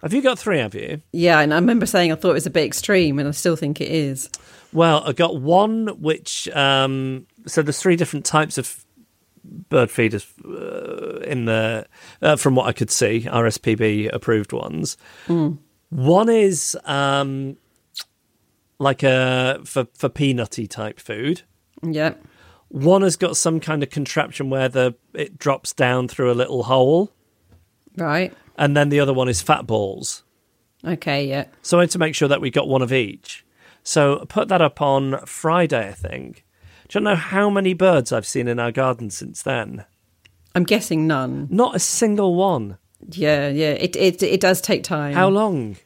Have 0.02 0.12
you 0.12 0.22
got 0.22 0.38
three, 0.38 0.58
have 0.58 0.74
you? 0.74 1.02
Yeah, 1.12 1.40
and 1.40 1.52
I 1.52 1.56
remember 1.56 1.86
saying 1.86 2.12
I 2.12 2.14
thought 2.14 2.30
it 2.30 2.34
was 2.34 2.46
a 2.46 2.50
bit 2.50 2.64
extreme, 2.64 3.18
and 3.18 3.26
I 3.26 3.32
still 3.32 3.56
think 3.56 3.80
it 3.80 3.90
is. 3.90 4.30
Well, 4.72 5.02
I 5.04 5.12
got 5.12 5.40
one 5.40 5.88
which 6.00 6.48
um, 6.50 7.26
so 7.46 7.62
there's 7.62 7.80
three 7.80 7.96
different 7.96 8.24
types 8.24 8.58
of 8.58 8.84
bird 9.44 9.90
feeders 9.90 10.26
uh, 10.44 11.20
in 11.24 11.46
the 11.46 11.86
uh, 12.22 12.36
from 12.36 12.54
what 12.54 12.66
I 12.66 12.72
could 12.72 12.90
see, 12.90 13.22
RSPB 13.22 14.12
approved 14.12 14.52
ones. 14.52 14.96
One 15.90 16.28
is 16.28 16.76
um, 16.84 17.56
like 18.78 19.02
a 19.02 19.60
for 19.64 19.86
for 19.94 20.08
peanutty 20.08 20.68
type 20.68 21.00
food. 21.00 21.42
Yeah. 21.82 22.14
One 22.68 23.00
has 23.00 23.16
got 23.16 23.36
some 23.38 23.60
kind 23.60 23.82
of 23.82 23.88
contraption 23.88 24.50
where 24.50 24.68
the 24.68 24.94
it 25.14 25.38
drops 25.38 25.72
down 25.72 26.08
through 26.08 26.30
a 26.30 26.34
little 26.34 26.64
hole, 26.64 27.10
Right. 27.96 28.32
And 28.58 28.76
then 28.76 28.90
the 28.90 29.00
other 29.00 29.14
one 29.14 29.28
is 29.28 29.40
fat 29.40 29.66
balls. 29.66 30.24
Okay. 30.84 31.26
Yeah. 31.26 31.46
So 31.62 31.78
I 31.78 31.82
had 31.82 31.90
to 31.92 31.98
make 31.98 32.14
sure 32.14 32.28
that 32.28 32.40
we 32.40 32.50
got 32.50 32.68
one 32.68 32.82
of 32.82 32.92
each. 32.92 33.44
So 33.82 34.20
I 34.20 34.24
put 34.26 34.48
that 34.48 34.60
up 34.60 34.82
on 34.82 35.24
Friday, 35.24 35.88
I 35.88 35.92
think. 35.92 36.44
Do 36.88 36.98
you 36.98 37.04
know 37.04 37.16
how 37.16 37.48
many 37.48 37.74
birds 37.74 38.12
I've 38.12 38.26
seen 38.26 38.48
in 38.48 38.58
our 38.58 38.72
garden 38.72 39.10
since 39.10 39.42
then? 39.42 39.84
I'm 40.54 40.64
guessing 40.64 41.06
none. 41.06 41.48
Not 41.50 41.74
a 41.74 41.78
single 41.78 42.34
one. 42.34 42.78
Yeah. 43.10 43.48
Yeah. 43.48 43.70
It 43.70 43.96
it 43.96 44.22
it 44.22 44.40
does 44.40 44.60
take 44.60 44.84
time. 44.84 45.14
How 45.14 45.28
long? 45.28 45.76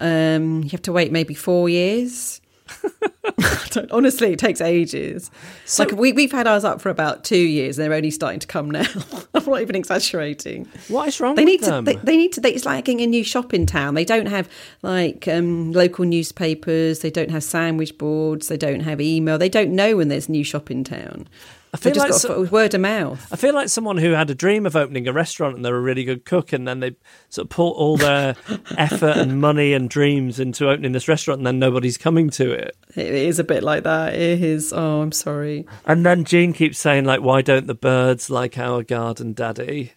Um, 0.00 0.64
you 0.64 0.70
have 0.70 0.82
to 0.82 0.92
wait 0.92 1.12
maybe 1.12 1.34
four 1.34 1.68
years. 1.68 2.40
Honestly, 3.90 4.32
it 4.32 4.38
takes 4.38 4.60
ages. 4.60 5.30
So- 5.64 5.84
like 5.84 5.92
we 5.92 6.12
we've 6.12 6.32
had 6.32 6.46
ours 6.46 6.64
up 6.64 6.80
for 6.80 6.90
about 6.90 7.24
two 7.24 7.38
years, 7.38 7.78
and 7.78 7.84
they're 7.84 7.96
only 7.96 8.10
starting 8.10 8.40
to 8.40 8.46
come 8.46 8.70
now. 8.70 8.84
I'm 9.34 9.44
not 9.44 9.60
even 9.62 9.74
exaggerating. 9.76 10.68
What 10.88 11.08
is 11.08 11.20
wrong 11.20 11.34
They 11.34 11.42
with 11.44 11.48
need 11.52 11.60
them? 11.62 11.84
to. 11.84 11.92
They, 11.92 11.96
they 11.98 12.16
need 12.16 12.32
to. 12.34 12.40
They, 12.40 12.52
it's 12.52 12.64
like 12.66 12.84
getting 12.84 13.00
a 13.00 13.06
new 13.06 13.24
shop 13.24 13.54
in 13.54 13.66
town. 13.66 13.94
They 13.94 14.04
don't 14.04 14.26
have 14.26 14.48
like 14.82 15.26
um, 15.28 15.72
local 15.72 16.04
newspapers. 16.04 17.00
They 17.00 17.10
don't 17.10 17.30
have 17.30 17.42
sandwich 17.44 17.96
boards. 17.98 18.48
They 18.48 18.56
don't 18.58 18.80
have 18.80 19.00
email. 19.00 19.38
They 19.38 19.48
don't 19.48 19.74
know 19.74 19.96
when 19.96 20.08
there's 20.08 20.28
new 20.28 20.44
shop 20.44 20.70
in 20.70 20.84
town. 20.84 21.28
I 21.74 21.78
feel 21.78 21.94
like 21.96 22.10
got 22.10 22.20
so- 22.20 22.44
to 22.44 22.50
word 22.50 22.74
of 22.74 22.82
mouth. 22.82 23.26
I 23.32 23.36
feel 23.36 23.54
like 23.54 23.68
someone 23.70 23.96
who 23.96 24.10
had 24.10 24.28
a 24.28 24.34
dream 24.34 24.66
of 24.66 24.76
opening 24.76 25.08
a 25.08 25.12
restaurant 25.12 25.56
and 25.56 25.64
they're 25.64 25.74
a 25.76 25.80
really 25.80 26.04
good 26.04 26.24
cook, 26.26 26.52
and 26.52 26.68
then 26.68 26.80
they 26.80 26.96
sort 27.30 27.46
of 27.46 27.50
put 27.50 27.70
all 27.70 27.96
their 27.96 28.36
effort 28.76 29.16
and 29.16 29.40
money 29.40 29.72
and 29.72 29.88
dreams 29.88 30.38
into 30.38 30.68
opening 30.68 30.92
this 30.92 31.08
restaurant, 31.08 31.38
and 31.38 31.46
then 31.46 31.58
nobody's 31.58 31.96
coming 31.96 32.28
to 32.30 32.52
it. 32.52 32.76
It 32.94 33.06
is 33.06 33.38
a 33.38 33.44
bit 33.44 33.62
like 33.62 33.84
that. 33.84 34.14
It 34.14 34.42
is. 34.42 34.72
Oh, 34.72 35.00
I'm 35.00 35.12
sorry. 35.12 35.66
And 35.86 36.04
then 36.04 36.24
Jean 36.24 36.52
keeps 36.52 36.78
saying, 36.78 37.04
like, 37.06 37.22
why 37.22 37.40
don't 37.40 37.66
the 37.66 37.74
birds 37.74 38.28
like 38.28 38.58
our 38.58 38.82
garden, 38.82 39.32
Daddy? 39.32 39.92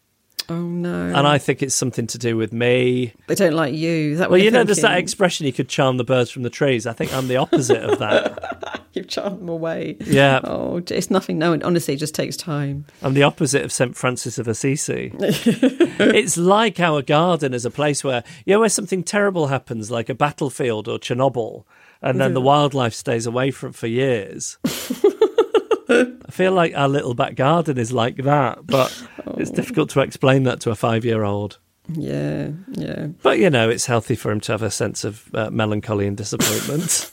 Oh 0.47 0.61
no. 0.61 1.07
And 1.07 1.27
I 1.27 1.39
think 1.39 1.63
it's 1.63 1.73
something 1.73 2.05
to 2.07 2.17
do 2.19 2.37
with 2.37 2.53
me. 2.53 3.13
they 3.27 3.35
don't 3.35 3.53
like 3.53 3.73
you. 3.73 4.11
Is 4.11 4.19
that 4.19 4.29
what 4.29 4.37
Well, 4.37 4.45
you 4.45 4.51
know, 4.51 4.63
there's 4.63 4.81
that 4.81 4.97
expression, 4.99 5.45
you 5.47 5.53
could 5.53 5.67
charm 5.69 5.97
the 5.97 6.03
birds 6.03 6.29
from 6.29 6.43
the 6.43 6.49
trees. 6.51 6.85
I 6.85 6.93
think 6.93 7.13
I'm 7.13 7.27
the 7.27 7.37
opposite 7.37 7.83
of 7.83 7.97
that. 7.99 8.74
You've 8.95 9.07
charmed 9.07 9.41
them 9.41 9.49
away. 9.49 9.97
Yeah. 9.99 10.39
Oh, 10.55 10.81
it's 10.89 11.09
nothing. 11.09 11.37
No, 11.37 11.57
honestly, 11.63 11.95
it 11.95 11.97
just 11.97 12.15
takes 12.15 12.37
time. 12.37 12.85
I'm 13.01 13.13
the 13.13 13.23
opposite 13.23 13.63
of 13.63 13.71
St. 13.71 13.95
Francis 13.95 14.37
of 14.37 14.47
Assisi. 14.47 15.11
it's 15.19 16.37
like 16.37 16.79
our 16.79 17.01
garden 17.01 17.53
is 17.53 17.65
a 17.65 17.71
place 17.71 18.03
where, 18.03 18.23
you 18.45 18.53
know, 18.53 18.59
where 18.59 18.69
something 18.69 19.03
terrible 19.03 19.47
happens, 19.47 19.89
like 19.89 20.07
a 20.07 20.13
battlefield 20.13 20.87
or 20.87 20.99
Chernobyl, 20.99 21.65
and 22.01 22.21
then 22.21 22.33
the 22.33 22.41
wildlife 22.41 22.93
stays 22.93 23.25
away 23.25 23.51
from 23.51 23.73
for 23.73 23.87
years. 23.87 24.57
I 24.65 26.31
feel 26.31 26.51
like 26.51 26.73
our 26.75 26.87
little 26.87 27.13
back 27.15 27.35
garden 27.35 27.77
is 27.77 27.91
like 27.91 28.17
that, 28.17 28.65
but 28.65 29.07
it's 29.37 29.51
difficult 29.51 29.89
to 29.91 30.01
explain 30.01 30.43
that 30.43 30.59
to 30.61 30.71
a 30.71 30.75
five 30.75 31.03
year 31.03 31.23
old. 31.23 31.57
Yeah, 31.87 32.51
yeah. 32.71 33.07
But, 33.21 33.39
you 33.39 33.49
know, 33.49 33.69
it's 33.69 33.85
healthy 33.85 34.15
for 34.15 34.31
him 34.31 34.39
to 34.41 34.51
have 34.51 34.63
a 34.63 34.71
sense 34.71 35.03
of 35.03 35.29
uh, 35.33 35.49
melancholy 35.51 36.07
and 36.07 36.17
disappointment. 36.17 37.11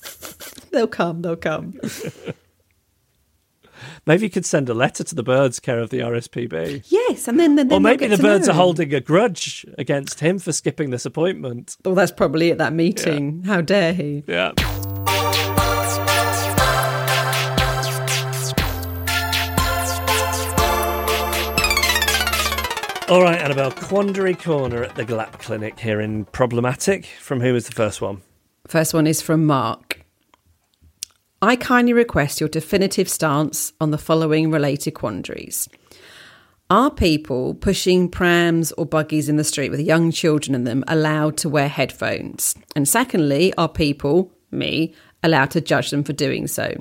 They'll 0.73 0.87
come. 0.87 1.23
They'll 1.23 1.37
come. 1.37 1.79
maybe 4.07 4.25
you 4.25 4.31
could 4.31 4.47
send 4.47 4.69
a 4.69 4.75
letter 4.75 5.05
to 5.05 5.15
the 5.15 5.23
birds, 5.23 5.61
care 5.61 5.79
of 5.79 5.91
the 5.91 5.99
RSPB. 5.99 6.85
Yes, 6.89 7.29
and 7.29 7.39
then 7.39 7.57
then, 7.57 7.69
then 7.69 7.79
Or 7.79 7.81
maybe 7.81 8.07
the 8.07 8.19
birds 8.19 8.47
know 8.47 8.55
are 8.55 8.57
holding 8.57 8.95
a 8.95 9.01
grudge 9.01 9.67
against 9.79 10.21
him 10.21 10.39
for 10.39 10.53
skipping 10.53 10.91
this 10.91 11.05
appointment. 11.05 11.77
Well, 11.85 11.95
that's 11.95 12.13
probably 12.13 12.51
at 12.51 12.59
that 12.59 12.73
meeting. 12.73 13.43
How 13.45 13.61
dare 13.61 13.93
he? 13.93 14.25
Yeah. 14.27 14.53
All 23.09 23.21
right, 23.21 23.39
Annabelle, 23.39 23.73
Quandary 23.73 24.35
Corner 24.35 24.85
at 24.85 24.95
the 24.95 25.05
GLAP 25.05 25.39
Clinic 25.39 25.79
here 25.79 26.01
in 26.01 26.25
Problematic. 26.27 27.05
From 27.21 27.43
who 27.43 27.53
was 27.53 27.67
the 27.67 27.73
first 27.73 28.01
one? 28.01 28.23
First 28.67 28.95
one 28.95 29.07
is 29.07 29.21
from 29.21 29.45
Mark. 29.45 30.02
I 31.45 31.57
kindly 31.57 31.93
request 31.93 32.39
your 32.39 32.49
definitive 32.49 33.09
stance 33.09 33.73
on 33.81 33.91
the 33.91 33.99
following 33.99 34.53
related 34.53 34.93
quandaries. 34.93 35.69
Are 36.71 36.89
people 36.89 37.55
pushing 37.55 38.09
prams 38.09 38.71
or 38.73 38.87
buggies 38.87 39.29
in 39.29 39.39
the 39.39 39.43
street 39.45 39.71
with 39.71 39.81
young 39.81 40.13
children 40.13 40.55
in 40.55 40.63
them 40.63 40.85
allowed 40.87 41.37
to 41.39 41.49
wear 41.49 41.67
headphones? 41.67 42.55
And 42.77 42.89
secondly, 42.89 43.53
are 43.59 43.69
people, 43.69 44.31
me, 44.53 44.95
allowed 45.25 45.51
to 45.51 45.61
judge 45.61 45.91
them 45.91 46.05
for 46.05 46.13
doing 46.13 46.47
so? 46.47 46.73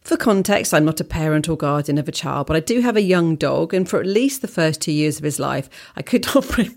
For 0.00 0.16
context, 0.16 0.74
I'm 0.74 0.84
not 0.84 1.00
a 1.00 1.04
parent 1.04 1.48
or 1.48 1.56
guardian 1.56 1.98
of 1.98 2.08
a 2.08 2.12
child, 2.12 2.48
but 2.48 2.56
I 2.56 2.60
do 2.60 2.80
have 2.80 2.96
a 2.96 3.02
young 3.02 3.36
dog, 3.36 3.72
and 3.72 3.88
for 3.88 4.00
at 4.00 4.06
least 4.06 4.42
the 4.42 4.48
first 4.48 4.80
two 4.80 4.92
years 4.92 5.18
of 5.18 5.24
his 5.24 5.38
life, 5.38 5.70
I 5.94 6.02
could 6.02 6.26
not 6.34 6.48
bring 6.48 6.76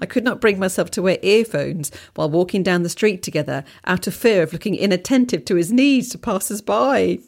I 0.00 0.06
could 0.06 0.24
not 0.24 0.40
bring 0.40 0.58
myself 0.58 0.90
to 0.92 1.02
wear 1.02 1.18
earphones 1.22 1.90
while 2.14 2.30
walking 2.30 2.62
down 2.62 2.82
the 2.82 2.88
street 2.88 3.22
together 3.22 3.64
out 3.84 4.06
of 4.06 4.14
fear 4.14 4.42
of 4.42 4.52
looking 4.52 4.74
inattentive 4.74 5.44
to 5.46 5.56
his 5.56 5.72
needs 5.72 6.08
to 6.10 6.18
passers 6.18 6.60
by. 6.60 7.18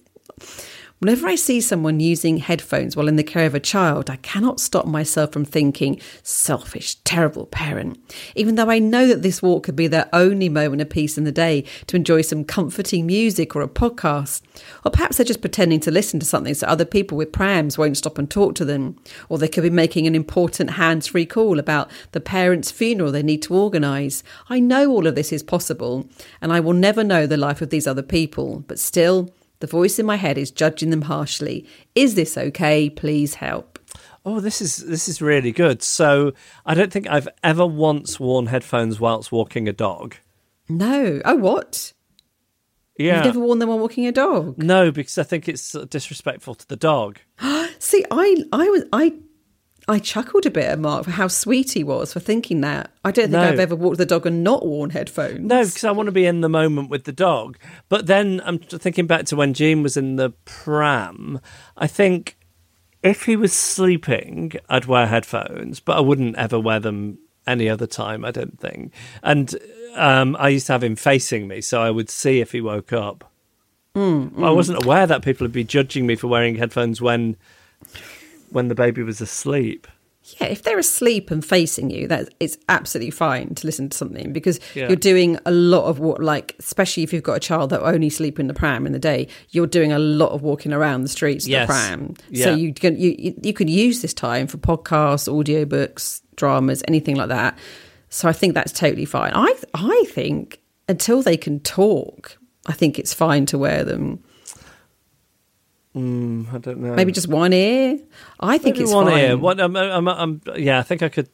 Whenever 1.00 1.28
I 1.28 1.34
see 1.34 1.62
someone 1.62 1.98
using 1.98 2.36
headphones 2.36 2.94
while 2.94 3.08
in 3.08 3.16
the 3.16 3.24
care 3.24 3.46
of 3.46 3.54
a 3.54 3.60
child, 3.60 4.10
I 4.10 4.16
cannot 4.16 4.60
stop 4.60 4.84
myself 4.84 5.32
from 5.32 5.46
thinking, 5.46 5.98
selfish, 6.22 6.96
terrible 7.04 7.46
parent. 7.46 7.98
Even 8.34 8.56
though 8.56 8.68
I 8.68 8.80
know 8.80 9.06
that 9.06 9.22
this 9.22 9.40
walk 9.40 9.62
could 9.62 9.76
be 9.76 9.86
their 9.86 10.10
only 10.12 10.50
moment 10.50 10.82
of 10.82 10.90
peace 10.90 11.16
in 11.16 11.24
the 11.24 11.32
day 11.32 11.64
to 11.86 11.96
enjoy 11.96 12.20
some 12.20 12.44
comforting 12.44 13.06
music 13.06 13.56
or 13.56 13.62
a 13.62 13.68
podcast. 13.68 14.42
Or 14.84 14.90
perhaps 14.90 15.16
they're 15.16 15.24
just 15.24 15.40
pretending 15.40 15.80
to 15.80 15.90
listen 15.90 16.20
to 16.20 16.26
something 16.26 16.52
so 16.52 16.66
other 16.66 16.84
people 16.84 17.16
with 17.16 17.32
prams 17.32 17.78
won't 17.78 17.96
stop 17.96 18.18
and 18.18 18.30
talk 18.30 18.54
to 18.56 18.66
them. 18.66 18.98
Or 19.30 19.38
they 19.38 19.48
could 19.48 19.62
be 19.62 19.70
making 19.70 20.06
an 20.06 20.14
important 20.14 20.72
hands 20.72 21.06
free 21.06 21.24
call 21.24 21.58
about 21.58 21.90
the 22.12 22.20
parent's 22.20 22.70
funeral 22.70 23.10
they 23.10 23.22
need 23.22 23.40
to 23.44 23.54
organise. 23.54 24.22
I 24.50 24.60
know 24.60 24.90
all 24.90 25.06
of 25.06 25.14
this 25.14 25.32
is 25.32 25.42
possible, 25.42 26.10
and 26.42 26.52
I 26.52 26.60
will 26.60 26.74
never 26.74 27.02
know 27.02 27.26
the 27.26 27.38
life 27.38 27.62
of 27.62 27.70
these 27.70 27.86
other 27.86 28.02
people, 28.02 28.64
but 28.68 28.78
still, 28.78 29.30
the 29.60 29.66
voice 29.66 29.98
in 29.98 30.06
my 30.06 30.16
head 30.16 30.36
is 30.36 30.50
judging 30.50 30.90
them 30.90 31.02
harshly. 31.02 31.66
Is 31.94 32.14
this 32.14 32.36
okay? 32.36 32.90
Please 32.90 33.34
help. 33.34 33.78
Oh, 34.24 34.40
this 34.40 34.60
is 34.60 34.78
this 34.78 35.08
is 35.08 35.22
really 35.22 35.52
good. 35.52 35.82
So, 35.82 36.32
I 36.66 36.74
don't 36.74 36.92
think 36.92 37.08
I've 37.08 37.28
ever 37.42 37.66
once 37.66 38.20
worn 38.20 38.46
headphones 38.46 39.00
whilst 39.00 39.32
walking 39.32 39.68
a 39.68 39.72
dog. 39.72 40.16
No. 40.68 41.20
Oh, 41.24 41.36
what? 41.36 41.92
Yeah. 42.98 43.16
You've 43.16 43.24
never 43.34 43.40
worn 43.40 43.58
them 43.60 43.70
while 43.70 43.78
walking 43.78 44.06
a 44.06 44.12
dog? 44.12 44.58
No, 44.58 44.92
because 44.92 45.16
I 45.16 45.22
think 45.22 45.48
it's 45.48 45.72
disrespectful 45.72 46.54
to 46.54 46.68
the 46.68 46.76
dog. 46.76 47.18
See, 47.78 48.04
I, 48.10 48.44
I 48.52 48.68
was, 48.68 48.84
I, 48.92 49.14
I 49.90 49.98
chuckled 49.98 50.46
a 50.46 50.50
bit 50.50 50.66
at 50.66 50.78
Mark 50.78 51.04
for 51.04 51.10
how 51.10 51.26
sweet 51.26 51.72
he 51.72 51.82
was 51.82 52.12
for 52.12 52.20
thinking 52.20 52.60
that. 52.60 52.92
I 53.04 53.10
don't 53.10 53.24
think 53.24 53.32
No. 53.32 53.48
I've 53.48 53.58
ever 53.58 53.74
walked 53.74 53.98
the 53.98 54.06
dog 54.06 54.24
and 54.24 54.44
not 54.44 54.64
worn 54.64 54.90
headphones. 54.90 55.40
No, 55.40 55.64
because 55.64 55.82
I 55.84 55.90
want 55.90 56.06
to 56.06 56.12
be 56.12 56.26
in 56.26 56.42
the 56.42 56.48
moment 56.48 56.90
with 56.90 57.04
the 57.04 57.12
dog. 57.12 57.58
But 57.88 58.06
then 58.06 58.40
I'm 58.44 58.58
thinking 58.60 59.06
back 59.08 59.24
to 59.26 59.36
when 59.36 59.52
Jean 59.52 59.82
was 59.82 59.96
in 59.96 60.14
the 60.14 60.30
pram. 60.44 61.40
I 61.76 61.88
think 61.88 62.38
if 63.02 63.24
he 63.24 63.34
was 63.34 63.52
sleeping, 63.52 64.52
I'd 64.68 64.84
wear 64.84 65.06
headphones, 65.06 65.80
but 65.80 65.96
I 65.96 66.00
wouldn't 66.00 66.36
ever 66.36 66.60
wear 66.60 66.78
them 66.78 67.18
any 67.46 67.68
other 67.68 67.86
time, 67.86 68.24
I 68.24 68.30
don't 68.30 68.60
think. 68.60 68.92
And 69.24 69.56
um, 69.96 70.36
I 70.38 70.50
used 70.50 70.66
to 70.66 70.72
have 70.72 70.84
him 70.84 70.94
facing 70.94 71.48
me, 71.48 71.60
so 71.60 71.82
I 71.82 71.90
would 71.90 72.10
see 72.10 72.40
if 72.40 72.52
he 72.52 72.60
woke 72.60 72.92
up. 72.92 73.30
Mm, 73.96 74.44
I 74.44 74.50
wasn't 74.50 74.84
aware 74.84 75.06
that 75.08 75.24
people 75.24 75.44
would 75.44 75.52
be 75.52 75.64
judging 75.64 76.06
me 76.06 76.14
for 76.14 76.28
wearing 76.28 76.54
headphones 76.54 77.00
when 77.00 77.36
when 78.50 78.68
the 78.68 78.74
baby 78.74 79.02
was 79.02 79.20
asleep. 79.20 79.86
Yeah, 80.38 80.48
if 80.48 80.62
they're 80.62 80.78
asleep 80.78 81.30
and 81.30 81.42
facing 81.42 81.88
you, 81.90 82.06
that 82.08 82.28
it's 82.40 82.58
absolutely 82.68 83.10
fine 83.10 83.54
to 83.54 83.66
listen 83.66 83.88
to 83.88 83.96
something 83.96 84.34
because 84.34 84.60
Yeah. 84.74 84.88
you're 84.88 84.96
doing 84.96 85.38
a 85.46 85.50
lot 85.50 85.86
of 85.86 85.98
what, 85.98 86.22
like, 86.22 86.54
especially 86.58 87.02
if 87.02 87.12
you've 87.12 87.22
got 87.22 87.38
a 87.38 87.40
child 87.40 87.70
that 87.70 87.80
only 87.82 88.10
sleep 88.10 88.38
in 88.38 88.46
the 88.46 88.52
pram 88.54 88.86
in 88.86 88.92
the 88.92 88.98
day, 88.98 89.28
you're 89.48 89.66
doing 89.66 89.92
a 89.92 89.98
lot 89.98 90.30
of 90.32 90.42
walking 90.42 90.72
around 90.74 91.02
the 91.02 91.08
streets 91.08 91.48
Yes. 91.48 91.66
the 91.66 91.72
pram. 91.72 92.14
Yeah. 92.28 92.44
So 92.44 92.54
you 92.54 92.74
can 92.74 92.98
you 93.00 93.14
you- 93.18 93.34
you 93.42 93.52
could 93.54 93.70
use 93.70 94.02
this 94.02 94.12
time 94.12 94.46
for 94.46 94.58
podcasts, 94.58 95.26
audiobooks, 95.26 96.20
dramas, 96.36 96.82
anything 96.86 97.16
like 97.16 97.28
that. 97.28 97.56
So 98.10 98.28
I 98.28 98.32
think 98.32 98.54
that's 98.54 98.72
totally 98.72 99.06
fine. 99.06 99.32
I 99.34 99.54
I 99.74 100.04
think 100.08 100.60
until 100.88 101.22
they 101.22 101.38
can 101.38 101.60
talk, 101.60 102.36
I 102.66 102.72
think 102.72 102.98
it's 102.98 103.14
fine 103.14 103.46
to 103.46 103.58
wear 103.58 103.84
them. 103.84 104.18
I 105.94 106.58
don't 106.58 106.78
know. 106.78 106.94
Maybe 106.94 107.10
just 107.10 107.28
one 107.28 107.52
ear. 107.52 107.98
I 108.38 108.58
think 108.58 108.76
Maybe 108.76 108.84
it's 108.84 108.94
one 108.94 109.06
fine. 109.06 109.18
ear. 109.18 109.36
What, 109.36 109.58
um, 109.58 109.74
um, 109.74 110.06
um, 110.08 110.40
yeah, 110.56 110.78
I 110.78 110.82
think 110.82 111.02
I 111.02 111.08
could. 111.08 111.28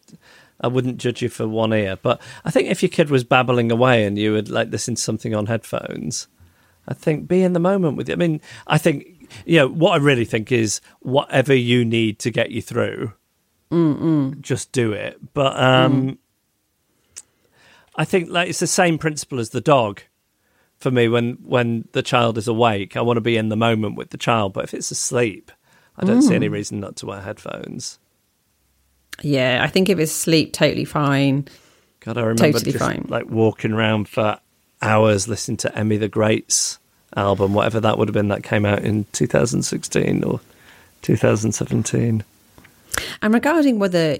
I 0.58 0.68
wouldn't 0.68 0.96
judge 0.96 1.20
you 1.20 1.28
for 1.28 1.46
one 1.46 1.74
ear, 1.74 1.96
but 2.00 2.18
I 2.46 2.50
think 2.50 2.70
if 2.70 2.82
your 2.82 2.88
kid 2.88 3.10
was 3.10 3.24
babbling 3.24 3.70
away 3.70 4.04
and 4.06 4.16
you 4.16 4.32
would 4.32 4.48
like 4.48 4.70
listen 4.70 4.94
to 4.94 5.02
something 5.02 5.34
on 5.34 5.44
headphones, 5.46 6.28
I 6.88 6.94
think 6.94 7.28
be 7.28 7.42
in 7.42 7.52
the 7.52 7.60
moment 7.60 7.98
with 7.98 8.08
it. 8.08 8.14
I 8.14 8.16
mean, 8.16 8.40
I 8.66 8.78
think 8.78 9.28
you 9.44 9.58
know 9.58 9.68
what 9.68 9.92
I 9.92 9.96
really 9.96 10.24
think 10.24 10.50
is 10.50 10.80
whatever 11.00 11.52
you 11.54 11.84
need 11.84 12.18
to 12.20 12.30
get 12.30 12.52
you 12.52 12.62
through, 12.62 13.12
just 14.40 14.72
do 14.72 14.92
it. 14.92 15.18
But 15.34 15.58
um, 15.60 16.18
I 17.94 18.06
think 18.06 18.30
like 18.30 18.48
it's 18.48 18.60
the 18.60 18.66
same 18.66 18.96
principle 18.96 19.40
as 19.40 19.50
the 19.50 19.60
dog. 19.60 20.00
For 20.78 20.90
me, 20.90 21.08
when 21.08 21.38
when 21.44 21.88
the 21.92 22.02
child 22.02 22.36
is 22.36 22.48
awake, 22.48 22.96
I 22.96 23.00
want 23.00 23.16
to 23.16 23.22
be 23.22 23.36
in 23.36 23.48
the 23.48 23.56
moment 23.56 23.96
with 23.96 24.10
the 24.10 24.18
child. 24.18 24.52
But 24.52 24.64
if 24.64 24.74
it's 24.74 24.90
asleep, 24.90 25.50
I 25.96 26.04
don't 26.04 26.22
see 26.22 26.34
any 26.34 26.48
mm. 26.48 26.52
reason 26.52 26.80
not 26.80 26.96
to 26.96 27.06
wear 27.06 27.20
headphones. 27.20 27.98
Yeah, 29.22 29.60
I 29.62 29.68
think 29.68 29.88
if 29.88 29.98
it's 29.98 30.12
sleep, 30.12 30.52
totally 30.52 30.84
fine. 30.84 31.48
God, 32.00 32.18
I 32.18 32.20
remember 32.20 32.52
Totally 32.52 32.72
just 32.72 32.84
fine. 32.84 33.06
like 33.08 33.28
walking 33.28 33.72
around 33.72 34.08
for 34.08 34.38
hours 34.80 35.26
listening 35.26 35.56
to 35.58 35.76
Emmy 35.76 35.96
the 35.96 36.08
Great's 36.08 36.78
album, 37.16 37.54
whatever 37.54 37.80
that 37.80 37.98
would 37.98 38.08
have 38.08 38.14
been, 38.14 38.28
that 38.28 38.44
came 38.44 38.64
out 38.64 38.82
in 38.82 39.06
2016 39.12 40.22
or 40.22 40.40
2017. 41.02 42.24
And 43.22 43.34
regarding 43.34 43.78
whether 43.78 44.18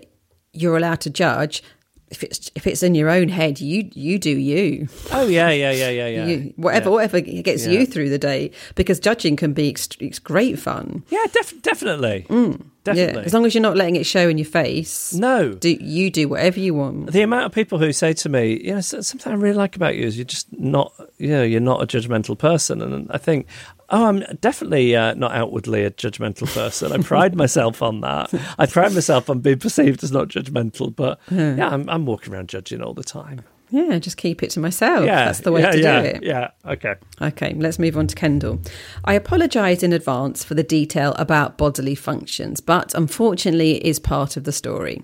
you're 0.53 0.77
allowed 0.77 1.01
to 1.03 1.11
judge, 1.11 1.63
if 2.09 2.23
it's 2.23 2.51
if 2.55 2.67
it's 2.67 2.83
in 2.83 2.95
your 2.95 3.11
own 3.11 3.29
head, 3.29 3.61
you 3.61 3.91
you 3.93 4.19
do 4.19 4.31
you. 4.31 4.89
Oh 5.13 5.27
yeah, 5.27 5.51
yeah, 5.51 5.73
yeah, 5.73 5.91
yeah, 5.91 6.07
yeah. 6.07 6.27
you 6.27 6.53
whatever 6.57 6.91
yeah. 6.91 6.95
whatever 6.95 7.21
gets 7.21 7.67
Yeah. 7.67 7.73
you 7.73 7.87
through 7.87 8.11
the 8.11 8.19
day, 8.19 8.51
because 8.77 9.01
judging 9.01 9.35
can 9.37 9.53
be 9.53 9.69
ex- 9.71 9.89
it's 10.01 10.19
great 10.19 10.59
fun. 10.59 11.03
Yeah, 11.09 11.25
def- 11.33 11.61
definitely, 11.63 12.27
mm, 12.29 12.61
Yeah, 12.87 12.95
definitely. 12.95 13.25
as 13.25 13.35
long 13.35 13.45
as 13.45 13.55
you're 13.55 13.63
not 13.63 13.77
letting 13.77 13.97
it 13.97 14.07
show 14.07 14.29
in 14.29 14.39
your 14.39 14.47
face. 14.47 15.13
no, 15.15 15.55
do 15.55 15.71
you 15.71 16.11
do 16.11 16.29
whatever 16.29 16.61
you 16.61 16.75
want? 16.75 17.11
the 17.13 17.23
amount 17.23 17.47
of 17.47 17.53
people 17.53 17.79
who 17.79 17.93
say 17.93 18.13
to 18.13 18.29
me, 18.29 18.61
you 18.63 18.75
know, 18.75 18.81
something 18.81 19.33
I 19.33 19.35
really 19.35 19.57
like 19.57 19.75
about 19.75 19.97
you 19.97 20.07
is 20.07 20.17
you're 20.17 20.25
just 20.25 20.47
not, 20.59 20.93
you 21.19 21.29
know, 21.29 21.43
you're 21.43 21.61
not 21.61 21.83
a 21.83 21.87
judgmental 21.87 22.39
person. 22.39 22.81
And 22.83 23.11
I 23.11 23.19
think, 23.19 23.47
oh, 23.91 24.07
I'm 24.07 24.21
definitely 24.41 24.95
uh, 24.97 25.15
not 25.15 25.33
outwardly 25.33 25.85
a 25.85 25.91
judgmental 25.91 26.53
person. 26.53 26.93
I 26.93 26.99
pride 26.99 27.35
myself 27.45 27.83
on 27.83 28.01
that. 28.03 28.33
I 28.59 28.67
pride 28.67 28.93
myself 28.93 29.31
on 29.31 29.41
being 29.41 29.59
perceived 29.59 30.03
as 30.05 30.13
not 30.13 30.29
judgmental. 30.29 30.95
But 30.95 31.21
yeah, 31.31 31.69
I'm, 31.69 31.89
I'm 31.89 32.07
walking 32.07 32.35
around 32.35 32.49
judging 32.49 32.83
all 32.83 32.95
the 32.95 33.05
time. 33.05 33.43
Yeah, 33.71 33.99
just 33.99 34.17
keep 34.17 34.43
it 34.43 34.51
to 34.51 34.61
myself. 34.61 35.05
yeah, 35.05 35.25
that's 35.25 35.41
the 35.41 35.51
way 35.51 35.63
yeah, 35.63 35.71
to 35.73 35.81
yeah, 35.81 36.03
do 36.03 36.09
it. 36.09 36.23
Yeah, 36.23 36.51
okay. 36.65 36.95
Okay, 37.21 37.55
let's 37.55 37.79
move 37.79 37.97
on 37.97 38.07
to 38.07 38.15
Kendall. 38.15 38.61
I 39.05 39.15
apologise 39.15 39.83
in 39.83 39.93
advance 39.93 40.45
for 40.45 40.55
the 40.55 40.63
detail 40.63 41.15
about 41.19 41.59
bodily 41.59 41.97
functions, 41.97 42.61
but 42.61 42.95
unfortunately 42.95 43.77
it 43.77 43.83
is 43.83 43.99
part 43.99 44.37
of 44.37 44.45
the 44.45 44.53
story. 44.53 45.03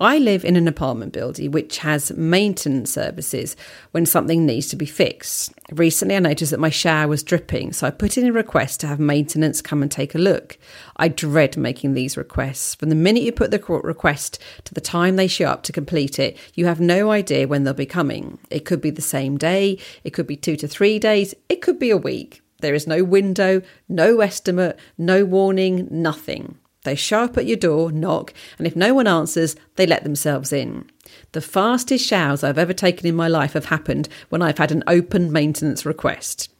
I 0.00 0.18
live 0.18 0.44
in 0.44 0.54
an 0.54 0.68
apartment 0.68 1.12
building 1.12 1.50
which 1.50 1.78
has 1.78 2.12
maintenance 2.12 2.92
services 2.92 3.56
when 3.90 4.06
something 4.06 4.46
needs 4.46 4.68
to 4.68 4.76
be 4.76 4.86
fixed. 4.86 5.52
Recently, 5.72 6.14
I 6.14 6.20
noticed 6.20 6.52
that 6.52 6.60
my 6.60 6.70
shower 6.70 7.08
was 7.08 7.24
dripping, 7.24 7.72
so 7.72 7.84
I 7.86 7.90
put 7.90 8.16
in 8.16 8.26
a 8.26 8.32
request 8.32 8.78
to 8.80 8.86
have 8.86 9.00
maintenance 9.00 9.60
come 9.60 9.82
and 9.82 9.90
take 9.90 10.14
a 10.14 10.18
look. 10.18 10.56
I 10.96 11.08
dread 11.08 11.56
making 11.56 11.94
these 11.94 12.16
requests. 12.16 12.76
From 12.76 12.90
the 12.90 12.94
minute 12.94 13.24
you 13.24 13.32
put 13.32 13.50
the 13.50 13.58
request 13.82 14.38
to 14.64 14.72
the 14.72 14.80
time 14.80 15.16
they 15.16 15.26
show 15.26 15.46
up 15.46 15.64
to 15.64 15.72
complete 15.72 16.20
it, 16.20 16.36
you 16.54 16.66
have 16.66 16.80
no 16.80 17.10
idea 17.10 17.48
when 17.48 17.64
they'll 17.64 17.74
be 17.74 17.84
coming. 17.84 18.38
It 18.50 18.64
could 18.64 18.80
be 18.80 18.90
the 18.90 19.02
same 19.02 19.36
day, 19.36 19.78
it 20.04 20.10
could 20.10 20.28
be 20.28 20.36
two 20.36 20.54
to 20.56 20.68
three 20.68 21.00
days, 21.00 21.34
it 21.48 21.60
could 21.60 21.80
be 21.80 21.90
a 21.90 21.96
week. 21.96 22.40
There 22.60 22.74
is 22.74 22.86
no 22.86 23.02
window, 23.02 23.62
no 23.88 24.20
estimate, 24.20 24.78
no 24.96 25.24
warning, 25.24 25.88
nothing. 25.90 26.56
They 26.88 26.94
show 26.94 27.20
up 27.24 27.36
at 27.36 27.44
your 27.44 27.58
door, 27.58 27.92
knock, 27.92 28.32
and 28.56 28.66
if 28.66 28.74
no 28.74 28.94
one 28.94 29.06
answers, 29.06 29.56
they 29.76 29.84
let 29.86 30.04
themselves 30.04 30.54
in. 30.54 30.90
The 31.32 31.42
fastest 31.42 32.06
showers 32.06 32.42
I've 32.42 32.56
ever 32.56 32.72
taken 32.72 33.06
in 33.06 33.14
my 33.14 33.28
life 33.28 33.52
have 33.52 33.66
happened 33.66 34.08
when 34.30 34.40
I've 34.40 34.56
had 34.56 34.72
an 34.72 34.82
open 34.86 35.30
maintenance 35.30 35.84
request. 35.84 36.50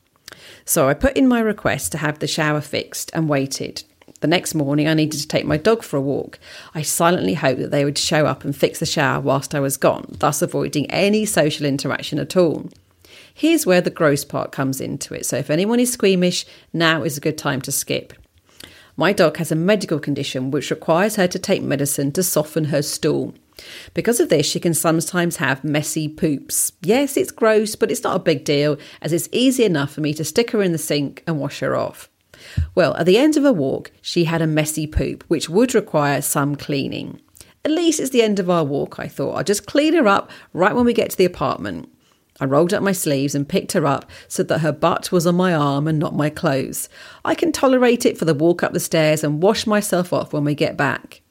So 0.66 0.87
I 0.87 0.93
put 0.93 1.16
in 1.16 1.29
my 1.29 1.41
request 1.41 1.93
to 1.93 1.99
have 1.99 2.18
the 2.18 2.26
shower 2.26 2.61
fixed 2.61 3.11
and 3.14 3.26
waited. 3.26 3.85
The 4.20 4.26
next 4.26 4.55
morning, 4.55 4.87
I 4.87 4.93
needed 4.93 5.18
to 5.18 5.26
take 5.26 5.47
my 5.47 5.57
dog 5.57 5.83
for 5.83 5.97
a 5.97 6.03
walk. 6.03 6.39
I 6.74 6.83
silently 6.83 7.33
hoped 7.33 7.61
that 7.61 7.70
they 7.70 7.87
would 7.87 7.97
show 7.97 8.26
up 8.26 8.45
and 8.45 8.55
fix 8.55 8.81
the 8.81 8.85
shower 8.85 9.22
whilst 9.22 9.55
I 9.55 9.61
was 9.61 9.79
gone, 9.79 10.14
thus 10.18 10.43
avoiding 10.43 10.91
any 10.91 11.24
social 11.24 11.64
interaction 11.64 12.18
at 12.18 12.37
all. 12.37 12.68
Here's 13.33 13.64
where 13.64 13.81
the 13.81 13.89
gross 13.89 14.26
part 14.26 14.53
comes 14.53 14.79
into 14.79 15.14
it. 15.14 15.24
So 15.24 15.39
if 15.39 15.49
anyone 15.49 15.81
is 15.81 15.91
squeamish, 15.91 16.45
now 16.74 17.03
is 17.03 17.16
a 17.16 17.22
good 17.22 17.39
time 17.39 17.62
to 17.62 17.72
skip. 17.72 18.12
My 19.01 19.12
dog 19.12 19.36
has 19.36 19.53
a 19.53 19.55
medical 19.55 20.01
condition 20.01 20.51
which 20.51 20.72
requires 20.72 21.14
her 21.14 21.28
to 21.28 21.38
take 21.38 21.62
medicine 21.62 22.11
to 22.12 22.22
soften 22.24 22.64
her 22.64 22.82
stool. 22.82 23.32
Because 23.94 24.18
of 24.18 24.28
this, 24.28 24.44
she 24.44 24.59
can 24.59 24.74
sometimes 24.74 25.36
have 25.36 25.62
messy 25.62 26.09
poops. 26.09 26.72
Yes, 26.82 27.16
it's 27.16 27.30
gross, 27.30 27.76
but 27.76 27.92
it's 27.92 28.03
not 28.03 28.16
a 28.16 28.18
big 28.18 28.44
deal, 28.44 28.76
as 29.01 29.12
it's 29.12 29.28
easy 29.30 29.62
enough 29.62 29.92
for 29.92 30.01
me 30.01 30.12
to 30.14 30.24
stick 30.24 30.51
her 30.51 30.62
in 30.62 30.72
the 30.72 30.78
sink 30.78 31.22
and 31.28 31.38
wash 31.38 31.61
her 31.61 31.76
off. 31.76 32.11
Well, 32.74 32.96
at 32.96 33.07
the 33.07 33.18
end 33.18 33.36
of 33.36 33.44
a 33.44 33.53
walk, 33.53 33.92
she 34.03 34.24
had 34.24 34.42
a 34.42 34.49
messy 34.49 34.88
poop, 34.88 35.22
which 35.28 35.49
would 35.49 35.76
require 35.76 36.20
some 36.20 36.57
cleaning. 36.57 37.20
At 37.64 37.70
least 37.70 38.01
it's 38.01 38.11
the 38.11 38.22
end 38.22 38.40
of 38.40 38.51
our 38.51 38.64
walk, 38.64 38.99
I 38.99 39.07
thought. 39.07 39.36
I'll 39.36 39.44
just 39.44 39.66
clean 39.66 39.94
her 39.94 40.09
up 40.09 40.28
right 40.53 40.74
when 40.74 40.84
we 40.84 40.92
get 40.92 41.11
to 41.11 41.16
the 41.16 41.24
apartment. 41.24 41.88
I 42.41 42.45
rolled 42.45 42.72
up 42.72 42.82
my 42.82 42.93
sleeves 42.93 43.34
and 43.34 43.49
picked 43.49 43.72
her 43.72 43.84
up 43.86 44.09
so 44.28 44.43
that 44.45 44.61
her 44.61 44.72
butt 44.72 45.11
was 45.11 45.26
on 45.26 45.34
my 45.34 45.53
arm 45.53 45.89
and 45.89 45.99
not 45.99 46.14
my 46.14 46.30
clothes. 46.30 46.89
I 47.24 47.34
can 47.34 47.53
tolerate 47.53 48.07
it 48.07 48.16
for 48.16 48.24
the 48.24 48.34
walk 48.34 48.62
up 48.62 48.72
the 48.72 48.80
stairs 48.80 49.24
and 49.24 49.43
wash 49.43 49.66
myself 49.66 50.12
off 50.12 50.32
when 50.32 50.45
we 50.45 50.55
get 50.55 50.76
back. 50.76 51.22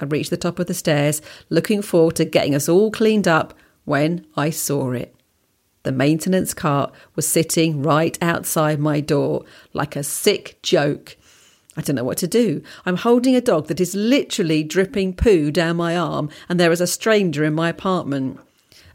I 0.00 0.04
reached 0.04 0.30
the 0.30 0.36
top 0.36 0.58
of 0.58 0.66
the 0.66 0.74
stairs, 0.74 1.22
looking 1.48 1.82
forward 1.82 2.16
to 2.16 2.24
getting 2.24 2.54
us 2.54 2.68
all 2.68 2.90
cleaned 2.90 3.28
up, 3.28 3.54
when 3.84 4.26
I 4.36 4.50
saw 4.50 4.92
it. 4.92 5.14
The 5.82 5.92
maintenance 5.92 6.52
cart 6.52 6.92
was 7.14 7.26
sitting 7.26 7.82
right 7.82 8.18
outside 8.20 8.78
my 8.78 9.00
door, 9.00 9.44
like 9.72 9.96
a 9.96 10.02
sick 10.02 10.58
joke. 10.62 11.16
I 11.76 11.80
don't 11.80 11.96
know 11.96 12.04
what 12.04 12.18
to 12.18 12.26
do. 12.26 12.62
I'm 12.84 12.96
holding 12.96 13.34
a 13.34 13.40
dog 13.40 13.68
that 13.68 13.80
is 13.80 13.94
literally 13.94 14.62
dripping 14.62 15.14
poo 15.14 15.50
down 15.50 15.76
my 15.76 15.96
arm, 15.96 16.28
and 16.48 16.60
there 16.60 16.72
is 16.72 16.82
a 16.82 16.86
stranger 16.86 17.44
in 17.44 17.54
my 17.54 17.70
apartment. 17.70 18.38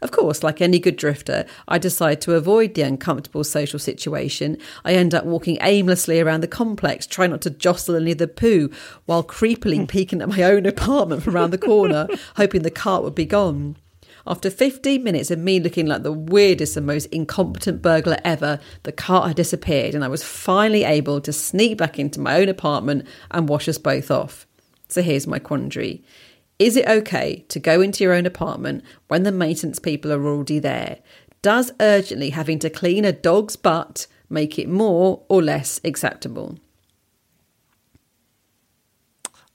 Of 0.02 0.10
course, 0.10 0.42
like 0.42 0.60
any 0.60 0.78
good 0.78 0.96
drifter, 0.96 1.46
I 1.66 1.78
decide 1.78 2.20
to 2.22 2.34
avoid 2.34 2.74
the 2.74 2.82
uncomfortable 2.82 3.44
social 3.44 3.78
situation. 3.78 4.58
I 4.84 4.94
end 4.94 5.14
up 5.14 5.24
walking 5.24 5.58
aimlessly 5.60 6.20
around 6.20 6.42
the 6.42 6.48
complex, 6.48 7.06
trying 7.06 7.30
not 7.30 7.42
to 7.42 7.50
jostle 7.50 7.96
any 7.96 8.12
of 8.12 8.18
the 8.18 8.28
poo, 8.28 8.70
while 9.06 9.24
creepily 9.24 9.78
hmm. 9.78 9.86
peeking 9.86 10.22
at 10.22 10.28
my 10.28 10.42
own 10.42 10.66
apartment 10.66 11.22
from 11.22 11.36
around 11.36 11.50
the 11.50 11.58
corner, 11.58 12.06
hoping 12.36 12.62
the 12.62 12.70
cart 12.70 13.02
would 13.02 13.14
be 13.14 13.26
gone. 13.26 13.76
After 14.26 14.48
15 14.48 15.02
minutes 15.04 15.30
of 15.30 15.38
me 15.38 15.60
looking 15.60 15.86
like 15.86 16.02
the 16.02 16.12
weirdest 16.12 16.78
and 16.78 16.86
most 16.86 17.06
incompetent 17.06 17.82
burglar 17.82 18.16
ever, 18.24 18.58
the 18.84 18.92
cart 18.92 19.28
had 19.28 19.36
disappeared 19.36 19.94
and 19.94 20.02
I 20.02 20.08
was 20.08 20.24
finally 20.24 20.82
able 20.84 21.20
to 21.20 21.32
sneak 21.32 21.76
back 21.76 21.98
into 21.98 22.20
my 22.20 22.40
own 22.40 22.48
apartment 22.48 23.06
and 23.30 23.50
wash 23.50 23.68
us 23.68 23.76
both 23.76 24.10
off. 24.10 24.46
So 24.88 25.02
here's 25.02 25.26
my 25.26 25.38
quandary. 25.38 26.02
Is 26.58 26.76
it 26.76 26.86
okay 26.86 27.44
to 27.48 27.58
go 27.58 27.80
into 27.80 28.04
your 28.04 28.12
own 28.12 28.26
apartment 28.26 28.84
when 29.08 29.24
the 29.24 29.32
maintenance 29.32 29.78
people 29.78 30.12
are 30.12 30.26
already 30.26 30.58
there? 30.58 30.98
Does 31.42 31.72
urgently 31.80 32.30
having 32.30 32.58
to 32.60 32.70
clean 32.70 33.04
a 33.04 33.12
dog's 33.12 33.56
butt 33.56 34.06
make 34.30 34.58
it 34.58 34.68
more 34.68 35.22
or 35.28 35.42
less 35.42 35.80
acceptable? 35.84 36.58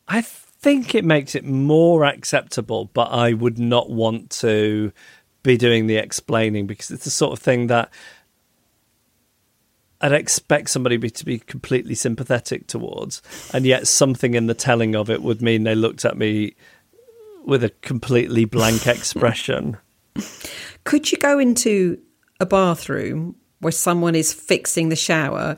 I 0.08 0.22
think 0.22 0.94
it 0.94 1.06
makes 1.06 1.36
it 1.36 1.46
more 1.46 2.04
acceptable, 2.04 2.86
but 2.94 3.10
I 3.12 3.34
would 3.34 3.58
not 3.58 3.90
want 3.90 4.30
to 4.32 4.92
be 5.42 5.56
doing 5.56 5.88
the 5.88 5.96
explaining 5.96 6.68
because 6.68 6.92
it's 6.92 7.06
the 7.06 7.10
sort 7.10 7.32
of 7.32 7.40
thing 7.40 7.68
that 7.68 7.90
I'd 10.02 10.12
expect 10.12 10.70
somebody 10.70 10.98
to 10.98 11.26
be 11.26 11.40
completely 11.40 11.96
sympathetic 11.96 12.68
towards, 12.68 13.22
and 13.54 13.66
yet 13.66 13.88
something 13.88 14.34
in 14.34 14.48
the 14.48 14.54
telling 14.54 14.96
of 14.96 15.10
it 15.10 15.22
would 15.22 15.42
mean 15.42 15.64
they 15.64 15.76
looked 15.76 16.06
at 16.06 16.18
me 16.18 16.56
with 17.46 17.64
a 17.64 17.70
completely 17.82 18.46
blank 18.46 18.88
expression. 18.96 19.78
Could 20.84 21.12
you 21.12 21.18
go 21.18 21.40
into 21.40 22.00
a 22.40 22.46
bathroom 22.46 23.36
where 23.60 23.72
someone 23.72 24.16
is 24.16 24.34
fixing 24.34 24.90
the 24.90 24.96
shower, 24.96 25.58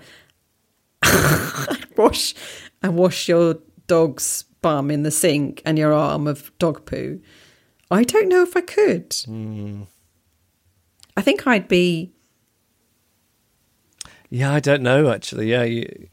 wash 1.98 2.34
and 2.82 2.96
wash 2.96 3.28
your 3.28 3.58
dog's 3.88 4.44
bum 4.62 4.92
in 4.92 5.04
the 5.04 5.12
sink 5.12 5.62
and 5.66 5.78
your 5.78 5.94
arm 5.94 6.28
of 6.28 6.52
dog 6.58 6.86
poo? 6.86 7.22
I 7.90 8.04
don't 8.04 8.30
know 8.30 8.42
if 8.42 8.56
I 8.56 8.62
could. 8.62 9.10
Mm. 9.10 9.88
I 11.18 11.22
think 11.22 11.46
I'd 11.46 11.68
be. 11.68 12.14
Yeah, 14.30 14.54
I 14.54 14.62
don't 14.62 14.82
know 14.82 15.12
actually. 15.12 15.52
Yeah, 15.52 15.64
you, 15.64 16.08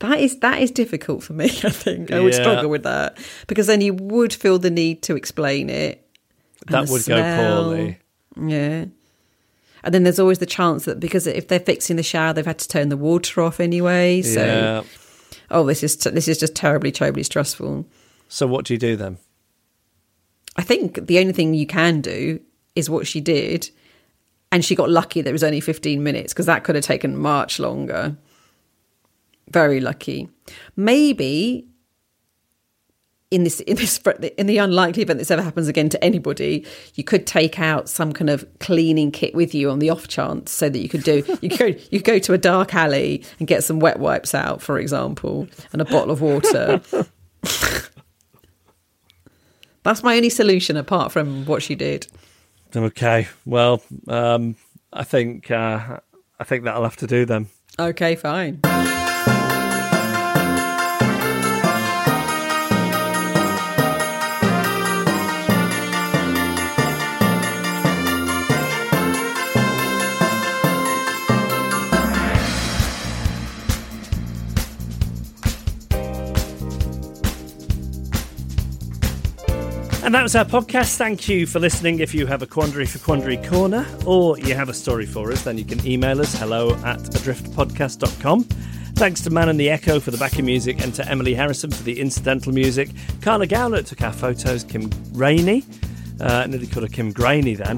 that 0.00 0.20
is 0.20 0.38
that 0.40 0.60
is 0.60 0.70
difficult 0.70 1.22
for 1.22 1.32
me. 1.32 1.44
I 1.64 1.70
think 1.70 2.12
I 2.12 2.20
would 2.20 2.34
yeah. 2.34 2.40
struggle 2.40 2.70
with 2.70 2.84
that 2.84 3.18
because 3.46 3.66
then 3.66 3.80
you 3.80 3.94
would 3.94 4.32
feel 4.32 4.58
the 4.58 4.70
need 4.70 5.02
to 5.02 5.16
explain 5.16 5.70
it. 5.70 6.04
That 6.66 6.88
would 6.88 7.02
smell. 7.02 7.36
go 7.36 7.64
poorly. 7.64 7.98
Yeah. 8.40 8.86
And 9.84 9.94
then 9.94 10.02
there's 10.02 10.18
always 10.18 10.38
the 10.38 10.46
chance 10.46 10.84
that 10.84 11.00
because 11.00 11.26
if 11.26 11.48
they're 11.48 11.60
fixing 11.60 11.96
the 11.96 12.02
shower, 12.02 12.32
they've 12.32 12.44
had 12.44 12.58
to 12.58 12.68
turn 12.68 12.88
the 12.88 12.96
water 12.96 13.40
off 13.42 13.60
anyway. 13.60 14.22
So, 14.22 14.44
yeah. 14.44 14.82
oh, 15.50 15.64
this 15.64 15.82
is 15.82 15.96
t- 15.96 16.10
this 16.10 16.28
is 16.28 16.38
just 16.38 16.54
terribly, 16.54 16.90
terribly 16.90 17.22
stressful. 17.22 17.86
So, 18.28 18.46
what 18.46 18.64
do 18.64 18.74
you 18.74 18.78
do 18.78 18.96
then? 18.96 19.18
I 20.56 20.62
think 20.62 21.06
the 21.06 21.20
only 21.20 21.32
thing 21.32 21.54
you 21.54 21.66
can 21.66 22.00
do 22.00 22.40
is 22.74 22.90
what 22.90 23.06
she 23.06 23.20
did, 23.20 23.70
and 24.50 24.64
she 24.64 24.74
got 24.74 24.90
lucky 24.90 25.22
that 25.22 25.30
it 25.30 25.32
was 25.32 25.44
only 25.44 25.60
15 25.60 26.02
minutes 26.02 26.32
because 26.32 26.46
that 26.46 26.64
could 26.64 26.74
have 26.74 26.84
taken 26.84 27.16
much 27.16 27.60
longer. 27.60 28.16
Very 29.50 29.80
lucky. 29.80 30.28
Maybe 30.76 31.66
in 33.30 33.44
this 33.44 33.60
in 33.60 33.76
this 33.76 34.00
in 34.38 34.46
the 34.46 34.56
unlikely 34.58 35.02
event 35.02 35.18
this 35.18 35.30
ever 35.30 35.42
happens 35.42 35.68
again 35.68 35.88
to 35.90 36.02
anybody, 36.02 36.64
you 36.94 37.04
could 37.04 37.26
take 37.26 37.60
out 37.60 37.88
some 37.88 38.12
kind 38.12 38.30
of 38.30 38.46
cleaning 38.58 39.10
kit 39.10 39.34
with 39.34 39.54
you 39.54 39.70
on 39.70 39.78
the 39.80 39.90
off 39.90 40.08
chance, 40.08 40.50
so 40.50 40.68
that 40.68 40.78
you 40.78 40.88
could 40.88 41.02
do 41.02 41.22
you 41.42 41.50
could 41.50 41.58
go 41.58 41.66
you 41.90 42.00
could 42.00 42.04
go 42.04 42.18
to 42.18 42.32
a 42.32 42.38
dark 42.38 42.74
alley 42.74 43.22
and 43.38 43.46
get 43.46 43.62
some 43.64 43.80
wet 43.80 43.98
wipes 43.98 44.34
out, 44.34 44.62
for 44.62 44.78
example, 44.78 45.46
and 45.72 45.82
a 45.82 45.84
bottle 45.84 46.10
of 46.10 46.20
water. 46.20 46.80
That's 49.84 50.02
my 50.02 50.16
only 50.16 50.30
solution 50.30 50.76
apart 50.76 51.12
from 51.12 51.46
what 51.46 51.62
she 51.62 51.74
did. 51.74 52.06
Okay, 52.76 53.28
well, 53.46 53.82
um, 54.06 54.56
I 54.92 55.04
think 55.04 55.50
uh, 55.50 56.00
I 56.38 56.44
think 56.44 56.64
that'll 56.64 56.82
have 56.82 56.96
to 56.96 57.06
do 57.06 57.24
then. 57.24 57.48
Okay, 57.78 58.16
fine. 58.16 58.60
And 80.08 80.14
that 80.14 80.22
was 80.22 80.34
our 80.34 80.46
podcast. 80.46 80.96
Thank 80.96 81.28
you 81.28 81.46
for 81.46 81.60
listening. 81.60 81.98
If 81.98 82.14
you 82.14 82.24
have 82.24 82.40
a 82.40 82.46
quandary 82.46 82.86
for 82.86 82.98
Quandary 82.98 83.36
Corner 83.46 83.86
or 84.06 84.38
you 84.38 84.54
have 84.54 84.70
a 84.70 84.72
story 84.72 85.04
for 85.04 85.30
us, 85.30 85.44
then 85.44 85.58
you 85.58 85.66
can 85.66 85.86
email 85.86 86.18
us 86.22 86.32
hello 86.32 86.70
at 86.76 86.98
adriftpodcast.com. 87.00 88.44
Thanks 88.94 89.20
to 89.20 89.28
Man 89.28 89.50
and 89.50 89.60
the 89.60 89.68
Echo 89.68 90.00
for 90.00 90.10
the 90.10 90.16
backing 90.16 90.46
music 90.46 90.82
and 90.82 90.94
to 90.94 91.06
Emily 91.06 91.34
Harrison 91.34 91.70
for 91.70 91.82
the 91.82 92.00
incidental 92.00 92.54
music. 92.54 92.88
Carla 93.20 93.46
Gowlett 93.46 93.84
took 93.84 94.00
our 94.00 94.14
photos. 94.14 94.64
Kim 94.64 94.90
Rainey. 95.12 95.62
Uh, 96.18 96.46
nearly 96.46 96.66
called 96.66 96.88
her 96.88 96.90
Kim 96.90 97.12
Grainy 97.12 97.54
then. 97.54 97.76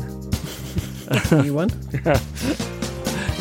New 1.43 1.55
one? 1.55 1.71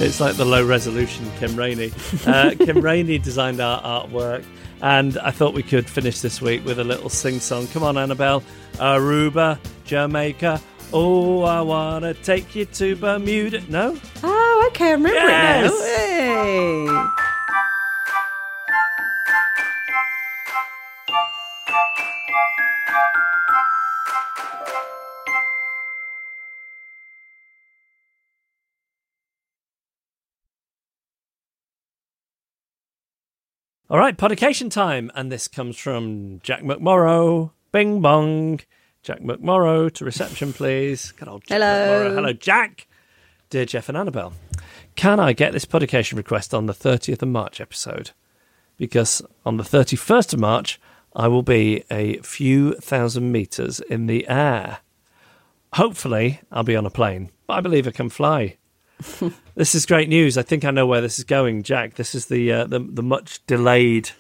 It's 0.02 0.22
like 0.22 0.38
the 0.38 0.46
low 0.46 0.66
resolution 0.66 1.30
Kim 1.40 1.58
Rainey. 1.58 1.92
Uh, 2.26 2.56
Kim 2.58 2.80
Rainey 2.80 3.18
designed 3.18 3.60
our 3.60 3.82
artwork. 3.82 4.46
And 4.82 5.18
I 5.20 5.32
thought 5.32 5.54
we 5.54 5.64
could 5.64 5.90
finish 5.90 6.22
this 6.22 6.42
week 6.42 6.66
with 6.66 6.80
a 6.80 6.84
little 6.84 7.10
sing 7.10 7.40
song. 7.40 7.68
Come 7.68 7.84
on, 7.84 7.98
Annabelle. 7.98 8.44
Aruba, 8.76 9.60
Jamaica. 9.86 10.62
Oh, 10.94 11.44
I 11.44 11.62
want 11.62 12.04
to 12.06 12.14
take 12.14 12.56
you 12.56 12.66
to 12.66 12.96
Bermuda. 12.96 13.62
No? 13.70 13.98
Oh, 14.24 14.70
okay, 14.72 14.88
I 14.90 14.92
remember 14.92 15.18
Yes. 15.20 15.72
it 15.72 16.28
now. 16.28 17.14
Hey. 17.16 17.39
All 33.92 33.98
right, 33.98 34.16
podication 34.16 34.70
time. 34.70 35.10
And 35.16 35.32
this 35.32 35.48
comes 35.48 35.76
from 35.76 36.42
Jack 36.44 36.62
McMorrow. 36.62 37.50
Bing 37.72 38.02
bong. 38.02 38.60
Jack 39.02 39.22
McMorrow 39.22 39.92
to 39.94 40.06
reception, 40.06 40.54
please. 40.54 41.12
Good 41.14 41.28
old 41.28 41.44
Jack 41.44 41.56
Hello. 41.56 41.66
McMorrow. 42.12 42.14
Hello, 42.14 42.34
Jack. 42.34 42.88
Dear 43.50 43.66
Jeff 43.66 43.90
and 43.90 43.98
Annabelle, 43.98 44.34
can 44.96 45.20
I 45.20 45.34
get 45.34 45.54
this 45.54 45.66
podication 45.66 46.18
request 46.20 46.54
on 46.54 46.68
the 46.68 46.74
30th 46.74 47.24
of 47.24 47.30
March 47.30 47.60
episode? 47.60 48.12
Because 48.78 49.24
on 49.44 49.58
the 49.58 49.64
31st 49.64 50.34
of 50.34 50.40
March, 50.40 50.80
I 51.16 51.28
will 51.28 51.42
be 51.42 51.84
a 51.90 52.18
few 52.18 52.76
thousand 52.76 53.32
metres 53.32 53.80
in 53.80 54.06
the 54.06 54.28
air. 54.28 54.82
Hopefully, 55.74 56.42
I'll 56.52 56.62
be 56.62 56.76
on 56.76 56.86
a 56.86 56.92
plane, 56.92 57.32
but 57.48 57.54
I 57.56 57.62
believe 57.62 57.88
I 57.88 57.92
can 57.92 58.10
fly. 58.10 58.59
this 59.56 59.76
is 59.76 59.86
great 59.86 60.10
news. 60.10 60.38
I 60.38 60.42
think 60.42 60.66
I 60.66 60.72
know 60.72 60.86
where 60.86 61.02
this 61.02 61.20
is 61.20 61.26
going, 61.26 61.64
Jack. 61.64 61.96
This 61.96 62.16
is 62.16 62.26
the 62.26 62.52
uh, 62.52 62.66
the, 62.66 62.80
the 62.80 63.04
much 63.04 63.46
delayed 63.48 64.12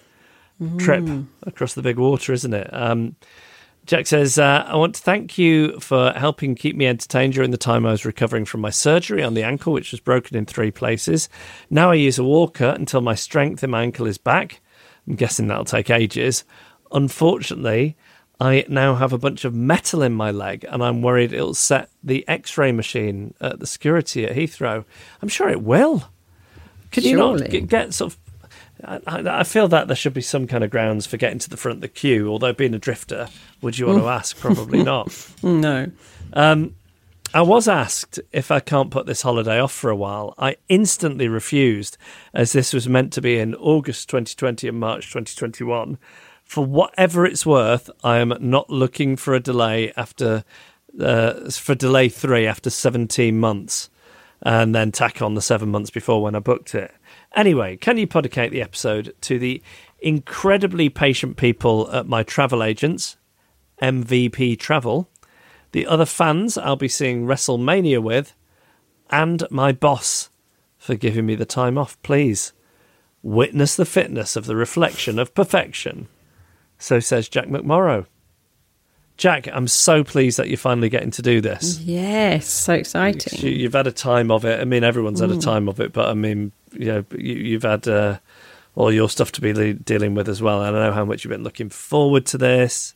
trip 0.77 1.07
across 1.43 1.73
the 1.73 1.81
big 1.81 1.97
water, 1.97 2.33
isn't 2.33 2.53
it? 2.53 2.69
Um, 2.73 3.15
Jack 3.85 4.05
says, 4.05 4.37
uh, 4.37 4.65
I 4.67 4.75
want 4.75 4.95
to 4.95 5.01
thank 5.01 5.37
you 5.37 5.79
for 5.79 6.11
helping 6.11 6.53
keep 6.53 6.75
me 6.75 6.85
entertained 6.85 7.33
during 7.33 7.51
the 7.51 7.57
time 7.57 7.85
I 7.85 7.91
was 7.91 8.05
recovering 8.05 8.45
from 8.45 8.61
my 8.61 8.69
surgery 8.69 9.23
on 9.23 9.33
the 9.33 9.43
ankle, 9.43 9.73
which 9.73 9.91
was 9.91 9.99
broken 9.99 10.37
in 10.37 10.45
three 10.45 10.69
places. 10.69 11.27
Now 11.69 11.89
I 11.89 11.95
use 11.95 12.19
a 12.19 12.23
walker 12.23 12.67
until 12.67 13.01
my 13.01 13.15
strength 13.15 13.63
in 13.63 13.71
my 13.71 13.81
ankle 13.81 14.05
is 14.05 14.19
back. 14.19 14.61
I'm 15.07 15.15
guessing 15.15 15.47
that'll 15.47 15.65
take 15.65 15.89
ages. 15.89 16.43
Unfortunately, 16.91 17.97
I 18.39 18.65
now 18.69 18.95
have 18.95 19.11
a 19.11 19.17
bunch 19.17 19.43
of 19.43 19.53
metal 19.53 20.01
in 20.01 20.13
my 20.13 20.31
leg, 20.31 20.65
and 20.69 20.83
I'm 20.83 21.01
worried 21.01 21.33
it'll 21.33 21.53
set 21.53 21.89
the 22.03 22.27
x 22.27 22.57
ray 22.57 22.71
machine 22.71 23.33
at 23.41 23.59
the 23.59 23.67
security 23.67 24.25
at 24.25 24.35
Heathrow. 24.35 24.85
I'm 25.21 25.27
sure 25.27 25.49
it 25.49 25.61
will. 25.61 26.05
Could 26.91 27.03
you 27.03 27.17
not 27.17 27.49
get, 27.49 27.67
get 27.67 27.93
sort 27.93 28.13
of 28.13 28.19
I, 28.83 28.99
I 29.07 29.39
I 29.39 29.43
feel 29.43 29.67
that 29.67 29.87
there 29.87 29.95
should 29.95 30.13
be 30.13 30.21
some 30.21 30.47
kind 30.47 30.63
of 30.63 30.69
grounds 30.69 31.05
for 31.05 31.17
getting 31.17 31.39
to 31.39 31.49
the 31.49 31.57
front 31.57 31.77
of 31.77 31.81
the 31.81 31.87
queue. 31.87 32.29
Although 32.29 32.53
being 32.53 32.73
a 32.73 32.79
drifter, 32.79 33.27
would 33.61 33.77
you 33.77 33.87
want 33.87 33.99
to 33.99 34.05
mm. 34.05 34.15
ask? 34.15 34.37
Probably 34.37 34.83
not. 34.83 35.15
No. 35.43 35.91
Um, 36.33 36.75
I 37.33 37.41
was 37.41 37.67
asked 37.67 38.19
if 38.31 38.49
I 38.49 38.59
can't 38.59 38.89
put 38.89 39.05
this 39.05 39.21
holiday 39.21 39.59
off 39.59 39.71
for 39.71 39.89
a 39.89 39.95
while. 39.95 40.33
I 40.37 40.57
instantly 40.67 41.27
refused, 41.27 41.97
as 42.33 42.53
this 42.53 42.73
was 42.73 42.89
meant 42.89 43.13
to 43.13 43.21
be 43.21 43.37
in 43.37 43.53
August 43.55 44.09
2020 44.09 44.67
and 44.67 44.79
March 44.79 45.07
2021. 45.07 45.97
For 46.49 46.65
whatever 46.65 47.27
it's 47.27 47.45
worth, 47.45 47.91
I 48.03 48.17
am 48.17 48.33
not 48.39 48.71
looking 48.71 49.17
for 49.17 49.35
a 49.35 49.39
delay 49.39 49.93
after 49.95 50.43
uh, 50.99 51.51
for 51.51 51.75
delay 51.75 52.09
three 52.09 52.47
after 52.47 52.71
17 52.71 53.39
months, 53.39 53.91
and 54.41 54.73
then 54.73 54.91
tack 54.91 55.21
on 55.21 55.35
the 55.35 55.43
seven 55.43 55.69
months 55.69 55.91
before 55.91 56.23
when 56.23 56.33
I 56.33 56.39
booked 56.39 56.73
it. 56.73 56.91
Anyway, 57.35 57.77
can 57.77 57.99
you 57.99 58.07
podicate 58.07 58.51
the 58.51 58.63
episode 58.63 59.13
to 59.21 59.37
the 59.37 59.61
incredibly 59.99 60.89
patient 60.89 61.37
people 61.37 61.87
at 61.91 62.07
my 62.07 62.23
travel 62.23 62.63
agents, 62.63 63.17
MVP 63.79 64.57
Travel? 64.57 65.07
the 65.71 65.85
other 65.85 66.07
fans 66.07 66.57
I'll 66.57 66.75
be 66.75 66.87
seeing 66.87 67.27
WrestleMania 67.27 68.01
with, 68.01 68.33
and 69.11 69.43
my 69.51 69.71
boss 69.71 70.31
for 70.79 70.95
giving 70.95 71.27
me 71.27 71.35
the 71.35 71.45
time 71.45 71.77
off, 71.77 72.01
please. 72.01 72.53
Witness 73.21 73.75
the 73.75 73.85
fitness 73.85 74.35
of 74.35 74.47
the 74.47 74.55
reflection 74.55 75.19
of 75.19 75.35
perfection. 75.35 76.07
So 76.79 76.99
says 76.99 77.29
Jack 77.29 77.47
McMorrow. 77.47 78.05
Jack, 79.17 79.49
I'm 79.51 79.67
so 79.67 80.01
pleased 80.03 80.39
that 80.39 80.47
you're 80.47 80.57
finally 80.57 80.87
getting 80.87 81.11
to 81.11 81.21
do 81.21 81.41
this. 81.41 81.77
Yes, 81.79 82.47
so 82.47 82.73
exciting. 82.73 83.39
You, 83.41 83.51
you've 83.51 83.73
had 83.73 83.85
a 83.85 83.91
time 83.91 84.31
of 84.31 84.45
it. 84.45 84.61
I 84.61 84.63
mean, 84.63 84.85
everyone's 84.85 85.19
had 85.19 85.29
a 85.29 85.37
time 85.37 85.67
of 85.67 85.81
it, 85.81 85.91
but 85.91 86.07
I 86.07 86.13
mean, 86.13 86.53
you 86.71 86.85
know, 86.85 87.05
you, 87.17 87.35
you've 87.35 87.63
had 87.63 87.85
uh, 87.85 88.19
all 88.75 88.93
your 88.93 89.09
stuff 89.09 89.33
to 89.33 89.41
be 89.41 89.73
dealing 89.73 90.15
with 90.15 90.29
as 90.29 90.41
well. 90.41 90.61
I 90.61 90.71
know 90.71 90.93
how 90.93 91.03
much 91.03 91.25
you've 91.25 91.31
been 91.31 91.43
looking 91.43 91.69
forward 91.69 92.25
to 92.27 92.37
this. 92.37 92.95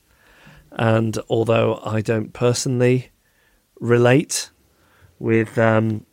And 0.72 1.18
although 1.30 1.82
I 1.86 2.00
don't 2.00 2.32
personally 2.32 3.12
relate 3.82 4.50
with 5.20 5.58
um, 5.58 6.06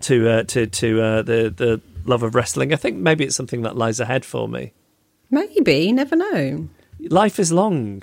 to 0.00 0.28
uh, 0.28 0.42
to 0.44 0.66
to 0.66 1.02
uh, 1.02 1.22
the 1.22 1.52
the 1.54 1.80
love 2.04 2.22
of 2.22 2.34
wrestling, 2.34 2.74
I 2.74 2.76
think 2.76 2.98
maybe 2.98 3.24
it's 3.24 3.34
something 3.36 3.62
that 3.62 3.74
lies 3.74 4.00
ahead 4.00 4.24
for 4.24 4.48
me. 4.48 4.74
Maybe, 5.34 5.90
never 5.92 6.16
know. 6.16 6.68
Life 7.00 7.38
is 7.38 7.52
long, 7.52 8.02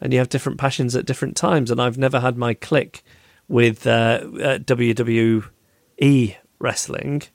and 0.00 0.12
you 0.12 0.18
have 0.20 0.28
different 0.28 0.58
passions 0.58 0.94
at 0.94 1.04
different 1.06 1.36
times. 1.36 1.70
And 1.70 1.82
I've 1.82 1.98
never 1.98 2.20
had 2.20 2.36
my 2.36 2.54
click 2.54 3.02
with 3.48 3.86
uh, 3.86 4.20
uh, 4.22 4.58
WWE 4.58 6.36
wrestling. 6.58 7.22
I 7.24 7.28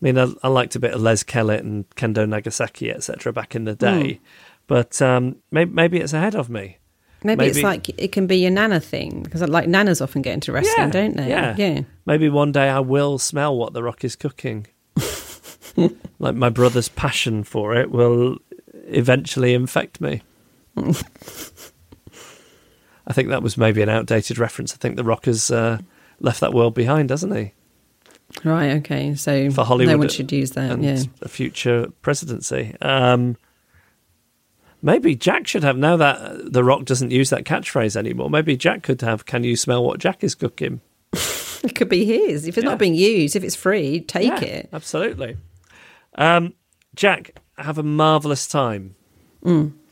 mean, 0.00 0.18
I, 0.18 0.32
I 0.42 0.48
liked 0.48 0.76
a 0.76 0.80
bit 0.80 0.92
of 0.94 1.00
Les 1.02 1.22
Kellett 1.22 1.62
and 1.62 1.88
Kendo 1.90 2.28
Nagasaki, 2.28 2.90
etc., 2.90 3.32
back 3.32 3.54
in 3.54 3.64
the 3.64 3.74
day, 3.74 4.20
but 4.66 5.00
um, 5.02 5.36
maybe, 5.50 5.70
maybe 5.72 5.98
it's 5.98 6.12
ahead 6.12 6.34
of 6.34 6.48
me. 6.48 6.78
Maybe, 7.22 7.44
it's 7.46 7.62
like 7.62 7.90
it 7.90 8.12
can 8.12 8.26
be 8.26 8.38
your 8.38 8.50
nana 8.50 8.80
thing 8.80 9.22
because 9.22 9.42
like 9.42 9.68
nanas 9.68 10.00
often 10.00 10.22
get 10.22 10.32
into 10.32 10.52
wrestling, 10.52 10.74
Yeah, 10.78 10.90
don't 10.90 11.16
they? 11.18 11.28
yeah. 11.28 11.54
yeah. 11.58 11.82
Maybe 12.06 12.30
one 12.30 12.50
day 12.50 12.70
I 12.70 12.80
will 12.80 13.18
smell 13.18 13.54
what 13.54 13.74
The 13.74 13.82
Rock 13.82 14.04
is 14.04 14.16
cooking. 14.16 14.66
like 16.18 16.34
my 16.34 16.48
brother's 16.48 16.88
passion 16.88 17.44
for 17.44 17.74
it 17.74 17.90
will 17.90 18.38
eventually 18.86 19.54
infect 19.54 20.00
me. 20.00 20.22
I 23.06 23.12
think 23.12 23.28
that 23.28 23.42
was 23.42 23.56
maybe 23.58 23.82
an 23.82 23.88
outdated 23.88 24.38
reference. 24.38 24.72
I 24.72 24.76
think 24.76 24.96
The 24.96 25.04
Rock 25.04 25.24
has 25.24 25.50
uh, 25.50 25.78
left 26.20 26.40
that 26.40 26.52
world 26.54 26.74
behind, 26.74 27.10
hasn't 27.10 27.34
he? 27.34 27.52
Right. 28.44 28.70
Okay. 28.76 29.14
So 29.16 29.50
For 29.50 29.64
Hollywood 29.64 29.92
no 29.92 29.98
one 29.98 30.08
should 30.08 30.30
use 30.30 30.52
that. 30.52 30.80
Yeah. 30.80 31.02
a 31.20 31.28
future 31.28 31.88
presidency. 32.02 32.76
Um, 32.80 33.36
maybe 34.82 35.16
Jack 35.16 35.48
should 35.48 35.64
have 35.64 35.76
now 35.76 35.96
that 35.96 36.52
The 36.52 36.62
Rock 36.62 36.84
doesn't 36.84 37.10
use 37.10 37.30
that 37.30 37.42
catchphrase 37.44 37.96
anymore. 37.96 38.30
Maybe 38.30 38.56
Jack 38.56 38.82
could 38.84 39.00
have. 39.00 39.26
Can 39.26 39.42
you 39.42 39.56
smell 39.56 39.82
what 39.84 39.98
Jack 39.98 40.22
is 40.22 40.34
cooking? 40.34 40.80
It 41.62 41.74
could 41.76 41.90
be 41.90 42.06
his 42.06 42.46
if 42.46 42.56
it's 42.56 42.64
Yeah. 42.64 42.70
not 42.70 42.78
being 42.78 42.94
used. 42.94 43.36
If 43.36 43.44
it's 43.44 43.54
free, 43.54 44.00
take 44.00 44.26
Yeah, 44.28 44.40
it. 44.40 44.68
Absolutely. 44.72 45.36
Um, 46.14 46.54
Jack, 46.94 47.40
have 47.58 47.78
a 47.78 47.82
marvellous 47.82 48.46
time. 48.46 48.94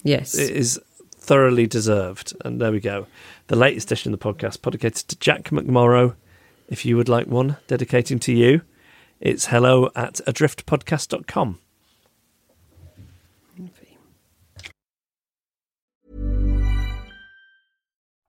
Yes. 0.02 0.36
It 0.36 0.50
is 0.50 0.80
thoroughly 1.16 1.66
deserved. 1.66 2.34
And 2.44 2.60
there 2.60 2.72
we 2.72 2.80
go. 2.80 3.06
The 3.48 3.56
latest 3.56 3.90
edition 3.90 4.12
of 4.12 4.20
the 4.20 4.32
podcast, 4.32 4.62
dedicated 4.62 5.08
to 5.08 5.16
Jack 5.16 5.44
McMorrow. 5.44 6.14
If 6.68 6.84
you 6.84 6.96
would 6.96 7.08
like 7.08 7.26
one 7.26 7.56
dedicating 7.66 8.18
to 8.20 8.32
you, 8.32 8.62
it's 9.20 9.46
hello 9.46 9.90
at 9.96 10.20
adriftpodcast.com. 10.26 11.58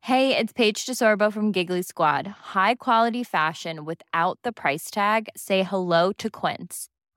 Hey, 0.01 0.35
it's 0.35 0.53
Paige 0.53 0.85
DeSorbo 0.87 1.31
from 1.31 1.51
Giggly 1.51 1.83
Squad. 1.83 2.25
High 2.25 2.73
quality 2.73 3.23
fashion 3.23 3.85
without 3.85 4.39
the 4.43 4.51
price 4.51 4.89
tag. 4.89 5.29
Say 5.37 5.61
hello 5.61 6.11
to 6.13 6.31
Quince. 6.31 6.89